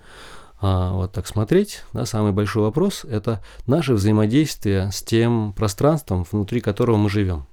а, 0.61 0.93
вот 0.93 1.13
так 1.13 1.27
смотреть, 1.27 1.83
да, 1.93 2.07
самый 2.07 2.33
большой 2.33 2.63
вопрос– 2.63 3.05
это 3.09 3.43
наше 3.67 3.95
взаимодействие 3.95 4.91
с 4.91 5.03
тем 5.03 5.53
пространством, 5.53 6.27
внутри 6.31 6.61
которого 6.61 6.97
мы 6.97 7.11
живем. 7.11 7.47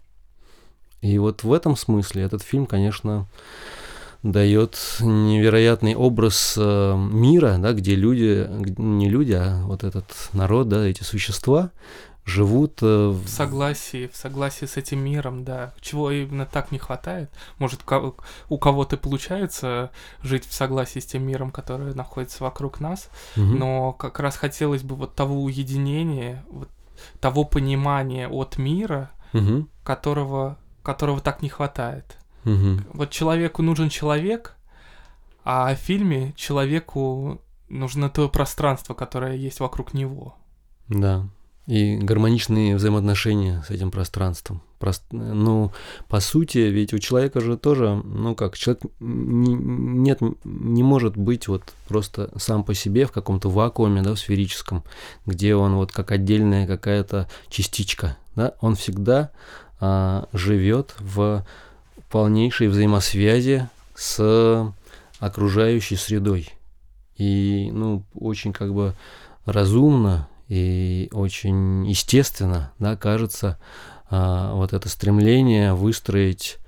И 1.02 1.18
вот 1.18 1.44
в 1.44 1.52
этом 1.52 1.76
смысле 1.76 2.24
этот 2.24 2.42
фильм, 2.44 2.66
конечно, 2.66 3.28
дает 4.24 4.78
невероятный 5.02 5.96
образ 5.96 6.56
э, 6.58 6.96
мира, 6.96 7.58
да, 7.60 7.74
где 7.74 7.96
люди, 7.96 8.48
не 8.78 9.10
люди, 9.10 9.34
а 9.34 9.64
вот 9.66 9.84
этот 9.84 10.06
народ, 10.32 10.70
да, 10.70 10.86
эти 10.86 11.04
существа, 11.04 11.72
живут... 12.26 12.80
Э, 12.82 13.10
в 13.10 13.28
согласии, 13.28 14.08
в 14.08 14.16
согласии 14.16 14.66
с 14.66 14.78
этим 14.78 15.00
миром, 15.00 15.44
да. 15.44 15.74
Чего 15.82 16.12
именно 16.12 16.46
так 16.46 16.72
не 16.72 16.80
хватает. 16.80 17.32
Может, 17.58 17.82
у 18.50 18.58
кого-то 18.58 18.98
получается 18.98 19.92
жить 20.22 20.46
в 20.48 20.54
согласии 20.54 21.00
с 21.00 21.06
тем 21.06 21.24
миром, 21.24 21.52
который 21.52 21.94
находится 21.94 22.44
вокруг 22.44 22.80
нас, 22.80 23.10
угу. 23.36 23.46
но 23.46 23.94
как 23.94 24.20
раз 24.20 24.38
хотелось 24.38 24.84
бы 24.84 24.96
вот 24.96 25.16
того 25.16 25.44
уединения, 25.44 26.44
вот 26.50 26.70
того 27.20 27.44
понимания 27.44 28.28
от 28.28 28.58
мира, 28.58 29.12
угу. 29.34 29.68
которого, 29.84 30.58
которого 30.82 31.20
так 31.20 31.42
не 31.42 31.50
хватает. 31.50 32.18
Угу. 32.46 32.82
Вот 32.94 33.10
человеку 33.10 33.62
нужен 33.62 33.90
человек, 33.90 34.56
а 35.44 35.74
в 35.76 35.78
фильме 35.78 36.34
человеку 36.36 37.42
нужно 37.70 38.10
то 38.10 38.30
пространство, 38.30 38.94
которое 38.94 39.36
есть 39.36 39.60
вокруг 39.60 39.94
него. 39.94 40.36
Да, 40.88 41.28
и 41.66 41.96
гармоничные 41.98 42.76
взаимоотношения 42.76 43.64
с 43.66 43.70
этим 43.70 43.90
пространством. 43.90 44.62
Прост... 44.80 45.04
Ну, 45.12 45.72
по 46.10 46.20
сути, 46.20 46.58
ведь 46.58 46.94
у 46.94 47.00
человека 47.00 47.40
же 47.40 47.58
тоже, 47.58 48.02
ну 48.04 48.36
как, 48.36 48.58
человек 48.58 48.84
не, 49.00 49.54
нет, 49.54 50.20
не 50.44 50.84
может 50.84 51.16
быть 51.16 51.48
вот 51.48 51.64
просто 51.88 52.32
сам 52.38 52.66
по 52.66 52.74
себе 52.74 53.06
в 53.06 53.12
каком-то 53.12 53.50
вакууме, 53.50 54.02
да, 54.02 54.14
в 54.14 54.20
сферическом, 54.20 54.84
где 55.26 55.56
он 55.56 55.76
вот 55.76 55.94
как 55.94 56.12
отдельная 56.12 56.68
какая-то 56.68 57.30
частичка, 57.48 58.18
да, 58.36 58.56
он 58.60 58.76
всегда 58.76 59.32
а, 59.80 60.28
живет 60.34 60.96
в 61.00 61.46
полнейшей 62.10 62.68
взаимосвязи 62.68 63.70
с 63.96 64.74
окружающей 65.20 65.96
средой. 65.96 66.50
И, 67.16 67.70
ну, 67.72 68.04
очень 68.14 68.52
как 68.52 68.74
бы 68.74 68.96
разумно 69.46 70.28
и 70.54 71.10
очень 71.14 71.84
естественно, 71.90 72.72
да, 72.78 72.96
кажется, 72.96 73.58
а, 74.12 74.54
вот 74.54 74.72
это 74.72 74.88
стремление 74.88 75.74
выстроить 75.74 76.60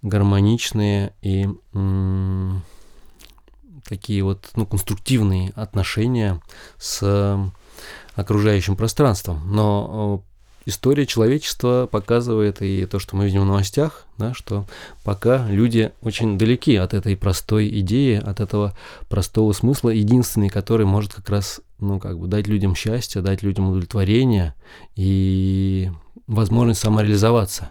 гармоничные 0.00 1.12
и 1.20 1.48
такие 3.88 4.22
вот 4.22 4.50
ну, 4.54 4.64
конструктивные 4.64 5.50
отношения 5.56 6.40
с 6.78 7.50
окружающим 8.14 8.76
пространством. 8.76 9.42
Но 9.52 10.22
история 10.66 11.06
человечества 11.06 11.88
показывает, 11.90 12.62
и 12.62 12.86
то, 12.86 12.98
что 12.98 13.16
мы 13.16 13.26
видим 13.26 13.42
в 13.42 13.46
новостях, 13.46 14.06
да, 14.18 14.34
что 14.34 14.66
пока 15.04 15.46
люди 15.48 15.92
очень 16.02 16.38
далеки 16.38 16.76
от 16.76 16.94
этой 16.94 17.16
простой 17.16 17.68
идеи, 17.80 18.16
от 18.16 18.40
этого 18.40 18.76
простого 19.08 19.52
смысла, 19.52 19.90
единственный, 19.90 20.48
который 20.48 20.86
может 20.86 21.14
как 21.14 21.28
раз 21.28 21.60
ну, 21.78 21.98
как 21.98 22.18
бы 22.18 22.26
дать 22.26 22.46
людям 22.46 22.74
счастье, 22.74 23.22
дать 23.22 23.42
людям 23.42 23.68
удовлетворение 23.68 24.54
и 24.96 25.90
возможность 26.26 26.80
самореализоваться. 26.80 27.70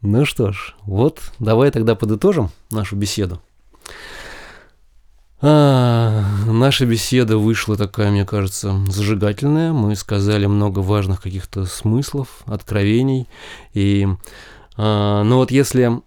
Ну 0.00 0.24
что 0.24 0.52
ж, 0.52 0.74
вот 0.82 1.20
давай 1.38 1.70
тогда 1.70 1.94
подытожим 1.94 2.50
нашу 2.70 2.96
беседу. 2.96 3.40
А, 5.40 6.24
наша 6.46 6.84
беседа 6.84 7.38
вышла 7.38 7.76
такая, 7.76 8.10
мне 8.10 8.26
кажется, 8.26 8.74
зажигательная. 8.88 9.72
Мы 9.72 9.94
сказали 9.94 10.46
много 10.46 10.80
важных 10.80 11.22
каких-то 11.22 11.64
смыслов, 11.64 12.42
откровений. 12.46 13.28
И, 13.72 14.08
а, 14.76 15.22
ну 15.22 15.36
вот 15.36 15.50
если, 15.50 16.02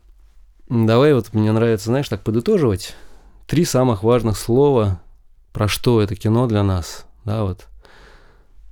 давай 0.69 1.13
вот 1.13 1.33
мне 1.33 1.51
нравится, 1.51 1.85
знаешь, 1.85 2.09
так 2.09 2.23
подытоживать. 2.23 2.95
Три 3.47 3.63
самых 3.63 4.03
важных 4.03 4.37
слова, 4.37 5.01
про 5.53 5.67
что 5.67 6.01
это 6.01 6.15
кино 6.15 6.47
для 6.47 6.63
нас, 6.63 7.05
да, 7.23 7.43
вот. 7.43 7.67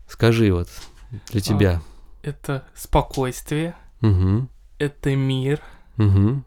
Скажи 0.07 0.51
вот 0.51 0.70
для 1.30 1.39
тебя. 1.39 1.82
А, 1.82 2.28
это 2.28 2.66
спокойствие. 2.76 3.76
Угу. 4.01 4.47
Это 4.78 5.16
мир. 5.16 5.62
Угу. 5.97 6.43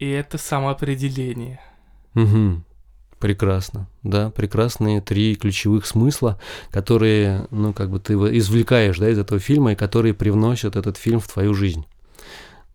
И 0.00 0.08
это 0.10 0.36
самоопределение. 0.36 1.60
Угу. 2.14 2.62
Прекрасно, 3.24 3.88
да, 4.02 4.28
прекрасные 4.28 5.00
три 5.00 5.34
ключевых 5.34 5.86
смысла, 5.86 6.38
которые, 6.70 7.46
ну, 7.50 7.72
как 7.72 7.88
бы 7.88 7.98
ты 7.98 8.12
извлекаешь, 8.12 8.98
да, 8.98 9.08
из 9.08 9.18
этого 9.18 9.40
фильма, 9.40 9.72
и 9.72 9.76
которые 9.76 10.12
привносят 10.12 10.76
этот 10.76 10.98
фильм 10.98 11.20
в 11.20 11.28
твою 11.28 11.54
жизнь. 11.54 11.86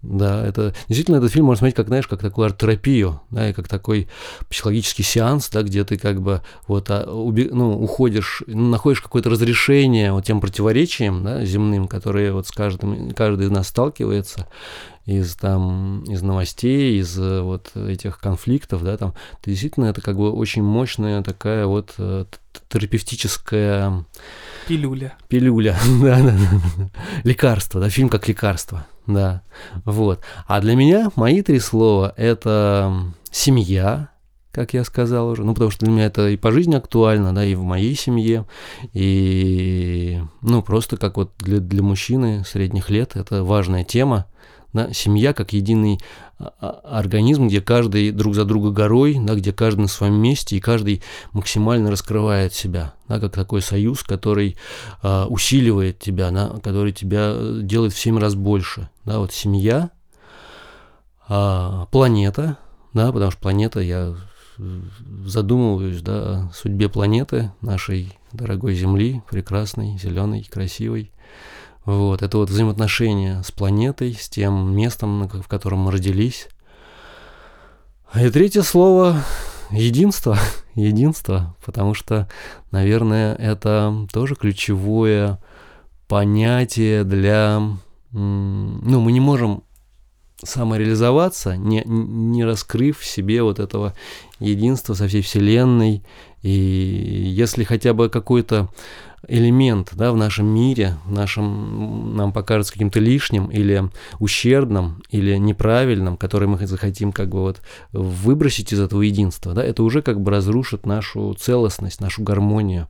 Да, 0.02 0.44
это 0.44 0.74
действительно 0.88 1.18
этот 1.18 1.32
фильм 1.32 1.46
можно 1.46 1.60
смотреть 1.60 1.76
как, 1.76 1.88
знаешь, 1.88 2.08
как 2.08 2.22
такую 2.22 2.46
арт-терапию, 2.46 3.22
да, 3.30 3.50
и 3.50 3.54
как 3.54 3.68
такой 3.68 4.08
психологический 4.50 5.04
сеанс, 5.04 5.50
да, 5.50 5.62
где 5.62 5.84
ты 5.84 6.00
как 6.00 6.20
бы 6.20 6.42
вот 6.68 6.90
а, 6.90 7.04
уби, 7.14 7.48
ну, 7.52 7.80
уходишь, 7.80 8.42
находишь 8.48 9.02
какое-то 9.02 9.30
разрешение 9.30 10.14
вот 10.14 10.26
тем 10.26 10.42
противоречиям, 10.42 11.24
да, 11.24 11.46
земным, 11.46 11.88
которые 11.88 12.32
вот 12.34 12.48
с 12.48 12.52
каждым, 12.52 13.12
каждый 13.12 13.46
из 13.46 13.52
нас 13.52 13.68
сталкивается, 13.68 14.48
из 15.10 15.36
там 15.36 16.04
из 16.04 16.22
новостей, 16.22 17.00
из 17.00 17.18
э, 17.18 17.42
вот 17.42 17.76
этих 17.76 18.20
конфликтов, 18.20 18.84
да, 18.84 18.96
там, 18.96 19.14
то 19.42 19.50
действительно 19.50 19.86
это 19.86 20.02
как 20.02 20.18
бы 20.18 20.32
очень 20.32 20.62
мощная 20.62 21.24
такая 21.24 21.66
вот 21.66 21.96
э, 21.98 22.26
терапевтическая 22.70 24.06
пилюля. 24.68 25.16
Пилюля, 25.28 25.76
да, 26.02 26.22
да, 26.22 26.32
да, 26.32 26.90
лекарство, 27.24 27.82
да, 27.82 27.90
фильм 27.90 28.10
как 28.10 28.28
лекарство, 28.28 28.86
да, 29.08 29.42
вот. 29.84 30.22
А 30.48 30.62
для 30.62 30.76
меня 30.76 31.10
мои 31.16 31.42
три 31.42 31.60
слова 31.60 32.14
это 32.16 33.12
семья, 33.32 34.10
как 34.52 34.74
я 34.74 34.84
сказал 34.84 35.30
уже, 35.30 35.44
ну, 35.44 35.54
потому 35.54 35.72
что 35.72 35.86
для 35.86 35.94
меня 35.94 36.06
это 36.06 36.30
и 36.30 36.38
по 36.38 36.52
жизни 36.52 36.76
актуально, 36.76 37.34
да, 37.34 37.44
и 37.44 37.56
в 37.56 37.64
моей 37.64 37.96
семье, 37.96 38.46
и, 38.94 40.22
ну, 40.42 40.62
просто 40.62 40.98
как 40.98 41.18
вот 41.18 41.32
для, 41.40 41.60
для 41.60 41.82
мужчины 41.82 42.44
средних 42.46 42.92
лет 42.92 43.16
это 43.16 43.44
важная 43.44 43.84
тема, 43.84 44.28
Да? 44.74 44.94
Семья 44.94 45.34
как 45.34 45.54
единый 45.54 46.00
а, 46.38 46.54
а, 46.60 47.00
организм, 47.00 47.48
где 47.48 47.62
каждый 47.62 48.12
друг 48.12 48.36
за 48.36 48.46
друга 48.46 48.72
горой, 48.72 49.18
да, 49.20 49.36
где 49.36 49.52
каждый 49.52 49.82
на 49.82 49.88
своем 49.88 50.16
месте, 50.16 50.56
и 50.56 50.60
каждый 50.60 51.02
максимально 51.32 51.92
раскрывает 51.92 52.54
себя, 52.54 52.94
да, 53.08 53.20
как 53.20 53.34
такой 53.34 53.62
союз, 53.62 54.04
который 54.04 54.58
э, 55.02 55.26
усиливает 55.26 56.00
тебя, 56.00 56.32
да, 56.32 56.50
который 56.64 56.92
тебя 56.92 57.36
делает 57.62 57.94
в 57.94 58.00
семь 58.00 58.20
раз 58.20 58.36
больше. 58.36 58.90
Да, 59.06 59.20
вот 59.20 59.34
семья, 59.34 59.90
э, 61.28 61.86
планета, 61.92 62.58
да, 62.94 63.12
потому 63.12 63.32
что 63.32 63.42
планета, 63.42 63.80
я 63.80 64.16
задумываюсь 65.26 66.02
да, 66.02 66.50
о 66.50 66.52
судьбе 66.54 66.90
планеты, 66.90 67.52
нашей 67.62 68.14
дорогой 68.32 68.76
Земли, 68.76 69.22
прекрасной, 69.30 69.98
зеленой, 69.98 70.48
красивой. 70.50 71.12
Вот, 71.90 72.22
это 72.22 72.38
вот 72.38 72.52
взаимоотношения 72.52 73.42
с 73.42 73.52
планетой, 73.52 74.14
с 74.14 74.30
тем 74.30 74.76
местом, 74.76 75.28
в 75.28 75.48
котором 75.48 75.80
мы 75.80 75.92
родились. 75.92 76.48
И 78.14 78.30
третье 78.30 78.62
слово– 78.62 79.24
единство. 79.72 80.38
единство, 80.76 81.56
потому 81.66 81.96
что, 81.96 82.30
наверное, 82.70 83.34
это 83.34 84.06
тоже 84.14 84.36
ключевое 84.36 85.40
понятие 86.08 87.06
для... 87.06 87.60
Ну, 88.12 89.00
мы 89.00 89.12
не 89.12 89.20
можем 89.20 89.64
самореализоваться, 90.44 91.58
не, 91.58 91.82
не 91.88 92.46
раскрыв 92.46 93.00
в 93.00 93.06
себе 93.06 93.42
вот 93.42 93.58
этого 93.58 93.96
единства 94.40 94.94
со 94.94 95.08
всей 95.08 95.24
Вселенной. 95.24 96.04
И 96.42 96.50
если 96.50 97.64
хотя 97.64 97.94
бы 97.94 98.10
какой-то 98.10 98.70
элемент 99.28 99.92
да, 99.94 100.12
в 100.12 100.18
нашем 100.18 100.48
мире, 100.48 100.98
в 101.06 101.12
нашем, 101.12 102.16
нам 102.16 102.32
покажется 102.32 102.74
каким-то 102.74 103.00
лишним 103.00 103.48
или 103.48 103.90
ущербным, 104.20 105.04
или 105.10 105.36
неправильным, 105.36 106.18
который 106.18 106.48
мы 106.48 106.66
захотим 106.66 107.12
как 107.12 107.30
бы 107.30 107.42
вот 107.42 107.62
выбросить 107.92 108.72
из 108.74 108.80
этого 108.80 109.02
единства, 109.02 109.54
да, 109.54 109.64
это 109.64 109.84
уже 109.84 110.02
как 110.02 110.22
бы 110.22 110.32
разрушит 110.32 110.86
нашу 110.86 111.34
целостность, 111.34 112.02
нашу 112.02 112.24
гармонию, 112.24 112.88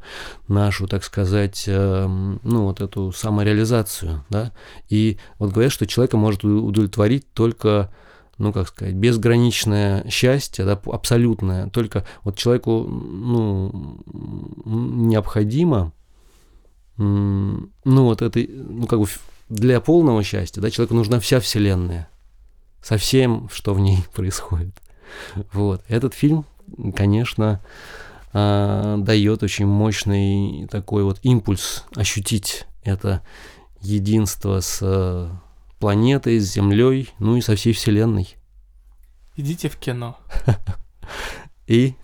нашу, 0.47 0.87
так 0.87 1.03
сказать, 1.03 1.63
э, 1.67 2.07
ну 2.07 2.63
вот 2.63 2.81
эту 2.81 3.11
самореализацию, 3.11 4.23
да, 4.29 4.51
и 4.89 5.17
вот 5.39 5.51
говорят, 5.51 5.71
что 5.71 5.87
человека 5.87 6.17
может 6.17 6.43
удовлетворить 6.43 7.31
только 7.33 7.89
ну, 8.39 8.51
как 8.51 8.69
сказать, 8.69 8.95
безграничное 8.95 10.09
счастье, 10.09 10.65
да, 10.65 10.79
абсолютное. 10.85 11.69
Только 11.69 12.05
вот 12.23 12.37
человеку, 12.37 12.83
ну, 12.83 14.01
необходимо 14.65 15.93
ну 16.99 17.69
вот 17.85 18.21
это, 18.21 18.39
ну 18.49 18.85
как 18.85 18.99
бы 18.99 19.07
для 19.47 19.79
полного 19.79 20.21
счастья, 20.21 20.61
да, 20.61 20.69
человеку 20.69 20.95
нужна 20.95 21.19
вся 21.19 21.39
вселенная 21.39 22.09
со 22.83 22.97
всем, 22.97 23.49
что 23.51 23.73
в 23.73 23.79
ней 23.79 23.99
происходит. 24.13 24.75
Вот. 25.53 25.81
Этот 25.87 26.13
фильм, 26.13 26.45
конечно, 26.95 27.61
а, 28.33 28.97
дает 28.97 29.43
очень 29.43 29.65
мощный 29.65 30.67
такой 30.69 31.03
вот 31.03 31.19
импульс 31.23 31.85
ощутить 31.95 32.65
это 32.83 33.21
единство 33.81 34.59
с 34.59 35.31
планетой, 35.79 36.39
с 36.39 36.53
Землей, 36.53 37.09
ну 37.19 37.37
и 37.37 37.41
со 37.41 37.55
всей 37.55 37.73
Вселенной. 37.73 38.35
Идите 39.35 39.69
в 39.69 39.77
кино. 39.77 40.17
И 41.67 41.95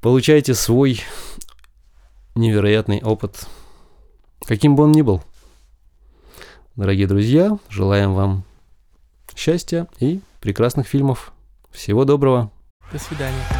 получайте 0.00 0.54
свой 0.54 1.00
невероятный 2.34 3.02
опыт 3.02 3.46
каким 4.50 4.76
бы 4.76 4.84
он 4.84 4.92
ни 4.92 5.02
был. 5.02 5.22
Дорогие 6.76 7.06
друзья, 7.06 7.58
желаем 7.68 8.14
вам 8.14 8.44
счастья 9.36 9.86
и 9.98 10.20
прекрасных 10.40 10.86
фильмов. 10.86 11.32
Всего 11.70 12.04
доброго. 12.04 12.50
До 12.92 12.98
свидания. 12.98 13.59